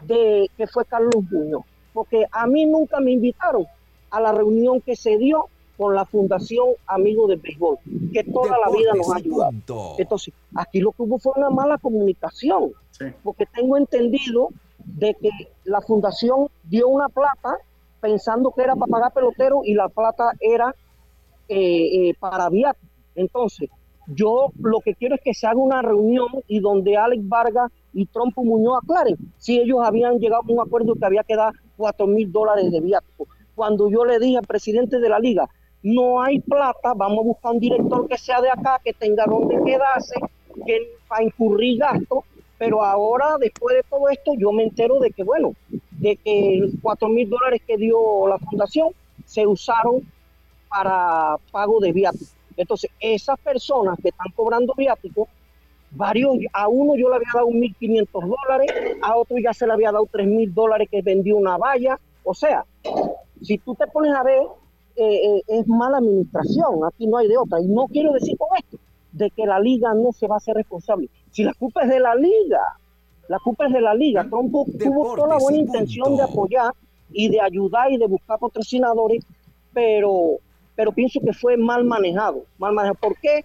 de 0.06 0.50
que 0.56 0.66
fue 0.66 0.84
Carlos 0.84 1.22
Muñoz, 1.30 1.64
porque 1.92 2.26
a 2.30 2.46
mí 2.46 2.66
nunca 2.66 3.00
me 3.00 3.12
invitaron 3.12 3.66
a 4.10 4.20
la 4.20 4.32
reunión 4.32 4.80
que 4.80 4.96
se 4.96 5.16
dio 5.18 5.48
con 5.82 5.96
la 5.96 6.04
Fundación 6.04 6.68
Amigos 6.86 7.28
del 7.28 7.40
Béisbol, 7.40 7.76
que 8.12 8.22
toda 8.22 8.56
la 8.56 8.70
vida 8.70 8.92
nos 8.94 9.10
ha 9.10 9.16
ayudado. 9.16 9.96
Entonces, 9.98 10.32
aquí 10.54 10.78
lo 10.78 10.92
que 10.92 11.02
hubo 11.02 11.18
fue 11.18 11.32
una 11.34 11.50
mala 11.50 11.76
comunicación, 11.76 12.70
porque 13.24 13.46
tengo 13.46 13.76
entendido 13.76 14.50
de 14.78 15.16
que 15.20 15.30
la 15.64 15.80
Fundación 15.80 16.46
dio 16.62 16.86
una 16.86 17.08
plata 17.08 17.56
pensando 18.00 18.52
que 18.52 18.62
era 18.62 18.76
para 18.76 18.92
pagar 18.92 19.12
pelotero 19.12 19.62
y 19.64 19.74
la 19.74 19.88
plata 19.88 20.30
era 20.38 20.72
eh, 21.48 22.10
eh, 22.10 22.14
para 22.20 22.48
viáticos. 22.48 22.88
Entonces, 23.16 23.68
yo 24.06 24.52
lo 24.60 24.78
que 24.82 24.94
quiero 24.94 25.16
es 25.16 25.20
que 25.20 25.34
se 25.34 25.48
haga 25.48 25.58
una 25.58 25.82
reunión 25.82 26.28
y 26.46 26.60
donde 26.60 26.96
Alex 26.96 27.28
Vargas 27.28 27.72
y 27.92 28.06
Trompo 28.06 28.44
Muñoz 28.44 28.78
aclaren 28.84 29.16
si 29.36 29.58
ellos 29.58 29.80
habían 29.82 30.20
llegado 30.20 30.42
a 30.48 30.52
un 30.52 30.60
acuerdo 30.60 30.94
que 30.94 31.04
había 31.04 31.24
que 31.24 31.34
dar 31.34 31.52
4 31.76 32.06
mil 32.06 32.30
dólares 32.30 32.70
de 32.70 32.80
viático. 32.80 33.26
Cuando 33.56 33.90
yo 33.90 34.04
le 34.04 34.20
dije 34.20 34.38
al 34.38 34.46
presidente 34.46 35.00
de 35.00 35.08
la 35.08 35.18
liga, 35.18 35.48
no 35.82 36.22
hay 36.22 36.38
plata, 36.40 36.94
vamos 36.94 37.18
a 37.18 37.28
buscar 37.28 37.52
un 37.52 37.60
director 37.60 38.08
que 38.08 38.18
sea 38.18 38.40
de 38.40 38.50
acá, 38.50 38.80
que 38.84 38.92
tenga 38.92 39.24
donde 39.26 39.62
quedarse, 39.64 40.14
que 40.64 40.96
para 41.08 41.24
incurrir 41.24 41.78
gastos, 41.78 42.24
pero 42.58 42.84
ahora, 42.84 43.38
después 43.40 43.74
de 43.74 43.82
todo 43.90 44.08
esto, 44.08 44.34
yo 44.38 44.52
me 44.52 44.62
entero 44.62 45.00
de 45.00 45.10
que, 45.10 45.24
bueno, 45.24 45.54
de 45.90 46.16
que 46.16 46.70
4 46.80 47.08
mil 47.08 47.28
dólares 47.28 47.60
que 47.66 47.76
dio 47.76 48.28
la 48.28 48.38
fundación 48.38 48.90
se 49.24 49.46
usaron 49.46 50.02
para 50.68 51.36
pago 51.50 51.80
de 51.80 51.92
viáticos. 51.92 52.36
Entonces, 52.56 52.90
esas 53.00 53.38
personas 53.40 53.98
que 54.00 54.10
están 54.10 54.28
cobrando 54.36 54.74
viáticos, 54.76 55.28
varios, 55.90 56.36
a 56.52 56.68
uno 56.68 56.94
yo 56.96 57.08
le 57.08 57.16
había 57.16 57.30
dado 57.34 57.48
1.500 57.48 58.06
dólares, 58.12 58.70
a 59.02 59.16
otro 59.16 59.38
ya 59.38 59.52
se 59.52 59.66
le 59.66 59.72
había 59.72 59.90
dado 59.90 60.06
3.000 60.06 60.52
dólares 60.52 60.88
que 60.88 61.02
vendió 61.02 61.36
una 61.36 61.56
valla. 61.56 61.98
O 62.22 62.32
sea, 62.32 62.64
si 63.42 63.58
tú 63.58 63.74
te 63.74 63.86
pones 63.88 64.14
a 64.14 64.22
ver, 64.22 64.42
eh, 64.96 65.31
es 65.62 65.68
mala 65.68 65.98
administración, 65.98 66.84
aquí 66.86 67.06
no 67.06 67.18
hay 67.18 67.28
de 67.28 67.38
otra. 67.38 67.60
Y 67.60 67.66
no 67.66 67.86
quiero 67.86 68.12
decir 68.12 68.36
con 68.36 68.48
esto 68.58 68.78
de 69.12 69.30
que 69.30 69.46
la 69.46 69.58
liga 69.58 69.94
no 69.94 70.12
se 70.12 70.26
va 70.26 70.36
a 70.36 70.38
hacer 70.38 70.54
responsable. 70.56 71.08
Si 71.30 71.44
la 71.44 71.54
culpa 71.54 71.82
es 71.82 71.88
de 71.88 72.00
la 72.00 72.14
liga, 72.14 72.60
la 73.28 73.38
culpa 73.38 73.66
es 73.66 73.72
de 73.72 73.80
la 73.80 73.94
liga. 73.94 74.26
Trump 74.28 74.52
tuvo 74.52 75.16
toda 75.16 75.28
la 75.28 75.38
buena 75.38 75.58
intención 75.58 76.16
de 76.16 76.22
apoyar 76.22 76.72
y 77.10 77.28
de 77.28 77.40
ayudar 77.40 77.90
y 77.92 77.98
de 77.98 78.06
buscar 78.06 78.38
patrocinadores, 78.38 79.24
pero, 79.72 80.36
pero 80.74 80.92
pienso 80.92 81.20
que 81.20 81.32
fue 81.32 81.56
mal 81.56 81.84
manejado. 81.84 82.44
Mal 82.58 82.72
manejado. 82.72 82.98
¿Por 83.00 83.16
qué? 83.18 83.44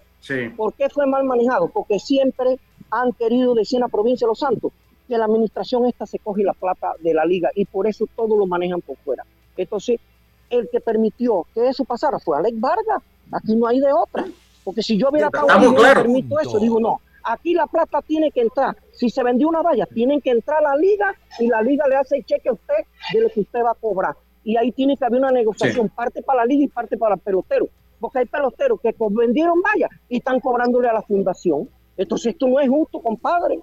¿Por 0.56 0.74
qué 0.74 0.88
fue 0.88 1.06
mal 1.06 1.24
manejado? 1.24 1.68
Porque 1.68 1.98
siempre 1.98 2.58
han 2.90 3.12
querido 3.12 3.54
decir 3.54 3.76
en 3.76 3.82
la 3.82 3.88
provincia 3.88 4.26
de 4.26 4.30
Los 4.30 4.40
Santos 4.40 4.72
que 5.06 5.16
la 5.16 5.24
administración 5.24 5.86
esta 5.86 6.06
se 6.06 6.18
coge 6.18 6.42
la 6.42 6.52
plata 6.52 6.92
de 7.00 7.14
la 7.14 7.24
liga 7.24 7.50
y 7.54 7.64
por 7.64 7.86
eso 7.86 8.06
todo 8.14 8.36
lo 8.36 8.46
manejan 8.46 8.80
por 8.82 8.96
fuera. 8.98 9.24
Entonces, 9.56 10.00
el 10.50 10.68
que 10.70 10.80
permitió 10.80 11.46
que 11.54 11.68
eso 11.68 11.84
pasara 11.84 12.18
fue 12.18 12.36
Alex 12.36 12.58
Vargas. 12.60 13.02
Aquí 13.32 13.54
no 13.54 13.66
hay 13.66 13.80
de 13.80 13.92
otra. 13.92 14.26
Porque 14.64 14.82
si 14.82 14.98
yo 14.98 15.08
hubiera 15.10 15.30
pagado, 15.30 15.74
permito 15.74 16.38
eso, 16.40 16.58
digo, 16.58 16.78
no, 16.78 17.00
aquí 17.24 17.54
la 17.54 17.66
plata 17.66 18.02
tiene 18.02 18.30
que 18.30 18.42
entrar. 18.42 18.76
Si 18.92 19.08
se 19.08 19.22
vendió 19.22 19.48
una 19.48 19.62
valla, 19.62 19.86
tienen 19.86 20.20
que 20.20 20.30
entrar 20.30 20.58
a 20.58 20.70
la 20.70 20.76
liga 20.76 21.14
y 21.38 21.46
la 21.46 21.62
liga 21.62 21.86
le 21.88 21.96
hace 21.96 22.16
el 22.18 22.26
cheque 22.26 22.48
a 22.48 22.52
usted 22.52 22.74
de 23.12 23.20
lo 23.20 23.30
que 23.30 23.40
usted 23.40 23.60
va 23.60 23.70
a 23.70 23.74
cobrar. 23.74 24.16
Y 24.44 24.56
ahí 24.56 24.72
tiene 24.72 24.96
que 24.96 25.04
haber 25.04 25.20
una 25.20 25.30
negociación, 25.30 25.88
parte 25.88 26.22
para 26.22 26.40
la 26.40 26.46
liga 26.46 26.64
y 26.64 26.68
parte 26.68 26.96
para 26.96 27.14
el 27.14 27.20
pelotero. 27.20 27.68
Porque 28.00 28.20
hay 28.20 28.26
peloteros 28.26 28.80
que 28.80 28.94
vendieron 29.10 29.60
vallas 29.60 29.90
y 30.08 30.18
están 30.18 30.40
cobrándole 30.40 30.88
a 30.88 30.92
la 30.92 31.02
fundación. 31.02 31.68
Entonces 31.96 32.32
esto 32.32 32.46
no 32.46 32.60
es 32.60 32.68
justo, 32.68 33.00
compadre. 33.00 33.60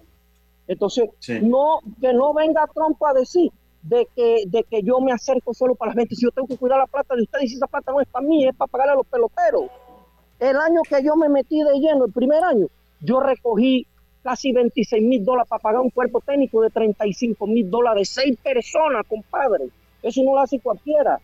Entonces, 0.67 1.09
no, 1.41 1.79
que 2.01 2.13
no 2.13 2.33
venga 2.33 2.67
Trump 2.73 3.01
a 3.03 3.13
decir 3.13 3.51
de 3.85 4.07
que, 4.15 4.43
de 4.47 4.63
que 4.63 4.81
yo 4.81 4.99
me 4.99 5.11
acerco 5.11 5.53
solo 5.53 5.75
para 5.75 5.93
la 5.93 6.01
gente. 6.01 6.15
Si 6.15 6.23
yo 6.23 6.31
tengo 6.31 6.47
que 6.47 6.57
cuidar 6.57 6.79
la 6.79 6.87
plata 6.87 7.15
de 7.15 7.21
ustedes, 7.21 7.51
y 7.51 7.55
esa 7.55 7.67
plata 7.67 7.91
no 7.91 8.01
es 8.01 8.07
para 8.07 8.25
mí, 8.25 8.45
es 8.45 8.55
para 8.55 8.69
pagarle 8.69 8.93
a 8.93 8.95
los 8.95 9.07
peloteros. 9.07 9.69
El 10.39 10.57
año 10.57 10.81
que 10.89 11.03
yo 11.03 11.15
me 11.15 11.29
metí 11.29 11.61
de 11.61 11.79
lleno, 11.79 12.05
el 12.05 12.11
primer 12.11 12.43
año, 12.43 12.67
yo 12.99 13.19
recogí 13.19 13.85
casi 14.23 14.51
26 14.51 15.03
mil 15.03 15.23
dólares 15.23 15.47
para 15.47 15.61
pagar 15.61 15.81
un 15.81 15.91
cuerpo 15.91 16.19
técnico 16.19 16.61
de 16.61 16.71
35 16.71 17.45
mil 17.45 17.69
dólares, 17.69 18.09
seis 18.09 18.35
personas, 18.43 19.05
compadre. 19.07 19.69
Eso 20.01 20.23
no 20.23 20.33
lo 20.33 20.39
hace 20.39 20.59
cualquiera. 20.59 21.19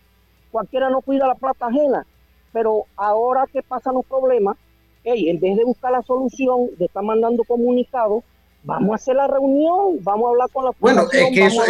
Cualquiera 0.52 0.88
no 0.88 1.00
cuida 1.00 1.26
la 1.26 1.34
plata 1.34 1.66
ajena. 1.66 2.06
Pero 2.52 2.84
ahora 2.96 3.46
que 3.52 3.62
pasan 3.62 3.94
los 3.94 4.06
problemas, 4.06 4.56
hey, 5.02 5.28
en 5.28 5.40
vez 5.40 5.56
de 5.56 5.64
buscar 5.64 5.90
la 5.90 6.02
solución, 6.02 6.68
de 6.78 6.84
estar 6.84 7.02
mandando 7.02 7.42
comunicados, 7.42 8.22
vamos 8.64 8.92
a 8.92 8.94
hacer 8.96 9.16
la 9.16 9.26
reunión, 9.26 9.98
vamos 10.02 10.26
a 10.26 10.30
hablar 10.30 10.50
con 10.52 10.64
la 10.64 10.70
Bueno, 10.78 11.02
es 11.10 11.30
que 11.32 11.46
eso, 11.46 11.62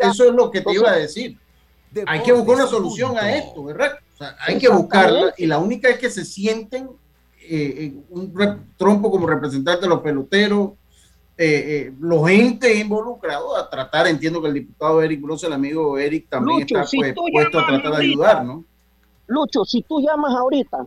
eso, 0.00 0.24
es 0.24 0.34
lo 0.34 0.50
que 0.50 0.60
te 0.60 0.72
iba 0.72 0.90
a 0.90 0.96
decir. 0.96 1.38
Hay 2.06 2.22
que 2.22 2.32
buscar 2.32 2.56
una 2.56 2.66
solución 2.66 3.16
a 3.16 3.36
esto, 3.36 3.64
¿verdad? 3.64 3.92
O 4.14 4.16
sea, 4.16 4.36
hay 4.46 4.58
que 4.58 4.68
buscarla 4.68 5.34
y 5.36 5.46
la 5.46 5.58
única 5.58 5.88
es 5.88 5.98
que 5.98 6.10
se 6.10 6.24
sienten 6.24 6.88
eh, 7.40 7.94
un 8.10 8.32
trompo 8.76 9.10
como 9.10 9.26
representante 9.26 9.82
de 9.82 9.88
los 9.88 10.00
peloteros, 10.00 10.72
eh, 11.36 11.92
los 12.00 12.28
entes 12.28 12.76
involucrados 12.76 13.58
a 13.58 13.68
tratar, 13.68 14.06
entiendo 14.06 14.40
que 14.40 14.48
el 14.48 14.54
diputado 14.54 15.02
Eric 15.02 15.20
Bros, 15.20 15.42
el 15.44 15.52
amigo 15.52 15.98
Eric, 15.98 16.28
también 16.28 16.60
está 16.62 16.84
pues, 16.84 17.14
puesto 17.32 17.58
a 17.58 17.66
tratar 17.66 17.92
de 17.96 18.02
ayudar, 18.02 18.44
¿no? 18.44 18.64
Lucho, 19.26 19.64
si 19.64 19.82
tú 19.82 20.00
llamas 20.00 20.34
ahorita 20.34 20.86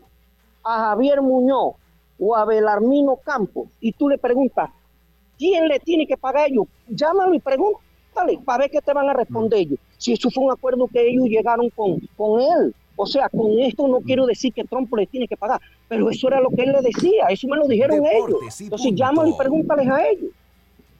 a 0.64 0.80
Javier 0.90 1.22
Muñoz 1.22 1.76
o 2.20 2.36
a 2.36 2.46
Belarmino 2.46 3.18
Campos 3.18 3.70
y 3.80 3.92
tú 3.94 4.10
le 4.10 4.18
preguntas, 4.18 4.70
¿quién 5.38 5.68
le 5.68 5.80
tiene 5.80 6.08
que 6.08 6.18
pagar 6.18 6.44
a 6.44 6.48
ellos? 6.48 6.66
Llámalo 6.88 7.34
y 7.34 7.40
pregúntale 7.40 8.40
para 8.44 8.60
ver 8.60 8.72
qué 8.72 8.82
te 8.82 8.94
van 8.94 9.10
a 9.10 9.14
responder 9.14 9.60
ellos. 9.60 9.80
Si 9.98 10.14
eso 10.14 10.30
fue 10.30 10.46
un 10.46 10.52
acuerdo 10.52 10.88
que 10.88 11.08
ellos 11.08 11.26
llegaron 11.26 11.70
con, 11.70 12.00
con 12.16 12.42
él. 12.42 12.74
O 13.00 13.06
sea, 13.06 13.30
con 13.30 13.60
esto 13.60 13.88
no 13.88 14.00
quiero 14.02 14.26
decir 14.26 14.52
que 14.52 14.64
Trump 14.64 14.92
le 14.96 15.06
tiene 15.06 15.28
que 15.28 15.38
pagar, 15.38 15.62
pero 15.88 16.10
eso 16.10 16.28
era 16.28 16.42
lo 16.42 16.50
que 16.50 16.64
él 16.64 16.72
le 16.72 16.82
decía, 16.82 17.28
eso 17.30 17.48
me 17.48 17.56
lo 17.56 17.68
dijeron 17.68 18.04
ellos. 18.04 18.60
Entonces 18.60 18.92
llámalo 18.96 19.30
y 19.30 19.34
pregúntales 19.34 19.88
a 19.88 20.10
ellos. 20.10 20.32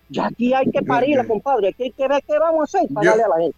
Ya 0.10 0.28
aquí 0.28 0.54
hay 0.54 0.70
que 0.70 0.82
parirla, 0.84 1.26
compadre, 1.26 1.70
aquí 1.70 1.84
hay 1.84 1.92
que 1.92 2.08
ver 2.08 2.24
qué 2.26 2.38
vamos 2.38 2.62
a 2.62 2.78
hacer 2.78 2.94
para 2.94 3.10
darle 3.10 3.24
a 3.24 3.28
la 3.30 3.38
gente. 3.38 3.58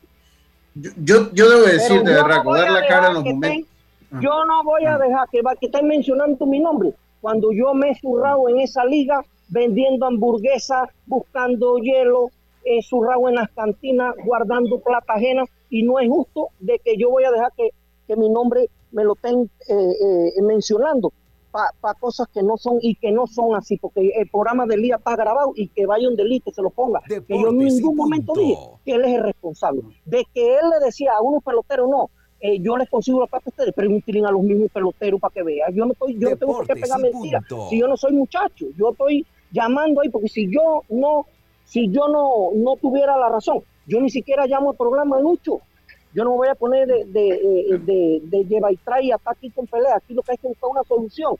Yo, 1.03 1.31
yo, 1.33 1.49
debo 1.49 1.63
decir, 1.63 2.01
de 2.01 2.13
verdad, 2.13 2.43
dar 2.45 2.71
la 2.71 2.87
cara 2.87 3.07
en 3.09 3.13
los 3.15 3.23
momentos. 3.25 3.69
Ah. 4.11 4.19
yo 4.21 4.45
no 4.45 4.63
voy 4.63 4.85
a 4.85 4.95
ah. 4.95 4.97
dejar 4.97 5.27
que, 5.29 5.41
que 5.59 5.65
estén 5.65 5.87
mencionando 5.87 6.45
mi 6.45 6.59
nombre 6.59 6.93
cuando 7.21 7.51
yo 7.51 7.73
me 7.73 7.91
he 7.91 7.99
zurrado 7.99 8.47
en 8.49 8.61
esa 8.61 8.85
liga 8.85 9.21
vendiendo 9.49 10.05
hamburguesas, 10.05 10.89
buscando 11.05 11.77
hielo, 11.77 12.29
eh, 12.63 12.81
zurrado 12.81 13.29
en 13.29 13.35
las 13.35 13.49
cantinas, 13.51 14.15
guardando 14.23 14.79
plata 14.79 15.13
ajena, 15.13 15.45
y 15.69 15.83
no 15.83 15.99
es 15.99 16.07
justo 16.09 16.49
de 16.59 16.79
que 16.79 16.97
yo 16.97 17.09
voy 17.09 17.23
a 17.23 17.31
dejar 17.31 17.51
que, 17.55 17.69
que 18.07 18.15
mi 18.15 18.29
nombre 18.29 18.69
me 18.91 19.03
lo 19.03 19.13
estén 19.13 19.49
eh, 19.67 20.33
eh, 20.37 20.41
mencionando 20.41 21.13
para 21.51 21.95
cosas 21.95 22.27
que 22.31 22.43
no 22.43 22.57
son 22.57 22.77
y 22.81 22.93
que 22.95 23.11
no 23.11 23.25
son 23.25 23.55
así, 23.55 23.77
porque 23.77 24.11
el 24.15 24.29
programa 24.29 24.67
de 24.67 24.77
Lía 24.77 24.97
está 24.97 25.15
grabado 25.15 25.51
y 25.55 25.67
que 25.69 25.87
vaya 25.87 26.07
un 26.07 26.15
delito 26.15 26.51
se 26.51 26.61
lo 26.61 26.69
ponga. 26.69 27.01
que 27.07 27.23
yo 27.27 27.49
en 27.49 27.57
ningún 27.57 27.95
momento 27.95 28.33
dije 28.35 28.55
que 28.85 28.91
él 28.93 29.05
es 29.05 29.15
el 29.15 29.23
responsable. 29.23 29.81
De 30.05 30.25
que 30.31 30.57
él 30.57 30.69
le 30.69 30.85
decía 30.85 31.13
a 31.17 31.21
unos 31.21 31.43
peloteros, 31.43 31.89
no, 31.89 32.11
eh, 32.39 32.59
yo 32.59 32.77
les 32.77 32.89
consigo 32.89 33.19
la 33.19 33.27
plata 33.27 33.45
a 33.47 33.49
ustedes, 33.49 33.73
pregúntenle 33.73 34.27
a 34.27 34.31
los 34.31 34.43
mismos 34.43 34.69
peloteros 34.71 35.19
para 35.19 35.33
que 35.33 35.43
vean. 35.43 35.73
Yo 35.73 35.85
no, 35.85 35.93
estoy, 35.93 36.17
yo 36.19 36.29
no 36.29 36.37
tengo 36.37 36.53
por 36.53 36.67
qué 36.67 36.75
pegar 36.75 36.99
mentiras. 37.01 37.43
Si 37.69 37.79
yo 37.79 37.87
no 37.87 37.97
soy 37.97 38.13
muchacho, 38.13 38.67
yo 38.77 38.91
estoy 38.91 39.25
llamando 39.51 40.01
ahí, 40.01 40.09
porque 40.09 40.27
si 40.27 40.51
yo 40.51 40.83
no, 40.89 41.25
si 41.65 41.89
yo 41.89 42.07
no, 42.07 42.51
no 42.55 42.75
tuviera 42.75 43.17
la 43.17 43.29
razón, 43.29 43.63
yo 43.87 43.99
ni 43.99 44.09
siquiera 44.09 44.45
llamo 44.45 44.71
al 44.71 44.77
programa 44.77 45.19
Lucho. 45.19 45.61
Yo 46.13 46.23
no 46.23 46.31
me 46.31 46.37
voy 46.37 46.47
a 46.47 46.55
poner 46.55 46.87
de, 46.87 47.05
de, 47.05 47.79
de, 47.85 48.21
de, 48.23 48.45
lleva 48.45 48.71
y 48.71 48.77
trae 48.77 49.13
hasta 49.13 49.31
aquí 49.31 49.51
con 49.51 49.67
pelea. 49.67 49.97
Aquí 49.97 50.15
lo 50.15 50.23
que 50.23 50.31
hay 50.31 50.37
que 50.37 50.47
buscar 50.47 50.69
una 50.71 50.83
solución 50.83 51.35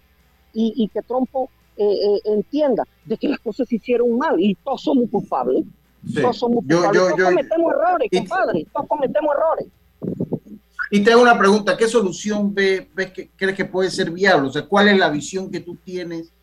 y, 0.54 0.74
y 0.76 0.88
que 0.90 1.02
Trompo 1.02 1.50
eh, 1.76 1.84
eh, 1.84 2.20
entienda 2.26 2.84
de 3.06 3.18
que 3.18 3.30
las 3.30 3.40
cosas 3.40 3.68
se 3.68 3.78
hicieron 3.78 4.18
mal 4.18 4.36
y 4.40 4.54
todos 4.56 4.84
somos 4.84 5.10
culpables. 5.10 5.66
Todos 6.14 6.38
somos 6.38 6.58
culpables. 6.58 6.92
todos 6.94 7.24
cometemos 7.24 7.74
errores, 7.74 8.10
compadre. 8.16 8.68
Todos 8.72 8.88
cometemos 8.88 9.36
errores. 9.36 9.68
Y 10.92 11.04
te 11.04 11.12
hago 11.12 11.22
una 11.22 11.38
pregunta, 11.38 11.78
¿qué 11.78 11.88
solución 11.88 12.54
ves, 12.54 12.88
que 13.14 13.30
crees 13.36 13.56
que 13.56 13.66
puede 13.66 13.92
ser 13.92 14.12
viable? 14.12 14.50
O 14.50 14.52
sea, 14.52 14.66
¿cuál 14.66 14.88
es 14.88 14.98
la 14.98 15.10
visión 15.10 15.52
que 15.52 15.60
tú 15.60 15.76
tienes 15.76 16.34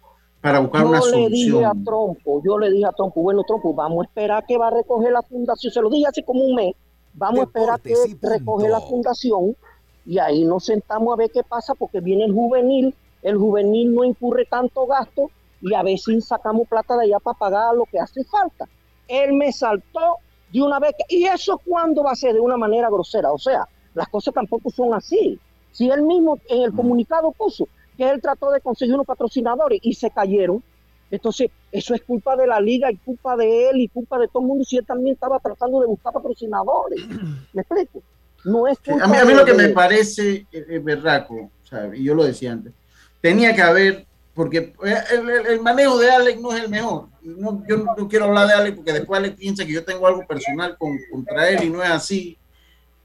para 0.46 0.60
buscar 0.60 0.86
una 0.86 1.00
solución? 1.00 1.22
Yo 1.22 1.28
le 1.28 1.36
dije 1.36 1.64
a 1.64 1.72
Trompo, 1.84 2.42
yo 2.44 2.58
le 2.58 2.70
dije 2.70 2.86
a 2.86 2.92
Trompo, 2.92 3.20
bueno, 3.20 3.42
Trompo, 3.44 3.74
vamos 3.74 4.04
a 4.04 4.08
esperar 4.08 4.46
que 4.46 4.56
va 4.56 4.68
a 4.68 4.70
recoger 4.70 5.10
la 5.10 5.22
fundación, 5.22 5.72
se 5.72 5.82
lo 5.82 5.90
dije 5.90 6.06
hace 6.06 6.22
como 6.22 6.44
un 6.44 6.54
mes, 6.54 6.76
vamos 7.14 7.40
a 7.40 7.42
esperar 7.44 7.80
que 7.80 7.94
recoge 8.22 8.68
la 8.68 8.80
fundación 8.80 9.56
y 10.04 10.18
ahí 10.18 10.44
nos 10.44 10.64
sentamos 10.64 11.12
a 11.12 11.16
ver 11.16 11.30
qué 11.32 11.42
pasa 11.42 11.74
porque 11.74 11.98
viene 11.98 12.26
el 12.26 12.32
juvenil, 12.32 12.94
el 13.22 13.36
juvenil 13.36 13.92
no 13.92 14.04
incurre 14.04 14.44
tanto 14.44 14.86
gasto 14.86 15.30
y 15.60 15.74
a 15.74 15.82
ver 15.82 15.98
si 15.98 16.20
sacamos 16.20 16.68
plata 16.68 16.96
de 16.96 17.06
allá 17.06 17.18
para 17.18 17.36
pagar 17.36 17.74
lo 17.74 17.84
que 17.86 17.98
hace 17.98 18.22
falta. 18.22 18.68
Él 19.08 19.32
me 19.32 19.50
saltó 19.50 20.18
de 20.52 20.62
una 20.62 20.78
vez, 20.78 20.92
y 21.08 21.24
eso 21.24 21.60
cuando 21.66 22.04
va 22.04 22.12
a 22.12 22.16
ser 22.16 22.34
de 22.34 22.40
una 22.40 22.56
manera 22.56 22.88
grosera, 22.88 23.32
o 23.32 23.38
sea, 23.38 23.66
las 23.94 24.06
cosas 24.08 24.32
tampoco 24.32 24.70
son 24.70 24.94
así. 24.94 25.40
Si 25.72 25.90
él 25.90 26.02
mismo 26.02 26.38
en 26.48 26.62
el 26.62 26.72
comunicado 26.72 27.32
puso 27.32 27.66
que 27.96 28.08
él 28.08 28.20
trató 28.20 28.50
de 28.50 28.60
conseguir 28.60 28.94
unos 28.94 29.06
patrocinadores 29.06 29.80
y 29.82 29.94
se 29.94 30.10
cayeron, 30.10 30.62
entonces 31.10 31.50
eso 31.70 31.94
es 31.94 32.02
culpa 32.02 32.36
de 32.36 32.46
la 32.46 32.60
liga 32.60 32.90
y 32.90 32.96
culpa 32.96 33.36
de 33.36 33.70
él 33.70 33.80
y 33.80 33.88
culpa 33.88 34.18
de 34.18 34.28
todo 34.28 34.42
el 34.42 34.48
mundo 34.48 34.64
si 34.64 34.76
él 34.76 34.86
también 34.86 35.14
estaba 35.14 35.38
tratando 35.38 35.80
de 35.80 35.86
buscar 35.86 36.12
patrocinadores. 36.12 37.00
¿Me 37.52 37.62
explico? 37.62 38.02
No 38.44 38.68
es 38.68 38.78
a, 38.88 39.08
mí, 39.08 39.16
a 39.16 39.24
mí 39.24 39.34
lo 39.34 39.44
que 39.44 39.54
me 39.54 39.70
parece 39.70 40.46
es 40.52 40.84
berraco, 40.84 41.50
y 41.94 42.04
yo 42.04 42.14
lo 42.14 42.24
decía 42.24 42.52
antes, 42.52 42.72
tenía 43.20 43.54
que 43.54 43.62
haber, 43.62 44.06
porque 44.34 44.72
eh, 44.84 45.42
el, 45.48 45.60
manejo 45.60 45.98
de 45.98 46.10
Alex 46.10 46.40
no 46.40 46.54
es 46.54 46.62
el 46.62 46.68
mejor. 46.68 47.08
No, 47.22 47.64
yo 47.66 47.78
no, 47.78 48.08
quiero 48.08 48.26
hablar 48.26 48.46
de 48.46 48.54
Alex 48.54 48.76
porque 48.76 48.92
después 48.92 49.18
Alex 49.18 49.36
piensa 49.36 49.64
que 49.64 49.72
yo 49.72 49.84
tengo 49.84 50.06
algo 50.06 50.24
personal 50.26 50.76
con, 50.78 50.96
contra 51.10 51.48
él 51.48 51.64
y 51.64 51.70
no 51.70 51.82
es 51.82 51.90
así. 51.90 52.38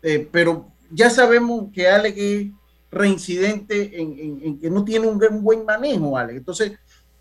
Eh, 0.03 0.27
pero 0.31 0.67
ya 0.91 1.09
sabemos 1.09 1.71
que 1.73 1.87
Alex 1.87 2.17
es 2.17 2.47
reincidente 2.91 4.01
en, 4.01 4.59
que 4.59 4.69
no 4.69 4.83
tiene 4.83 5.07
un, 5.07 5.19
buen 5.41 5.65
manejo, 5.65 6.17
Alex. 6.17 6.37
Entonces, 6.39 6.73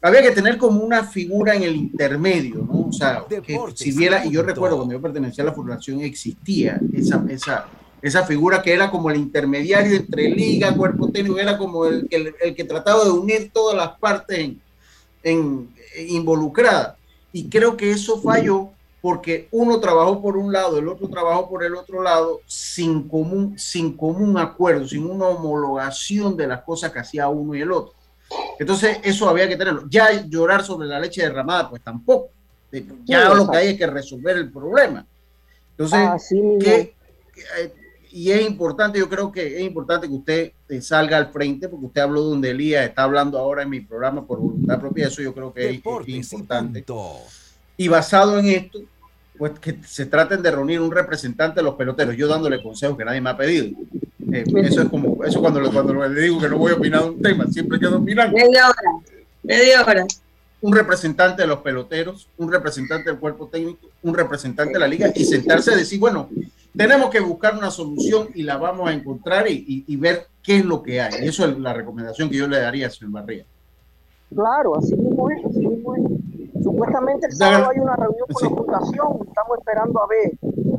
había 0.03 0.23
que 0.23 0.33
tener 0.33 0.59
como 0.59 0.83
una 0.83 1.05
figura 1.05 1.55
en 1.55 1.63
el 1.63 1.77
intermedio, 1.77 2.67
¿no? 2.67 2.89
O 2.89 2.93
sea, 2.93 3.25
que 3.29 3.59
si 3.75 3.93
viera, 3.93 4.25
y 4.25 4.33
yo 4.33 4.43
recuerdo 4.43 4.77
cuando 4.77 4.95
yo 4.95 5.01
pertenecía 5.01 5.45
a 5.45 5.49
la 5.49 5.53
fundación, 5.53 6.01
existía 6.01 6.81
esa, 6.93 7.25
esa, 7.29 7.67
esa 8.03 8.25
figura 8.25 8.63
que 8.63 8.73
era 8.73 8.91
como 8.91 9.11
el 9.11 9.19
intermediario 9.19 9.97
entre 9.97 10.29
liga, 10.31 10.75
cuerpo 10.75 11.11
técnico, 11.11 11.39
era 11.39 11.57
como 11.57 11.87
el, 11.87 12.09
el, 12.11 12.55
que 12.55 12.65
trataba 12.65 13.05
de 13.05 13.11
unir 13.11 13.51
todas 13.53 13.77
las 13.77 13.99
partes 13.99 14.39
en, 14.39 14.61
en, 15.23 15.69
involucradas. 16.09 16.97
Y 17.33 17.49
creo 17.49 17.77
que 17.77 17.93
eso 17.93 18.21
falló 18.21 18.71
porque 19.01 19.49
uno 19.51 19.81
trabajó 19.81 20.21
por 20.21 20.37
un 20.37 20.53
lado, 20.53 20.79
el 20.79 20.89
otro 20.89 21.09
trabajó 21.09 21.49
por 21.49 21.65
el 21.65 21.75
otro 21.75 22.03
lado, 22.03 22.41
sin 22.47 23.09
común, 23.09 23.59
sin 23.59 23.97
común 23.97 24.37
acuerdo, 24.39 24.87
sin 24.87 25.09
una 25.09 25.27
homologación 25.27 26.37
de 26.37 26.47
las 26.47 26.63
cosas 26.63 26.93
que 26.93 26.99
hacía 26.99 27.29
uno 27.29 27.55
y 27.55 27.63
el 27.63 27.73
otro. 27.73 27.95
Entonces, 28.59 28.99
eso 29.03 29.29
había 29.29 29.49
que 29.49 29.57
tenerlo. 29.57 29.85
Ya 29.89 30.27
llorar 30.27 30.63
sobre 30.63 30.87
la 30.87 31.01
leche 31.01 31.23
derramada, 31.23 31.71
pues 31.71 31.83
tampoco. 31.83 32.29
Ya 33.05 33.29
lo 33.31 33.51
que 33.51 33.57
hay 33.57 33.69
es 33.69 33.79
que 33.79 33.87
resolver 33.87 34.37
el 34.37 34.53
problema. 34.53 35.05
Entonces, 35.77 36.33
eh, 36.65 36.95
y 38.13 38.31
es 38.31 38.43
importante, 38.43 38.99
yo 38.99 39.09
creo 39.09 39.31
que 39.33 39.57
es 39.57 39.63
importante 39.63 40.09
que 40.09 40.15
usted 40.15 40.53
eh, 40.69 40.83
salga 40.83 41.17
al 41.17 41.33
frente, 41.33 41.69
porque 41.69 41.87
usted 41.87 42.03
habló 42.03 42.29
de 42.29 42.33
un 42.37 42.45
Elías 42.45 42.87
está 42.87 43.05
hablando 43.05 43.39
ahora 43.39 43.63
en 43.63 43.71
mi 43.71 43.81
programa 43.81 44.27
por 44.27 44.39
voluntad 44.41 44.81
propia, 44.81 45.07
eso 45.07 45.23
yo 45.23 45.33
creo 45.33 45.53
que 45.53 45.71
es, 45.71 45.75
importante. 46.33 46.81
Y 46.81 46.83
basado 47.89 48.39
en 48.39 48.47
esto, 48.47 48.81
pues 49.39 49.59
que 49.59 49.79
se 49.87 50.07
traten 50.07 50.43
de 50.43 50.51
reunir 50.51 50.81
un 50.81 50.91
representante 50.91 51.61
de 51.61 51.65
los 51.65 51.75
peloteros, 51.75 52.17
yo 52.17 52.29
dándole 52.29 52.63
consejos 52.63 52.99
que 52.99 53.05
nadie 53.05 53.21
me 53.21 53.31
ha 53.31 53.37
pedido. 53.37 53.69
Eh, 54.33 54.45
eso 54.63 54.83
es 54.83 54.89
como, 54.89 55.25
eso 55.25 55.41
cuando, 55.41 55.61
cuando 55.73 56.07
le 56.09 56.21
digo 56.21 56.41
que 56.41 56.49
no 56.49 56.59
voy 56.59 56.73
a 56.73 56.77
opinar 56.77 57.03
de 57.03 57.11
un 57.11 57.23
tema, 57.23 57.47
siempre 57.47 57.79
quedo 57.81 57.99
opinando. 57.99 58.37
Media 58.37 58.69
hora, 58.69 59.03
media 59.43 59.85
hora. 59.85 60.07
Un 60.61 60.75
representante 60.75 61.43
de 61.43 61.49
los 61.49 61.61
peloteros, 61.61 62.29
un 62.37 62.53
representante 62.53 63.11
del 63.11 63.19
cuerpo 63.19 63.49
técnico, 63.49 63.89
un 64.03 64.15
representante 64.15 64.75
de 64.75 64.79
la 64.79 64.87
liga 64.87 65.11
y 65.15 65.25
sentarse 65.25 65.73
a 65.73 65.77
decir, 65.77 65.99
bueno, 65.99 66.29
tenemos 66.77 67.11
que 67.11 67.21
buscar 67.21 67.57
una 67.57 67.71
solución 67.71 68.29
y 68.35 68.43
la 68.43 68.59
vamos 68.59 68.89
a 68.89 68.93
encontrar 68.93 69.49
y, 69.51 69.85
y, 69.87 69.97
ver 69.97 70.27
qué 70.43 70.59
es 70.59 70.65
lo 70.65 70.83
que 70.83 71.01
hay. 71.01 71.25
Y 71.25 71.29
eso 71.29 71.47
es 71.47 71.59
la 71.59 71.73
recomendación 71.73 72.29
que 72.29 72.37
yo 72.37 72.47
le 72.47 72.61
daría 72.61 72.87
a 72.87 72.91
señor 72.91 73.13
Barría. 73.13 73.45
Claro, 74.35 74.77
así 74.77 74.95
mismo 74.95 75.31
es, 75.31 75.45
así 75.45 75.67
mismo 75.67 75.97
es. 75.97 76.00
Supuestamente 76.63 77.27
el 77.27 77.33
sábado 77.33 77.71
hay 77.71 77.81
una 77.81 77.97
reunión 77.97 78.27
con 78.33 78.43
la 78.43 78.57
fundación, 78.57 79.19
estamos 79.27 79.59
esperando 79.59 80.03
a 80.03 80.07
ver 80.07 80.33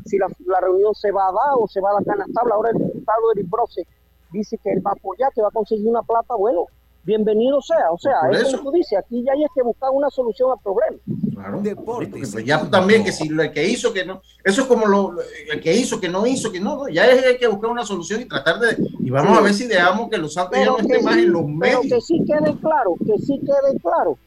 si 0.05 0.17
la, 0.17 0.59
reunión 0.59 0.93
se 0.93 1.11
va 1.11 1.27
a 1.27 1.32
dar 1.32 1.53
o 1.57 1.67
se 1.67 1.82
va 1.82 1.89
a 1.91 1.93
dar 1.93 2.05
canastable. 2.05 2.53
Ahora 2.53 2.69
el 2.71 2.77
diputado 2.77 3.32
Eric 3.36 3.49
Brose 3.49 3.88
dice 4.32 4.57
que 4.63 4.71
él 4.71 4.86
va 4.86 4.91
a 4.91 4.93
apoyar, 4.93 5.32
que 5.34 5.41
va 5.41 5.47
a 5.47 5.51
conseguir 5.51 5.88
una 5.88 6.03
plata, 6.03 6.36
bueno, 6.36 6.65
bienvenido 7.03 7.61
sea. 7.61 7.91
O 7.91 7.97
sea, 7.97 8.13
eso 8.32 8.41
es 8.41 8.51
lo 8.51 8.57
que 8.59 8.63
tú 8.63 8.71
dices, 8.71 8.99
aquí 8.99 9.23
ya 9.23 9.34
hay 9.34 9.45
que 9.55 9.63
buscar 9.63 9.89
una 9.91 10.09
solución 10.09 10.51
al 10.51 10.59
problema. 10.59 10.97
Claro. 11.34 11.61
Deportes. 11.61 12.32
Pues 12.32 12.45
ya 12.45 12.69
también 12.69 13.03
que 13.03 13.11
si 13.11 13.27
el 13.27 13.51
que 13.51 13.67
hizo 13.67 13.91
que 13.91 14.05
no, 14.05 14.21
eso 14.43 14.61
es 14.61 14.67
como 14.67 14.86
lo 14.86 15.15
el 15.51 15.59
que 15.59 15.73
hizo 15.73 15.99
que 15.99 16.09
no 16.09 16.27
hizo 16.27 16.51
que 16.51 16.59
no, 16.59 16.88
ya 16.88 17.03
hay 17.03 17.38
que 17.38 17.47
buscar 17.47 17.71
una 17.71 17.84
solución 17.84 18.21
y 18.21 18.25
tratar 18.25 18.59
de 18.59 18.77
y 18.99 19.09
vamos 19.09 19.38
a 19.38 19.41
ver 19.41 19.53
si 19.53 19.65
dejamos 19.65 20.09
que 20.09 20.17
los 20.17 20.34
santos 20.34 20.59
ya 20.59 20.65
no 20.67 20.77
estén 20.77 21.03
más 21.03 21.17
en 21.17 21.32
los 21.32 21.45
medios. 21.45 21.79
Pero 21.82 21.95
que 21.95 22.01
sí 22.01 22.23
quede 22.25 22.55
claro, 22.59 22.93
que 23.05 23.17
sí 23.17 23.39
quede 23.39 23.79
claro 23.82 24.17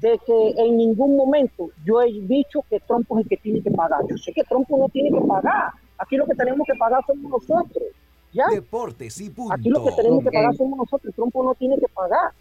de 0.00 0.18
que 0.24 0.50
en 0.56 0.76
ningún 0.76 1.16
momento 1.16 1.70
yo 1.84 2.00
he 2.02 2.12
dicho 2.12 2.64
que 2.70 2.80
Trump 2.80 3.06
es 3.10 3.18
el 3.18 3.28
que 3.28 3.36
tiene 3.36 3.62
que 3.62 3.70
pagar. 3.70 4.00
Yo 4.08 4.16
sé 4.16 4.32
que 4.32 4.44
Trump 4.44 4.68
no 4.68 4.88
tiene 4.88 5.10
que 5.10 5.26
pagar. 5.26 5.72
Aquí 5.98 6.16
lo 6.16 6.26
que 6.26 6.34
tenemos 6.34 6.66
que 6.66 6.78
pagar 6.78 7.04
somos 7.06 7.30
nosotros. 7.30 7.84
¿ya? 8.32 8.46
Deportes 8.50 9.20
y 9.20 9.30
punto. 9.30 9.54
Aquí 9.54 9.68
lo 9.68 9.84
que 9.84 9.92
tenemos 9.92 10.22
que 10.22 10.30
pagar 10.30 10.54
somos 10.54 10.78
nosotros. 10.78 11.14
Trump 11.14 11.34
no 11.34 11.54
tiene 11.54 11.76
que 11.78 11.88
pagar. 11.88 12.32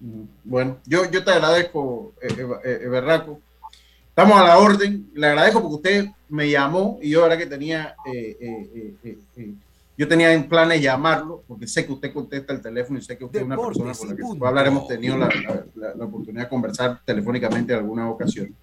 Mm, 0.00 0.22
bueno, 0.44 0.76
yo, 0.86 1.10
yo 1.10 1.24
te 1.24 1.32
agradezco, 1.32 2.12
eh, 2.22 2.28
eh, 2.38 2.80
eh, 2.82 2.88
Berraco. 2.88 3.40
Estamos 4.10 4.38
a 4.38 4.44
la 4.44 4.58
orden. 4.58 5.10
Le 5.14 5.26
agradezco 5.26 5.60
porque 5.60 5.76
usted 5.76 6.06
me 6.28 6.50
llamó 6.50 6.98
y 7.00 7.10
yo, 7.10 7.22
ahora 7.22 7.38
que 7.38 7.46
tenía 7.46 7.96
Yo 9.98 10.06
tenía 10.06 10.32
en 10.32 10.48
planes 10.48 10.80
llamarlo, 10.80 11.42
porque 11.48 11.66
sé 11.66 11.84
que 11.84 11.92
usted 11.92 12.12
contesta 12.12 12.52
el 12.52 12.62
teléfono 12.62 13.00
y 13.00 13.02
sé 13.02 13.18
que 13.18 13.24
usted 13.24 13.40
es 13.40 13.46
una 13.46 13.56
persona 13.56 13.92
con 13.92 14.08
la 14.08 14.14
que 14.14 14.22
se 14.22 14.34
puede 14.36 14.48
hablar. 14.48 14.68
Hemos 14.68 14.86
tenido 14.86 15.18
la, 15.18 15.28
la, 15.74 16.04
oportunidad 16.04 16.44
de 16.44 16.48
conversar 16.48 17.00
telefónicamente 17.04 17.72
en 17.72 17.80
alguna 17.80 18.08
ocasión. 18.08 18.54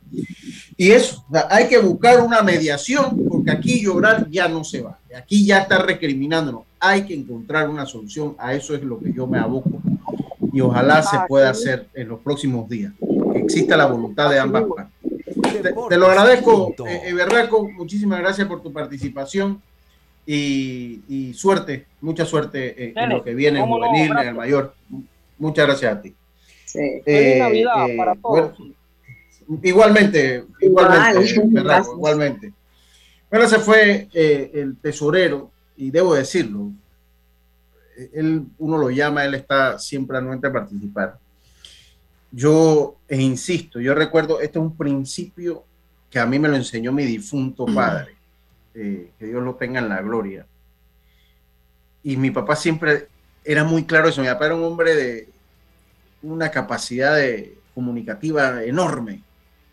Y 0.78 0.92
eso, 0.92 1.26
hay 1.50 1.68
que 1.68 1.78
buscar 1.78 2.22
una 2.22 2.42
mediación, 2.42 3.22
porque 3.28 3.52
aquí 3.52 3.84
llorar 3.84 4.30
ya 4.30 4.48
no 4.48 4.64
se 4.64 4.82
va. 4.82 4.98
Aquí 5.14 5.46
ya 5.46 5.58
está 5.60 5.80
recriminándonos. 5.80 6.62
Hay 6.80 7.06
que 7.06 7.14
encontrar 7.14 7.70
una 7.70 7.86
solución. 7.86 8.38
A 8.38 8.54
eso 8.54 8.74
es 8.74 8.82
lo 8.82 8.98
que 8.98 9.12
yo 9.12 9.28
me 9.28 9.38
aboco. 9.38 9.82
Y 10.54 10.62
ojalá 10.62 11.04
se 11.04 11.18
pueda 11.28 11.50
hacer 11.50 11.90
en 11.96 12.08
los 12.08 12.22
próximos 12.22 12.70
días. 12.70 12.94
Que 13.34 13.40
exista 13.40 13.76
la 13.76 13.88
voluntad 13.88 14.30
de 14.30 14.40
ambas 14.40 14.64
partes. 14.74 14.94
Te, 15.90 15.98
lo 15.98 16.08
agradezco, 16.08 16.74
eh, 16.88 17.12
Berraco. 17.14 17.70
Muchísimas 17.70 18.20
gracias 18.20 18.48
por 18.48 18.64
tu 18.64 18.72
participación 18.72 19.62
y, 20.26 21.34
suerte, 21.34 21.86
mucha 22.02 22.26
suerte 22.26 22.94
en, 22.96 23.10
lo 23.10 23.24
que 23.24 23.36
viene 23.36 23.60
en 23.60 23.68
juvenil, 23.68 24.12
en 24.12 24.28
el 24.28 24.36
mayor. 24.36 24.74
Muchas 25.38 25.68
gracias 25.68 25.96
a 25.96 26.02
ti. 26.02 26.16
Sí. 26.66 27.02
Eh, 27.06 27.38
Navidad 27.40 27.90
eh, 27.90 27.98
para 27.98 28.16
todos. 28.16 28.58
igualmente, 29.62 30.44
igualmente, 30.60 31.34
igualmente. 31.94 32.54
Bueno, 33.30 33.46
ese 33.46 33.60
fue 33.60 34.08
eh, 34.14 34.52
el 34.54 34.78
tesorero 34.78 35.52
y 35.78 35.92
debo 35.92 36.16
decirlo, 36.16 36.72
él, 38.14 38.46
uno 38.58 38.78
lo 38.78 38.90
llama, 38.90 39.26
él 39.26 39.36
está 39.36 39.78
siempre 39.78 40.18
anuente 40.18 40.48
a 40.48 40.54
participar. 40.54 41.18
Yo 42.32 42.98
insisto, 43.10 43.80
yo 43.80 43.94
recuerdo, 43.94 44.42
este 44.42 44.60
es 44.60 44.64
un 44.64 44.76
principio 44.76 45.64
que 46.10 46.20
a 46.20 46.26
mí 46.26 46.40
me 46.40 46.50
lo 46.50 46.56
enseñó 46.56 46.92
mi 46.92 47.06
difunto 47.06 47.66
padre 47.66 48.16
eh, 48.76 49.12
que 49.18 49.26
Dios 49.26 49.42
lo 49.42 49.56
tenga 49.56 49.80
en 49.80 49.88
la 49.88 50.02
gloria. 50.02 50.46
Y 52.04 52.18
mi 52.18 52.30
papá 52.30 52.56
siempre 52.56 53.08
era 53.44 53.64
muy 53.64 53.86
claro 53.86 54.10
eso. 54.10 54.22
Mi 54.22 54.28
papá 54.28 54.48
era 54.48 54.56
un 54.56 54.64
hombre 54.64 54.94
de 54.96 55.30
una 56.22 56.52
capacidad 56.52 57.16
de 57.16 57.58
comunicativa 57.74 58.64
enorme. 58.64 59.22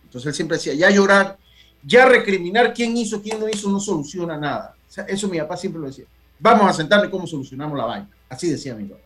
Entonces 0.04 0.28
él 0.28 0.34
siempre 0.34 0.56
decía, 0.56 0.74
ya 0.74 0.90
llorar, 0.90 1.36
ya 1.82 2.06
recriminar 2.06 2.72
quién 2.72 2.96
hizo, 2.96 3.20
quién 3.20 3.40
no 3.40 3.48
hizo, 3.48 3.68
no 3.70 3.80
soluciona 3.80 4.38
nada. 4.38 4.76
eso 5.08 5.28
mi 5.28 5.38
papá 5.38 5.56
siempre 5.56 5.80
lo 5.80 5.88
decía. 5.88 6.04
Vamos 6.38 6.70
a 6.70 6.72
sentarle 6.72 7.10
cómo 7.10 7.26
solucionamos 7.26 7.76
la 7.76 7.84
vaina. 7.84 8.08
Así 8.28 8.50
decía 8.50 8.74
mi 8.74 8.84
papá. 8.84 9.02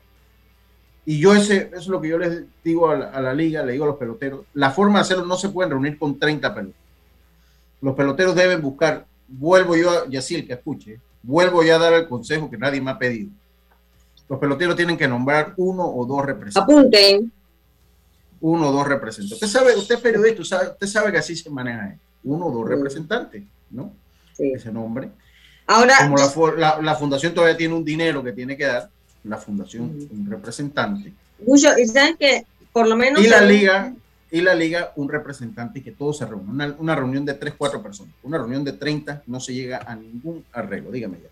Y 1.05 1.20
yo 1.20 1.34
ese, 1.34 1.68
eso 1.68 1.76
es 1.76 1.86
lo 1.86 2.01
que 2.01 2.09
yo 2.09 2.18
les 2.18 2.42
digo 2.62 2.90
a 2.90 2.97
la, 2.97 3.11
a 3.11 3.20
la, 3.20 3.32
liga, 3.32 3.64
le 3.64 3.72
digo 3.72 3.84
a 3.84 3.88
los 3.88 3.97
peloteros. 3.97 4.44
La 4.55 4.70
forma 4.70 4.99
de 4.99 5.03
hacerlo 5.03 5.24
no 5.24 5.36
se 5.36 5.49
pueden 5.49 5.70
reunir 5.70 5.99
con 5.99 6.18
30 6.18 6.53
peloteros. 6.53 6.86
Los 7.80 7.94
peloteros 7.94 8.34
deben 8.34 8.61
buscar 8.61 9.07
vuelvo 9.29 9.77
yo, 9.77 9.91
a, 9.91 10.09
Yacil, 10.09 10.47
que 10.47 10.55
escuche, 10.55 11.01
vuelvo 11.22 11.62
ya 11.62 11.77
a 11.77 11.79
dar 11.79 11.93
el 11.95 12.09
consejo 12.09 12.51
que 12.51 12.59
nadie 12.59 12.81
me 12.81 12.91
ha 12.91 12.99
pedido. 12.99 13.31
Los 14.29 14.39
peloteros 14.39 14.77
tienen 14.77 14.97
que 14.97 15.07
nombrar 15.07 15.55
uno 15.57 15.85
o 15.87 16.05
dos 16.05 16.24
representantes. 16.24 16.77
Apunten. 16.77 17.33
Uno 18.41 18.68
o 18.68 18.72
dos 18.72 18.87
representantes. 18.87 19.43
Usted 19.43 19.59
sabe, 19.59 19.77
usted 19.77 19.97
es 19.97 20.01
periodista, 20.01 20.43
usted 20.43 20.87
sabe, 20.87 21.12
que 21.12 21.18
así 21.18 21.37
se 21.37 21.49
maneja. 21.49 21.97
Uno 22.24 22.47
o 22.47 22.53
dos 22.53 22.68
representantes, 22.68 23.45
¿no? 23.70 23.93
Ese 24.39 24.72
nombre. 24.72 25.11
Ahora. 25.66 25.95
Como 25.99 26.51
la, 26.53 26.95
fundación 26.97 27.35
todavía 27.35 27.57
tiene 27.57 27.74
un 27.74 27.85
dinero 27.85 28.22
que 28.22 28.33
tiene 28.33 28.57
que 28.57 28.64
dar, 28.64 28.91
la 29.24 29.37
fundación, 29.37 30.09
un 30.11 30.27
representante. 30.29 31.12
Mucho, 31.45 31.68
y 31.79 31.87
saben 31.87 32.16
que 32.16 32.45
por 32.72 32.87
lo 32.87 32.97
menos. 32.97 33.24
Y 33.24 33.29
la 33.29 33.41
liga, 33.41 33.95
y 34.31 34.41
la 34.41 34.55
liga 34.55 34.93
un 34.97 35.09
representante 35.09 35.79
y 35.79 35.83
que 35.83 35.93
todos 35.93 36.18
se 36.18 36.27
reúnan. 36.27 36.77
Una, 36.79 36.97
reunión 36.97 37.24
de 37.24 37.35
3, 37.35 37.55
4 37.57 37.83
personas. 37.83 38.14
Una 38.22 38.39
reunión 38.39 38.64
de 38.64 38.72
30 38.72 39.22
no 39.27 39.41
se 39.41 39.55
llega 39.55 39.79
a 39.87 39.95
ningún 39.95 40.45
arreglo. 40.53 40.91
Dígame, 40.91 41.18
ya. 41.22 41.29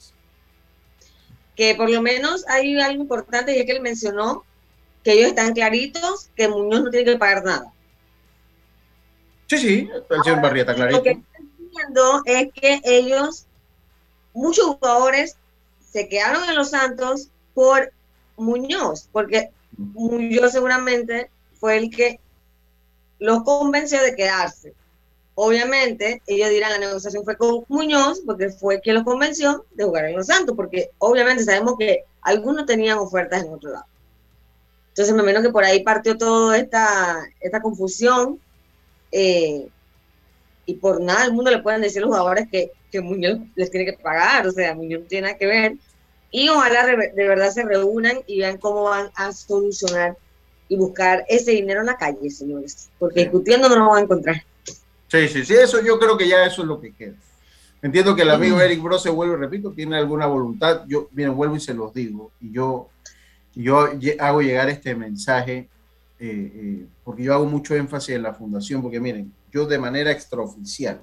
Que 1.57 1.75
por 1.75 1.91
lo 1.91 2.03
menos 2.03 2.47
hay 2.49 2.81
algo 2.81 3.03
importante 3.03 3.57
y 3.57 3.61
es 3.61 3.67
que 3.67 3.73
él 3.73 3.81
mencionó 3.81 4.45
que 5.03 5.13
ellos 5.13 5.29
están 5.29 5.53
claritos 5.53 6.31
que 6.37 6.49
Muñoz 6.49 6.83
no 6.83 6.91
tiene 6.91 7.13
que 7.13 7.19
pagar 7.19 7.45
nada. 7.45 7.73
Sí, 9.47 9.59
sí, 9.59 9.91
el 10.11 10.23
señor 10.23 10.41
Barría 10.41 10.63
está 10.63 10.75
clarito. 10.75 10.99
Lo 10.99 11.03
que 11.03 11.11
estoy 11.11 11.71
viendo 11.71 12.23
es 12.25 12.49
que 12.55 12.81
ellos, 12.85 13.47
muchos 14.33 14.65
jugadores, 14.67 15.37
se 15.91 16.09
quedaron 16.09 16.43
en 16.49 16.57
los 16.57 16.71
Santos 16.71 17.29
por 17.53 17.93
Muñoz, 18.37 19.09
porque 19.13 19.51
Muñoz 19.77 20.53
seguramente 20.53 21.31
fue 21.61 21.77
el 21.77 21.91
que 21.91 22.19
los 23.19 23.43
convenció 23.43 24.03
de 24.03 24.15
quedarse. 24.15 24.75
Obviamente, 25.37 26.23
ellos 26.27 26.51
dirán, 26.51 26.73
la 26.73 26.79
negociación 26.79 27.25
fue 27.25 27.37
con 27.37 27.65
Muñoz, 27.69 28.23
porque 28.25 28.51
fue 28.51 28.81
quien 28.81 28.95
los 28.95 29.05
convenció 29.05 29.65
de 29.73 29.85
jugar 29.85 30.05
en 30.05 30.17
Los 30.17 30.27
Santos, 30.27 30.55
porque 30.55 30.91
obviamente 30.99 31.45
sabemos 31.45 31.75
que 31.79 32.05
algunos 32.23 32.67
tenían 32.67 32.99
ofertas 32.99 33.43
en 33.43 33.53
otro 33.53 33.71
lado. 33.73 33.87
Entonces, 34.91 35.13
me 35.15 35.25
menos 35.25 35.43
que 35.43 35.51
por 35.51 35.65
ahí 35.65 35.83
partió 35.83 36.17
toda 36.17 36.57
esta, 36.57 37.25
esta 37.41 37.61
confusión. 37.61 38.41
Eh, 39.11 39.69
y 40.67 40.75
por 40.75 41.01
nada 41.01 41.25
al 41.25 41.33
mundo 41.33 41.51
le 41.51 41.63
pueden 41.63 41.83
decir 41.83 41.99
a 41.99 42.07
los 42.07 42.11
jugadores 42.11 42.49
que, 42.51 42.71
que 42.91 43.01
Muñoz 43.01 43.39
les 43.55 43.71
tiene 43.71 43.87
que 43.87 43.99
pagar, 43.99 44.47
o 44.47 44.53
sea, 44.53 44.75
Muñoz 44.75 45.03
no 45.03 45.07
tiene 45.07 45.27
nada 45.27 45.39
que 45.39 45.47
ver. 45.47 45.75
Y 46.31 46.49
ojalá 46.49 46.87
de 46.87 47.29
verdad 47.29 47.51
se 47.51 47.65
reúnan 47.65 48.19
y 48.27 48.41
vean 48.41 48.59
cómo 48.59 48.85
van 48.85 49.11
a 49.15 49.33
solucionar 49.33 50.17
y 50.69 50.77
buscar 50.77 51.25
ese 51.29 51.53
dinero 51.53 51.81
en 51.81 51.87
la 51.87 51.97
calle, 51.97 52.31
señores, 52.31 52.91
porque 52.99 53.21
discutiendo 53.21 53.69
no 53.69 53.77
lo 53.77 53.89
van 53.91 53.99
a 53.99 54.03
encontrar. 54.03 54.43
Sí, 55.09 55.29
sí, 55.29 55.45
sí, 55.45 55.55
eso 55.55 55.83
yo 55.83 55.99
creo 55.99 56.17
que 56.17 56.29
ya 56.29 56.45
eso 56.45 56.63
es 56.63 56.69
lo 56.69 56.81
que 56.81 56.93
queda. 56.93 57.15
Entiendo 57.83 58.17
que 58.17 58.23
el 58.23 58.31
amigo 58.31 58.61
Eric 58.61 58.83
Bro 58.83 58.99
se 58.99 59.11
vuelve, 59.11 59.37
repito, 59.37 59.71
tiene 59.73 59.97
alguna 59.97 60.27
voluntad. 60.27 60.85
Yo, 60.89 61.09
miren, 61.13 61.37
vuelvo 61.37 61.57
y 61.57 61.61
se 61.61 61.75
los 61.75 61.93
digo. 61.93 62.33
Y 62.41 62.51
yo, 62.51 62.89
yo 63.55 63.91
hago 64.19 64.41
llegar 64.41 64.71
este 64.71 64.95
mensaje 64.95 65.69
eh, 66.19 66.53
eh, 66.55 66.87
porque 67.03 67.25
yo 67.25 67.35
hago 67.35 67.45
mucho 67.45 67.75
énfasis 67.75 68.15
en 68.15 68.23
la 68.23 68.33
fundación, 68.35 68.81
porque 68.81 69.01
miren, 69.01 69.33
yo 69.53 69.67
de 69.67 69.79
manera 69.79 70.11
extraoficial, 70.11 71.01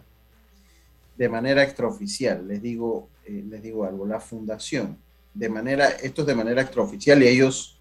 de 1.17 1.29
manera 1.29 1.63
extraoficial, 1.63 2.47
les 2.47 2.61
digo, 2.61 3.09
eh, 3.25 3.43
les 3.47 3.61
digo 3.61 3.85
algo, 3.85 4.07
la 4.07 4.19
fundación, 4.19 4.97
de 5.33 5.49
manera, 5.49 5.89
esto 5.89 6.21
es 6.21 6.27
de 6.27 6.35
manera 6.35 6.61
extraoficial 6.61 7.21
y 7.21 7.27
ellos 7.27 7.79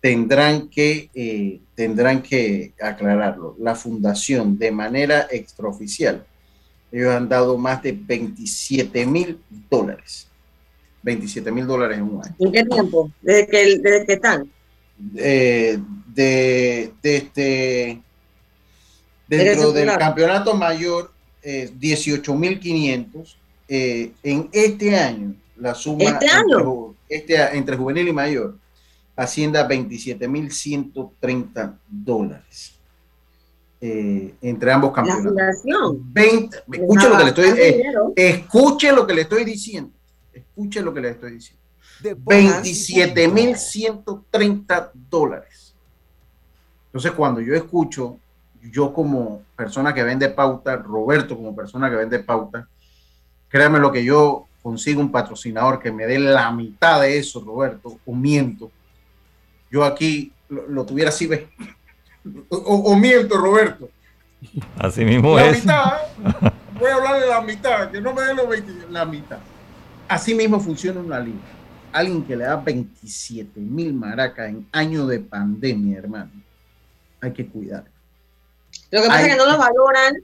tendrán 0.00 0.68
que, 0.68 1.10
eh, 1.14 1.60
tendrán 1.74 2.22
que 2.22 2.72
aclararlo. 2.80 3.56
La 3.58 3.74
fundación, 3.74 4.58
de 4.58 4.70
manera 4.70 5.28
extraoficial, 5.30 6.24
ellos 6.92 7.14
han 7.14 7.28
dado 7.28 7.56
más 7.56 7.82
de 7.82 7.92
27 7.92 9.06
mil 9.06 9.38
dólares. 9.70 10.26
27 11.02 11.50
mil 11.52 11.66
dólares 11.66 11.98
en 11.98 12.04
un 12.04 12.24
año. 12.24 12.34
¿En 12.38 12.52
qué 12.52 12.64
tiempo? 12.64 13.10
¿Desde 13.22 13.46
que, 13.46 13.78
desde 13.78 14.06
que 14.06 14.12
están? 14.14 14.50
Eh, 15.16 15.78
de, 16.14 16.92
este, 17.02 18.02
dentro 19.28 19.72
del 19.72 19.96
campeonato 19.96 20.54
mayor, 20.54 21.12
eh, 21.42 21.70
18 21.78 22.34
mil 22.34 22.58
500. 22.58 23.36
Eh, 23.68 24.12
en 24.24 24.48
este 24.52 24.96
año, 24.96 25.34
la 25.56 25.74
suma 25.74 26.04
¿Este 26.04 26.28
año? 26.28 26.94
Entre, 27.08 27.36
este, 27.36 27.56
entre 27.56 27.76
juvenil 27.76 28.08
y 28.08 28.12
mayor, 28.12 28.56
Hacienda 29.20 29.68
27.130 29.68 31.76
dólares. 31.86 32.74
Eh, 33.82 34.34
entre 34.40 34.72
ambos 34.72 34.92
campeonatos. 34.92 35.34
20, 36.04 36.64
escuche 36.72 37.08
lo 37.08 37.16
que 37.18 37.24
le 37.24 37.28
estoy 37.28 37.48
eh, 37.58 37.82
escuche 38.16 38.90
lo 38.92 39.06
que 39.06 39.14
le 39.14 39.20
estoy 39.22 39.44
diciendo. 39.44 39.92
Escuche 40.32 40.80
lo 40.80 40.94
que 40.94 41.00
le 41.02 41.10
estoy 41.10 41.32
diciendo. 41.32 41.60
27.130 42.02 44.90
dólares. 45.10 45.74
Entonces, 46.86 47.12
cuando 47.12 47.42
yo 47.42 47.54
escucho, 47.54 48.16
yo 48.72 48.94
como 48.94 49.42
persona 49.54 49.92
que 49.92 50.02
vende 50.02 50.30
pauta, 50.30 50.76
Roberto 50.76 51.36
como 51.36 51.54
persona 51.54 51.90
que 51.90 51.96
vende 51.96 52.20
pauta, 52.20 52.66
créame 53.48 53.78
lo 53.78 53.92
que 53.92 54.02
yo 54.02 54.46
consigo 54.62 55.02
un 55.02 55.12
patrocinador 55.12 55.78
que 55.78 55.92
me 55.92 56.06
dé 56.06 56.18
la 56.18 56.50
mitad 56.52 57.02
de 57.02 57.18
eso, 57.18 57.40
Roberto, 57.40 57.98
o 58.06 58.14
miento 58.14 58.70
yo 59.70 59.84
aquí 59.84 60.32
lo, 60.48 60.84
tuviera 60.84 61.10
así, 61.10 61.28
o, 62.48 62.96
miento, 62.96 63.36
Roberto. 63.36 63.88
Así 64.78 65.04
mismo 65.04 65.36
la 65.36 65.46
es. 65.46 65.60
Mitad, 65.60 65.92
voy 66.78 66.90
a 66.90 66.94
hablar 66.94 67.20
de 67.20 67.26
la 67.26 67.40
mitad, 67.40 67.90
que 67.90 68.00
no 68.00 68.12
me 68.12 68.22
den 68.22 68.36
los 68.36 68.48
20, 68.48 68.72
la 68.90 69.04
mitad. 69.04 69.38
Así 70.08 70.34
mismo 70.34 70.58
funciona 70.60 71.00
una 71.00 71.20
liga. 71.20 71.38
Alguien 71.92 72.24
que 72.24 72.36
le 72.36 72.44
da 72.44 72.56
27 72.56 73.60
mil 73.60 73.92
maracas 73.92 74.48
en 74.48 74.66
año 74.72 75.06
de 75.06 75.20
pandemia, 75.20 75.98
hermano, 75.98 76.30
hay 77.20 77.32
que 77.32 77.46
cuidar. 77.46 77.84
Lo 78.90 79.02
que 79.02 79.08
pasa 79.08 79.22
es 79.22 79.28
que 79.28 79.36
no 79.36 79.46
lo 79.46 79.58
valoran, 79.58 80.14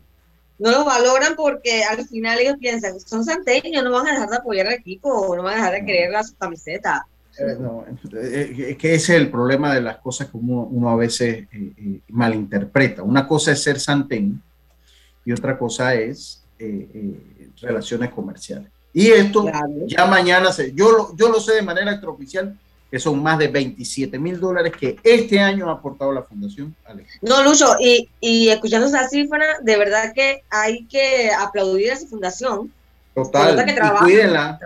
no 0.59 0.71
lo 0.71 0.85
valoran 0.85 1.35
porque 1.37 1.85
al 1.85 2.07
final 2.07 2.39
ellos 2.39 2.57
piensan, 2.59 2.99
son 3.01 3.25
santeños, 3.25 3.85
no 3.85 3.91
van 3.91 4.09
a 4.09 4.13
dejar 4.13 4.29
de 4.29 4.37
apoyar 4.37 4.67
al 4.67 4.75
equipo, 4.75 5.35
no 5.37 5.43
van 5.43 5.55
a 5.55 5.57
dejar 5.57 5.73
de 5.75 5.85
querer 5.85 6.11
la 6.11 6.25
camiseta. 6.39 7.07
Eh, 7.39 7.57
no, 7.61 7.85
eh, 8.19 8.67
es 8.71 8.79
que 8.79 8.95
ese 8.95 9.15
es 9.15 9.21
el 9.21 9.31
problema 9.31 9.75
de 9.75 9.83
las 9.83 9.99
cosas 9.99 10.29
que 10.29 10.37
uno, 10.37 10.89
a 10.89 10.97
veces 10.97 11.47
eh, 11.53 12.01
malinterpreta. 12.09 13.03
Una 13.03 13.27
cosa 13.27 13.53
es 13.53 13.63
ser 13.63 13.79
santén 13.79 14.41
y 15.25 15.33
otra 15.33 15.59
cosa 15.59 15.95
es 15.95 16.43
relaciones 17.61 18.11
comerciales. 18.11 18.71
Y 18.93 19.09
esto 19.09 19.45
ya 19.87 20.07
mañana, 20.07 20.53
se, 20.53 20.73
yo, 20.73 20.91
lo, 20.91 21.17
yo 21.17 21.29
lo 21.29 21.39
sé 21.39 21.55
de 21.55 21.63
manera 21.63 21.93
extraoficial, 21.93 22.57
que 22.91 22.99
son 22.99 23.23
más 23.23 23.39
de 23.39 23.49
27 23.49 24.19
mil 24.19 24.41
dólares 24.41 24.73
que 24.79 24.97
este 25.03 25.39
año 25.39 25.69
ha 25.69 25.75
aportado 25.75 26.13
la 26.13 26.23
Fundación 26.23 26.75
No, 27.21 27.43
Lucho, 27.43 27.77
y, 27.79 28.09
y 28.21 28.49
escuchando 28.49 28.87
esa 28.87 29.07
cifra, 29.09 29.59
de 29.61 29.77
verdad 29.77 30.13
que 30.15 30.45
hay 30.49 30.87
que 30.87 31.31
aplaudir 31.31 31.91
a 31.91 31.95
esa 31.95 32.07
fundación. 32.07 32.73
Total, 33.15 33.65
que 33.65 33.73
y 33.73 33.99
cuídenla, 33.99 34.61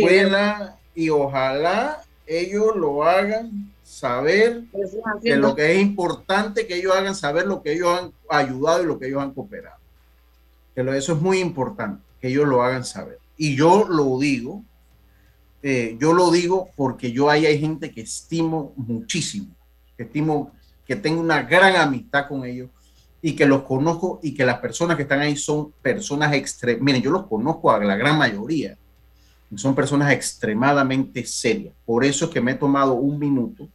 cuídenla 0.00 0.75
y 0.96 1.10
ojalá 1.10 2.02
ellos 2.26 2.74
lo 2.74 3.04
hagan 3.04 3.72
saber 3.84 4.64
que 5.22 5.36
lo 5.36 5.54
que 5.54 5.72
es 5.72 5.80
importante 5.80 6.66
que 6.66 6.76
ellos 6.76 6.96
hagan 6.96 7.14
saber 7.14 7.46
lo 7.46 7.62
que 7.62 7.74
ellos 7.74 7.96
han 7.96 8.12
ayudado 8.28 8.82
y 8.82 8.86
lo 8.86 8.98
que 8.98 9.06
ellos 9.06 9.22
han 9.22 9.32
cooperado. 9.32 9.78
Que 10.74 10.80
eso 10.96 11.12
es 11.12 11.20
muy 11.20 11.38
importante, 11.38 12.02
que 12.20 12.28
ellos 12.28 12.48
lo 12.48 12.62
hagan 12.62 12.84
saber. 12.84 13.20
Y 13.36 13.54
yo 13.54 13.86
lo 13.88 14.18
digo 14.18 14.64
eh, 15.68 15.96
yo 15.98 16.12
lo 16.12 16.30
digo 16.30 16.70
porque 16.76 17.10
yo 17.10 17.28
ahí 17.28 17.44
hay 17.44 17.58
gente 17.58 17.90
que 17.90 18.02
estimo 18.02 18.72
muchísimo, 18.76 19.48
que 19.96 20.04
estimo 20.04 20.52
que 20.86 20.94
tengo 20.94 21.20
una 21.20 21.42
gran 21.42 21.74
amistad 21.74 22.28
con 22.28 22.44
ellos 22.44 22.70
y 23.20 23.34
que 23.34 23.46
los 23.46 23.62
conozco 23.62 24.20
y 24.22 24.32
que 24.32 24.44
las 24.44 24.60
personas 24.60 24.96
que 24.96 25.02
están 25.02 25.18
ahí 25.18 25.34
son 25.34 25.72
personas 25.82 26.32
extremas. 26.34 26.82
Miren, 26.82 27.02
yo 27.02 27.10
los 27.10 27.26
conozco 27.26 27.72
a 27.72 27.82
la 27.82 27.96
gran 27.96 28.16
mayoría. 28.16 28.78
Son 29.56 29.74
personas 29.74 30.12
extremadamente 30.12 31.24
serias. 31.24 31.74
Por 31.84 32.04
eso 32.04 32.26
es 32.26 32.30
que 32.30 32.40
me 32.40 32.52
he 32.52 32.54
tomado 32.56 32.94
un 32.94 33.18
minuto 33.18 33.68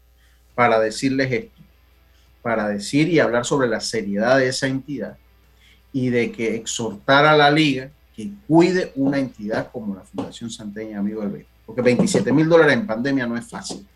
para 0.55 0.79
decirles 0.79 1.31
esto, 1.31 1.61
para 2.41 2.67
decir 2.67 3.09
y 3.09 3.19
hablar 3.19 3.45
sobre 3.45 3.67
la 3.67 3.79
seriedad 3.79 4.37
de 4.37 4.47
esa 4.47 4.67
entidad 4.67 5.17
y 5.93 6.09
de 6.09 6.31
que 6.31 6.55
exhortar 6.55 7.25
a 7.25 7.35
la 7.35 7.51
liga 7.51 7.89
que 8.15 8.31
cuide 8.47 8.91
una 8.95 9.19
entidad 9.19 9.71
como 9.71 9.95
la 9.95 10.01
Fundación 10.01 10.49
Santeña 10.49 10.99
Amigo 10.99 11.21
del 11.21 11.31
Béisbol 11.31 11.51
porque 11.71 11.81
27 11.81 12.33
mil 12.33 12.49
dólares 12.49 12.73
en 12.73 12.85
pandemia 12.85 13.25
no 13.25 13.37
es 13.37 13.47
fácil. 13.47 13.87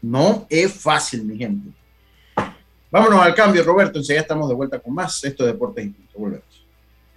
No 0.00 0.46
es 0.48 0.72
fácil, 0.72 1.24
mi 1.24 1.36
gente. 1.36 1.70
Vámonos 2.90 3.20
al 3.20 3.34
cambio, 3.34 3.62
Roberto. 3.62 3.98
Enseguida 3.98 4.22
estamos 4.22 4.48
de 4.48 4.54
vuelta 4.54 4.78
con 4.78 4.94
más. 4.94 5.22
Esto 5.22 5.44
de 5.44 5.52
Deportes 5.52 5.84
y 5.84 5.88
Punto. 5.90 6.18
Volvemos. 6.18 6.61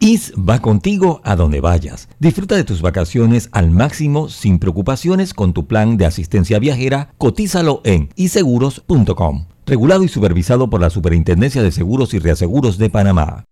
IS 0.05 0.33
va 0.37 0.59
contigo 0.59 1.19
a 1.23 1.35
donde 1.35 1.59
vayas. 1.59 2.07
Disfruta 2.19 2.55
de 2.55 2.63
tus 2.63 2.81
vacaciones 2.81 3.49
al 3.51 3.71
máximo 3.71 4.29
sin 4.29 4.59
preocupaciones 4.59 5.33
con 5.33 5.53
tu 5.53 5.65
plan 5.65 5.97
de 5.97 6.05
asistencia 6.05 6.59
viajera. 6.59 7.09
Cotízalo 7.17 7.81
en 7.83 8.09
iseguros.com. 8.15 9.47
Regulado 9.65 10.03
y 10.03 10.07
supervisado 10.07 10.69
por 10.69 10.79
la 10.79 10.91
Superintendencia 10.91 11.63
de 11.63 11.71
Seguros 11.71 12.13
y 12.13 12.19
Reaseguros 12.19 12.77
de 12.77 12.89
Panamá. 12.89 13.45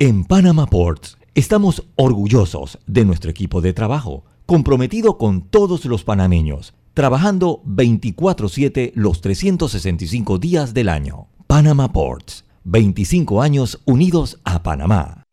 En 0.00 0.24
Panama 0.24 0.66
Ports 0.66 1.18
estamos 1.36 1.86
orgullosos 1.94 2.80
de 2.88 3.04
nuestro 3.04 3.30
equipo 3.30 3.60
de 3.60 3.72
trabajo 3.72 4.24
comprometido 4.44 5.18
con 5.18 5.42
todos 5.42 5.84
los 5.84 6.02
panameños, 6.02 6.74
trabajando 6.94 7.62
24/7 7.64 8.90
los 8.96 9.20
365 9.20 10.38
días 10.38 10.74
del 10.74 10.88
año. 10.88 11.28
Panama 11.46 11.92
Ports, 11.92 12.44
25 12.64 13.40
años 13.40 13.80
unidos 13.84 14.40
a 14.42 14.64
Panamá. 14.64 15.21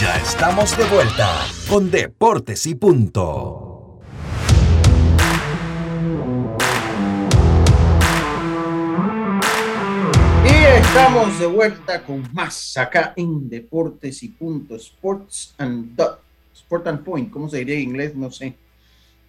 Ya 0.00 0.16
estamos 0.16 0.76
de 0.76 0.84
vuelta 0.84 1.46
con 1.68 1.88
Deportes 1.90 2.66
y 2.66 2.74
Punto. 2.74 4.00
Y 10.44 10.64
estamos 10.78 11.38
de 11.38 11.46
vuelta 11.46 12.04
con 12.04 12.28
más 12.32 12.76
acá 12.76 13.14
en 13.16 13.48
Deportes 13.48 14.22
y 14.22 14.28
Punto 14.28 14.76
Sports 14.76 15.54
and 15.58 15.96
Sport 16.54 16.86
and 16.88 17.04
Point, 17.04 17.30
¿cómo 17.30 17.48
se 17.48 17.58
diría 17.58 17.76
en 17.76 17.82
inglés? 17.82 18.14
No 18.14 18.30
sé. 18.30 18.54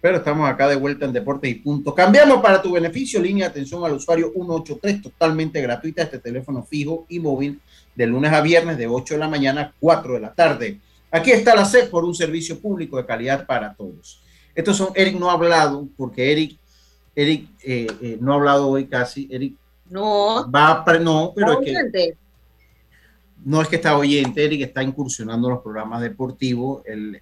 Pero 0.00 0.18
estamos 0.18 0.48
acá 0.48 0.68
de 0.68 0.76
vuelta 0.76 1.06
en 1.06 1.12
Deportes 1.12 1.50
y 1.50 1.54
Punto. 1.54 1.94
Cambiamos 1.94 2.42
para 2.42 2.60
tu 2.60 2.72
beneficio, 2.72 3.20
línea 3.20 3.46
de 3.46 3.52
atención 3.52 3.84
al 3.84 3.94
usuario 3.94 4.30
183, 4.34 5.02
totalmente 5.02 5.60
gratuita, 5.62 6.02
este 6.02 6.18
teléfono 6.18 6.62
fijo 6.62 7.06
y 7.08 7.18
móvil, 7.20 7.60
de 7.94 8.06
lunes 8.06 8.32
a 8.32 8.40
viernes, 8.40 8.76
de 8.76 8.86
8 8.86 9.14
de 9.14 9.20
la 9.20 9.28
mañana 9.28 9.60
a 9.62 9.72
4 9.80 10.14
de 10.14 10.20
la 10.20 10.34
tarde. 10.34 10.80
Aquí 11.10 11.30
está 11.30 11.54
la 11.54 11.64
SED 11.64 11.88
por 11.90 12.04
un 12.04 12.14
servicio 12.14 12.60
público 12.60 12.96
de 12.96 13.06
calidad 13.06 13.46
para 13.46 13.72
todos. 13.74 14.20
Estos 14.54 14.76
son, 14.76 14.88
Eric 14.94 15.18
no 15.18 15.30
ha 15.30 15.34
hablado, 15.34 15.88
porque 15.96 16.32
Eric, 16.32 16.58
Eric 17.14 17.48
eh, 17.62 17.86
eh, 18.02 18.18
no 18.20 18.32
ha 18.32 18.36
hablado 18.36 18.68
hoy 18.68 18.86
casi. 18.86 19.28
Eric 19.30 19.56
no. 19.88 20.50
Va 20.50 20.82
a, 20.84 20.98
no, 20.98 21.32
pero 21.34 21.60
es 21.60 21.66
que, 21.92 22.16
no 23.44 23.60
es 23.60 23.68
que 23.68 23.76
está 23.76 23.96
oyente, 23.96 24.44
Eric 24.44 24.62
está 24.62 24.82
incursionando 24.82 25.48
en 25.48 25.54
los 25.54 25.62
programas 25.62 26.00
deportivos. 26.00 26.82
El, 26.86 27.20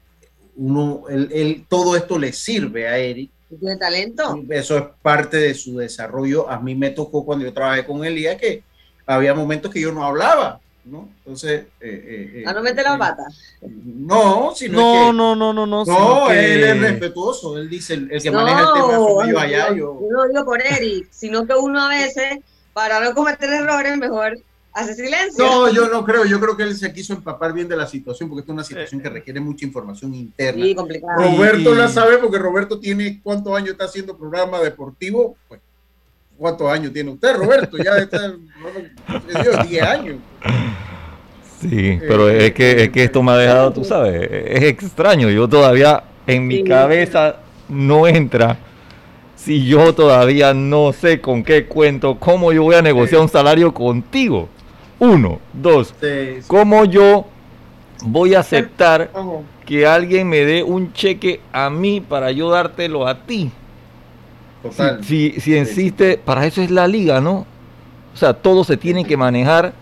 uno, 0.57 1.05
él, 1.09 1.67
todo 1.69 1.97
esto 1.97 2.19
le 2.19 2.33
sirve 2.33 2.89
a 2.89 2.97
Eric. 2.97 3.31
Tiene 3.59 3.77
talento. 3.77 4.43
Eso 4.49 4.79
es 4.79 4.85
parte 5.03 5.37
de 5.37 5.55
su 5.55 5.77
desarrollo. 5.77 6.49
A 6.49 6.61
mí 6.61 6.75
me 6.75 6.91
tocó 6.91 7.25
cuando 7.25 7.45
yo 7.45 7.53
trabajé 7.53 7.85
con 7.85 8.05
él, 8.05 8.19
ya 8.19 8.37
que 8.37 8.63
había 9.05 9.35
momentos 9.35 9.71
que 9.71 9.81
yo 9.81 9.93
no 9.93 10.05
hablaba. 10.05 10.61
¿no? 10.85 11.09
Entonces... 11.19 11.67
Eh, 11.81 12.45
¿A 12.47 12.53
no 12.53 12.63
meter 12.63 12.85
la 12.85 12.99
pata? 12.99 13.25
No, 13.61 14.53
sino 14.55 14.79
no, 14.79 15.13
no, 15.13 15.37
no, 15.37 15.53
no, 15.53 15.67
no, 15.67 15.85
no. 15.85 16.31
él 16.31 16.65
es 16.65 16.81
respetuoso, 16.81 17.57
él 17.59 17.69
dice, 17.69 17.95
el, 17.95 18.23
que 18.23 18.31
maneja 18.31 18.61
el 18.61 18.73
tema 18.75 18.97
soy 18.97 19.31
yo 19.31 19.39
allá. 19.39 19.75
Yo, 19.75 20.01
no 20.11 20.29
digo 20.29 20.45
por 20.45 20.61
Eric, 20.61 21.09
sino 21.11 21.47
que 21.47 21.55
uno 21.55 21.85
a 21.85 21.89
veces, 21.89 22.39
para 22.73 23.01
no 23.01 23.15
cometer 23.15 23.51
errores, 23.51 23.97
mejor 23.97 24.39
hace 24.73 24.95
silencio. 24.95 25.45
No, 25.45 25.73
yo 25.73 25.89
no 25.89 26.05
creo, 26.05 26.25
yo 26.25 26.41
creo 26.41 26.57
que 26.57 26.63
él 26.65 26.77
se 26.77 26.93
quiso 26.93 27.13
empapar 27.13 27.53
bien 27.53 27.69
de 27.69 27.77
la 27.77 27.87
situación, 27.87 28.29
porque 28.29 28.41
esta 28.41 28.53
es 28.53 28.55
una 28.55 28.65
situación 28.65 29.01
que 29.01 29.09
requiere 29.09 29.41
mucha 29.41 29.65
información 29.65 30.15
interna. 30.15 30.65
Sí, 30.65 30.75
complicado. 30.75 31.23
Roberto 31.23 31.75
la 31.75 31.89
sabe 31.89 32.19
porque 32.19 32.39
Roberto 32.39 32.79
tiene 32.79 33.21
cuántos 33.23 33.55
años 33.57 33.71
está 33.71 33.85
haciendo 33.85 34.17
programa 34.17 34.61
deportivo, 34.61 35.37
pues 35.49 35.61
¿cuántos 36.37 36.71
años 36.71 36.93
tiene 36.93 37.11
usted, 37.11 37.37
Roberto? 37.37 37.77
Ya 37.79 37.97
está, 37.99 38.35
10 39.69 39.83
años. 39.83 40.17
Sí, 41.61 41.99
pero 42.01 42.29
es 42.29 42.53
que, 42.53 42.85
es 42.85 42.91
que 42.91 43.05
esto 43.05 43.23
me 43.23 43.33
ha 43.33 43.37
dejado, 43.37 43.73
tú 43.73 43.85
sabes, 43.85 44.29
es 44.31 44.63
extraño. 44.65 45.31
Yo 45.31 45.49
todavía 45.49 46.03
en 46.27 46.47
mi 46.47 46.65
cabeza 46.65 47.37
no 47.69 48.09
entra 48.09 48.59
si 49.37 49.67
yo 49.67 49.93
todavía 49.93 50.55
no 50.55 50.93
sé 50.93 51.21
con 51.21 51.43
qué 51.43 51.67
cuento, 51.67 52.17
cómo 52.19 52.53
yo 52.53 52.63
voy 52.63 52.77
a 52.77 52.83
negociar 52.83 53.21
un 53.21 53.29
salario 53.29 53.75
contigo. 53.75 54.49
Uno, 55.03 55.41
dos, 55.53 55.93
cómo 56.47 56.85
yo 56.85 57.27
voy 58.05 58.37
a 58.37 58.39
aceptar 58.39 59.11
que 59.67 59.85
alguien 59.85 60.29
me 60.29 60.45
dé 60.45 60.63
un 60.63 60.93
cheque 60.93 61.41
a 61.53 61.71
mí 61.71 62.01
para 62.01 62.31
yo 62.31 62.49
dártelo 62.49 63.09
a 63.09 63.19
ti. 63.27 63.51
Total. 64.63 65.03
Si, 65.03 65.41
si, 65.41 65.57
insiste, 65.57 66.19
para 66.19 66.47
eso 66.47 66.63
es 66.63 66.71
la 66.71 66.87
liga, 66.87 67.21
¿no? 67.21 67.45
O 68.15 68.17
sea, 68.17 68.33
todo 68.33 68.63
se 68.63 68.77
tiene 68.77 69.05
que 69.05 69.17
manejar 69.17 69.73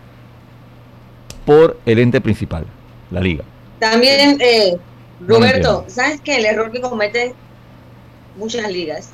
por 1.44 1.78
el 1.84 1.98
ente 1.98 2.22
principal, 2.22 2.64
la 3.10 3.20
liga. 3.20 3.44
También, 3.78 4.38
eh, 4.40 4.78
Roberto, 5.20 5.84
¿sabes 5.88 6.22
qué? 6.22 6.38
El 6.38 6.46
error 6.46 6.72
que 6.72 6.80
cometen 6.80 7.34
muchas 8.38 8.72
ligas, 8.72 9.10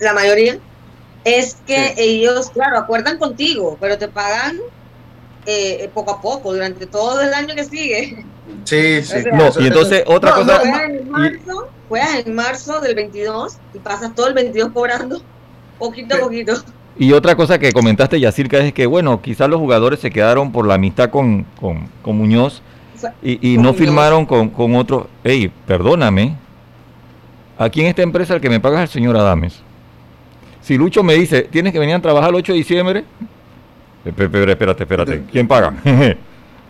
la 0.00 0.14
mayoría, 0.14 0.58
es 1.24 1.58
que 1.66 1.92
ellos, 1.98 2.48
claro, 2.48 2.78
acuerdan 2.78 3.18
contigo, 3.18 3.76
pero 3.78 3.98
te 3.98 4.08
pagan 4.08 4.58
eh, 5.50 5.90
poco 5.94 6.10
a 6.10 6.20
poco 6.20 6.52
durante 6.52 6.84
todo 6.84 7.22
el 7.22 7.32
año 7.32 7.54
que 7.54 7.64
sigue. 7.64 8.22
Sí, 8.64 9.02
sí. 9.02 9.16
no, 9.32 9.50
y 9.58 9.68
entonces 9.68 10.02
otra 10.06 10.32
cosa. 10.32 10.60
Juegas 11.88 12.26
en, 12.26 12.34
marzo, 12.34 12.80
del 12.80 12.94
22 12.94 13.56
y 13.72 13.78
pasas 13.78 14.14
todo 14.14 14.28
el 14.28 14.34
22 14.34 14.72
cobrando 14.72 15.22
poquito 15.78 16.16
a 16.16 16.18
poquito. 16.18 16.52
Y 16.98 17.12
otra 17.12 17.34
cosa 17.34 17.58
que 17.58 17.72
comentaste, 17.72 18.20
Yacirca, 18.20 18.58
es 18.58 18.74
que, 18.74 18.84
bueno, 18.84 19.22
quizás 19.22 19.48
los 19.48 19.58
jugadores 19.58 20.00
se 20.00 20.10
quedaron 20.10 20.52
por 20.52 20.66
la 20.66 20.74
amistad 20.74 21.08
con, 21.08 21.46
con, 21.58 21.88
Muñoz 22.04 22.60
y, 23.22 23.56
no 23.56 23.72
firmaron 23.72 24.26
con, 24.26 24.50
con 24.50 24.76
otro. 24.76 25.08
Ey, 25.24 25.50
perdóname. 25.66 26.36
Aquí 27.56 27.80
en 27.80 27.86
esta 27.86 28.02
empresa 28.02 28.34
el 28.34 28.42
que 28.42 28.50
me 28.50 28.60
paga 28.60 28.82
es 28.82 28.90
el 28.90 28.92
señor 28.92 29.16
Adames. 29.16 29.62
Si 30.60 30.76
Lucho 30.76 31.02
me 31.02 31.14
dice, 31.14 31.42
tienes 31.42 31.72
que 31.72 31.78
venir 31.78 31.94
a 31.94 32.02
trabajar 32.02 32.28
el 32.28 32.36
8 32.36 32.52
de 32.52 32.58
diciembre. 32.58 33.04
Espérate, 34.04 34.52
espérate, 34.52 34.82
espérate. 34.82 35.22
¿Quién 35.30 35.48
paga? 35.48 35.74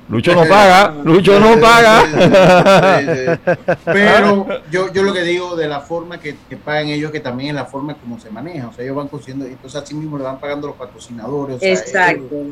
Lucho 0.08 0.34
no 0.34 0.46
paga, 0.48 0.94
Lucho 1.04 1.38
no 1.38 1.60
paga. 1.60 3.38
Pero 3.84 4.46
yo, 4.70 4.90
yo 4.92 5.02
lo 5.02 5.12
que 5.12 5.22
digo 5.22 5.54
de 5.54 5.68
la 5.68 5.80
forma 5.80 6.18
que, 6.18 6.34
que, 6.48 6.56
pagan 6.56 6.88
ellos, 6.88 7.12
que 7.12 7.20
también 7.20 7.50
es 7.50 7.56
la 7.56 7.66
forma 7.66 7.94
como 7.94 8.18
se 8.18 8.30
maneja. 8.30 8.68
O 8.68 8.72
sea, 8.72 8.84
ellos 8.84 8.96
van 8.96 9.08
consiguiendo, 9.08 9.44
entonces 9.44 9.82
así 9.82 9.94
mismo 9.94 10.16
le 10.16 10.24
van 10.24 10.40
pagando 10.40 10.68
los 10.68 10.76
patrocinadores. 10.76 11.62
Exacto. 11.62 12.46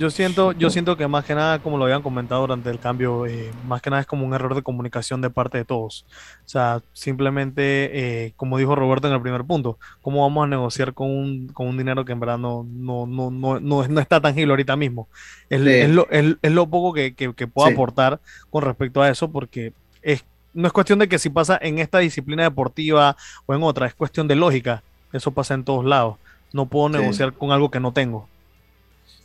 Yo 0.00 0.08
siento, 0.08 0.52
yo 0.52 0.70
siento 0.70 0.96
que 0.96 1.06
más 1.08 1.26
que 1.26 1.34
nada, 1.34 1.58
como 1.58 1.76
lo 1.76 1.84
habían 1.84 2.00
comentado 2.00 2.40
durante 2.40 2.70
el 2.70 2.78
cambio, 2.78 3.26
eh, 3.26 3.50
más 3.66 3.82
que 3.82 3.90
nada 3.90 4.00
es 4.00 4.06
como 4.06 4.24
un 4.24 4.32
error 4.32 4.54
de 4.54 4.62
comunicación 4.62 5.20
de 5.20 5.28
parte 5.28 5.58
de 5.58 5.66
todos. 5.66 6.06
O 6.46 6.48
sea, 6.48 6.80
simplemente, 6.94 7.90
eh, 8.24 8.32
como 8.34 8.56
dijo 8.56 8.74
Roberto 8.74 9.08
en 9.08 9.12
el 9.12 9.20
primer 9.20 9.44
punto, 9.44 9.78
¿cómo 10.00 10.22
vamos 10.22 10.44
a 10.44 10.46
negociar 10.46 10.94
con 10.94 11.10
un, 11.10 11.48
con 11.48 11.66
un 11.66 11.76
dinero 11.76 12.06
que 12.06 12.12
en 12.12 12.20
verdad 12.20 12.38
no, 12.38 12.66
no, 12.66 13.06
no, 13.06 13.30
no, 13.30 13.60
no, 13.60 14.00
está 14.00 14.22
tangible 14.22 14.52
ahorita 14.52 14.74
mismo? 14.74 15.06
Es, 15.50 15.60
es, 15.60 15.90
lo, 15.90 16.08
es, 16.10 16.50
lo, 16.50 16.66
poco 16.66 16.94
que, 16.94 17.14
que, 17.14 17.46
puedo 17.46 17.68
aportar 17.68 18.22
con 18.48 18.62
respecto 18.62 19.02
a 19.02 19.10
eso, 19.10 19.30
porque 19.30 19.74
es, 20.00 20.24
no 20.54 20.66
es 20.66 20.72
cuestión 20.72 20.98
de 20.98 21.10
que 21.10 21.18
si 21.18 21.28
pasa 21.28 21.58
en 21.60 21.78
esta 21.78 21.98
disciplina 21.98 22.44
deportiva 22.44 23.18
o 23.44 23.54
en 23.54 23.62
otra, 23.62 23.86
es 23.86 23.92
cuestión 23.92 24.26
de 24.28 24.36
lógica. 24.36 24.82
Eso 25.12 25.30
pasa 25.30 25.52
en 25.52 25.62
todos 25.62 25.84
lados. 25.84 26.16
No 26.54 26.64
puedo 26.64 26.88
negociar 26.88 27.34
con 27.34 27.52
algo 27.52 27.70
que 27.70 27.80
no 27.80 27.92
tengo. 27.92 28.30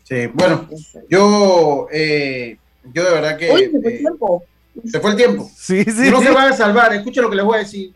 Sí, 0.06 0.28
bueno, 0.28 0.70
yo, 1.10 1.88
eh, 1.92 2.58
yo 2.94 3.04
de 3.04 3.12
verdad 3.12 3.38
que... 3.38 3.52
Uy, 3.52 3.64
se 3.64 3.70
fue 3.72 3.90
el 3.90 3.96
eh, 3.96 3.98
tiempo. 3.98 4.44
Se 4.86 5.00
fue 5.00 5.12
el 5.12 5.18
tiempo. 5.18 5.50
Sí, 5.56 5.84
sí. 5.84 6.12
No 6.12 6.22
se 6.22 6.30
van 6.30 6.54
a 6.54 6.56
salvar, 6.56 6.94
escuchen 6.94 7.24
lo 7.24 7.30
que 7.32 7.38
les 7.38 7.46
voy 7.46 7.56
a 7.56 7.60
decir. 7.60 7.92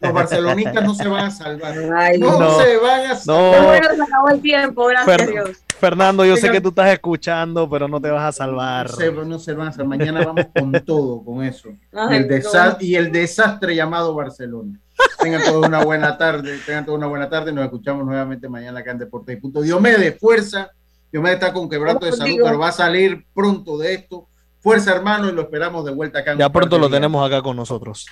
Los 0.00 0.12
barcelonistas 0.12 0.82
no 0.82 0.94
se 0.94 1.06
van 1.06 1.26
a 1.26 1.30
salvar. 1.30 1.76
no, 2.18 2.62
se 2.62 2.76
van 2.78 3.10
a 3.10 3.14
salvar. 3.14 3.60
No. 3.60 3.66
Bueno, 3.66 3.88
se 3.94 4.02
acabó 4.02 4.28
el 4.30 4.40
tiempo, 4.40 4.86
gracias 4.86 5.20
a 5.20 5.26
Dios. 5.26 5.50
Fernando, 5.78 6.24
yo 6.24 6.36
sé 6.38 6.50
que 6.50 6.62
tú 6.62 6.70
estás 6.70 6.92
escuchando, 6.92 7.68
pero 7.68 7.88
no 7.88 8.00
te 8.00 8.10
vas 8.10 8.24
a 8.24 8.32
salvar. 8.32 8.88
No 8.90 8.96
se, 8.96 9.12
no 9.12 9.38
se 9.38 9.52
van 9.52 9.68
a 9.68 9.72
salvar. 9.72 9.98
Mañana 9.98 10.24
vamos 10.24 10.46
con 10.58 10.72
todo, 10.84 11.22
con 11.22 11.44
eso. 11.44 11.68
el 12.10 12.26
desastre, 12.26 12.86
y 12.86 12.94
el 12.94 13.12
desastre 13.12 13.74
llamado 13.74 14.14
Barcelona. 14.14 14.80
Tengan 15.20 15.42
toda 15.44 15.68
una 15.68 15.84
buena 15.84 16.16
tarde. 16.16 16.58
Tengan 16.64 16.86
toda 16.86 16.96
una 16.96 17.06
buena 17.06 17.28
tarde. 17.28 17.52
Nos 17.52 17.64
escuchamos 17.64 18.06
nuevamente 18.06 18.48
mañana 18.48 18.80
acá 18.80 18.92
en 18.92 18.98
Deportes 18.98 19.36
y 19.36 19.40
Punto. 19.40 19.60
Dios 19.60 19.80
me 19.80 19.92
dé 19.92 20.12
fuerza 20.12 20.70
yo 21.12 21.22
me 21.22 21.32
está 21.32 21.52
con 21.52 21.68
quebrato 21.68 22.06
de 22.06 22.12
salud, 22.12 22.36
pero 22.42 22.58
va 22.58 22.68
a 22.68 22.72
salir 22.72 23.26
pronto 23.34 23.78
de 23.78 23.94
esto. 23.94 24.28
Fuerza, 24.60 24.94
hermano, 24.94 25.28
y 25.28 25.32
lo 25.32 25.42
esperamos 25.42 25.84
de 25.84 25.92
vuelta 25.92 26.20
acá. 26.20 26.36
ya 26.36 26.50
pronto 26.50 26.78
lo 26.78 26.90
tenemos 26.90 27.26
acá 27.26 27.42
con 27.42 27.56
nosotros. 27.56 28.06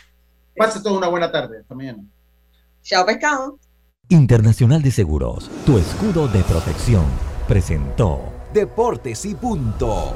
Pase 0.56 0.80
toda 0.80 0.96
una 0.96 1.08
buena 1.08 1.30
tarde. 1.30 1.58
Hasta 1.60 1.74
mañana. 1.74 2.02
Chao, 2.82 3.04
pescado. 3.06 3.58
Internacional 4.08 4.82
de 4.82 4.90
Seguros, 4.90 5.50
tu 5.66 5.76
escudo 5.76 6.26
de 6.28 6.42
protección, 6.42 7.04
presentó 7.46 8.32
Deportes 8.54 9.26
y 9.26 9.34
Punto. 9.34 10.14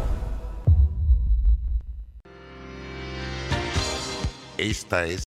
Esta 4.56 5.04
es 5.04 5.20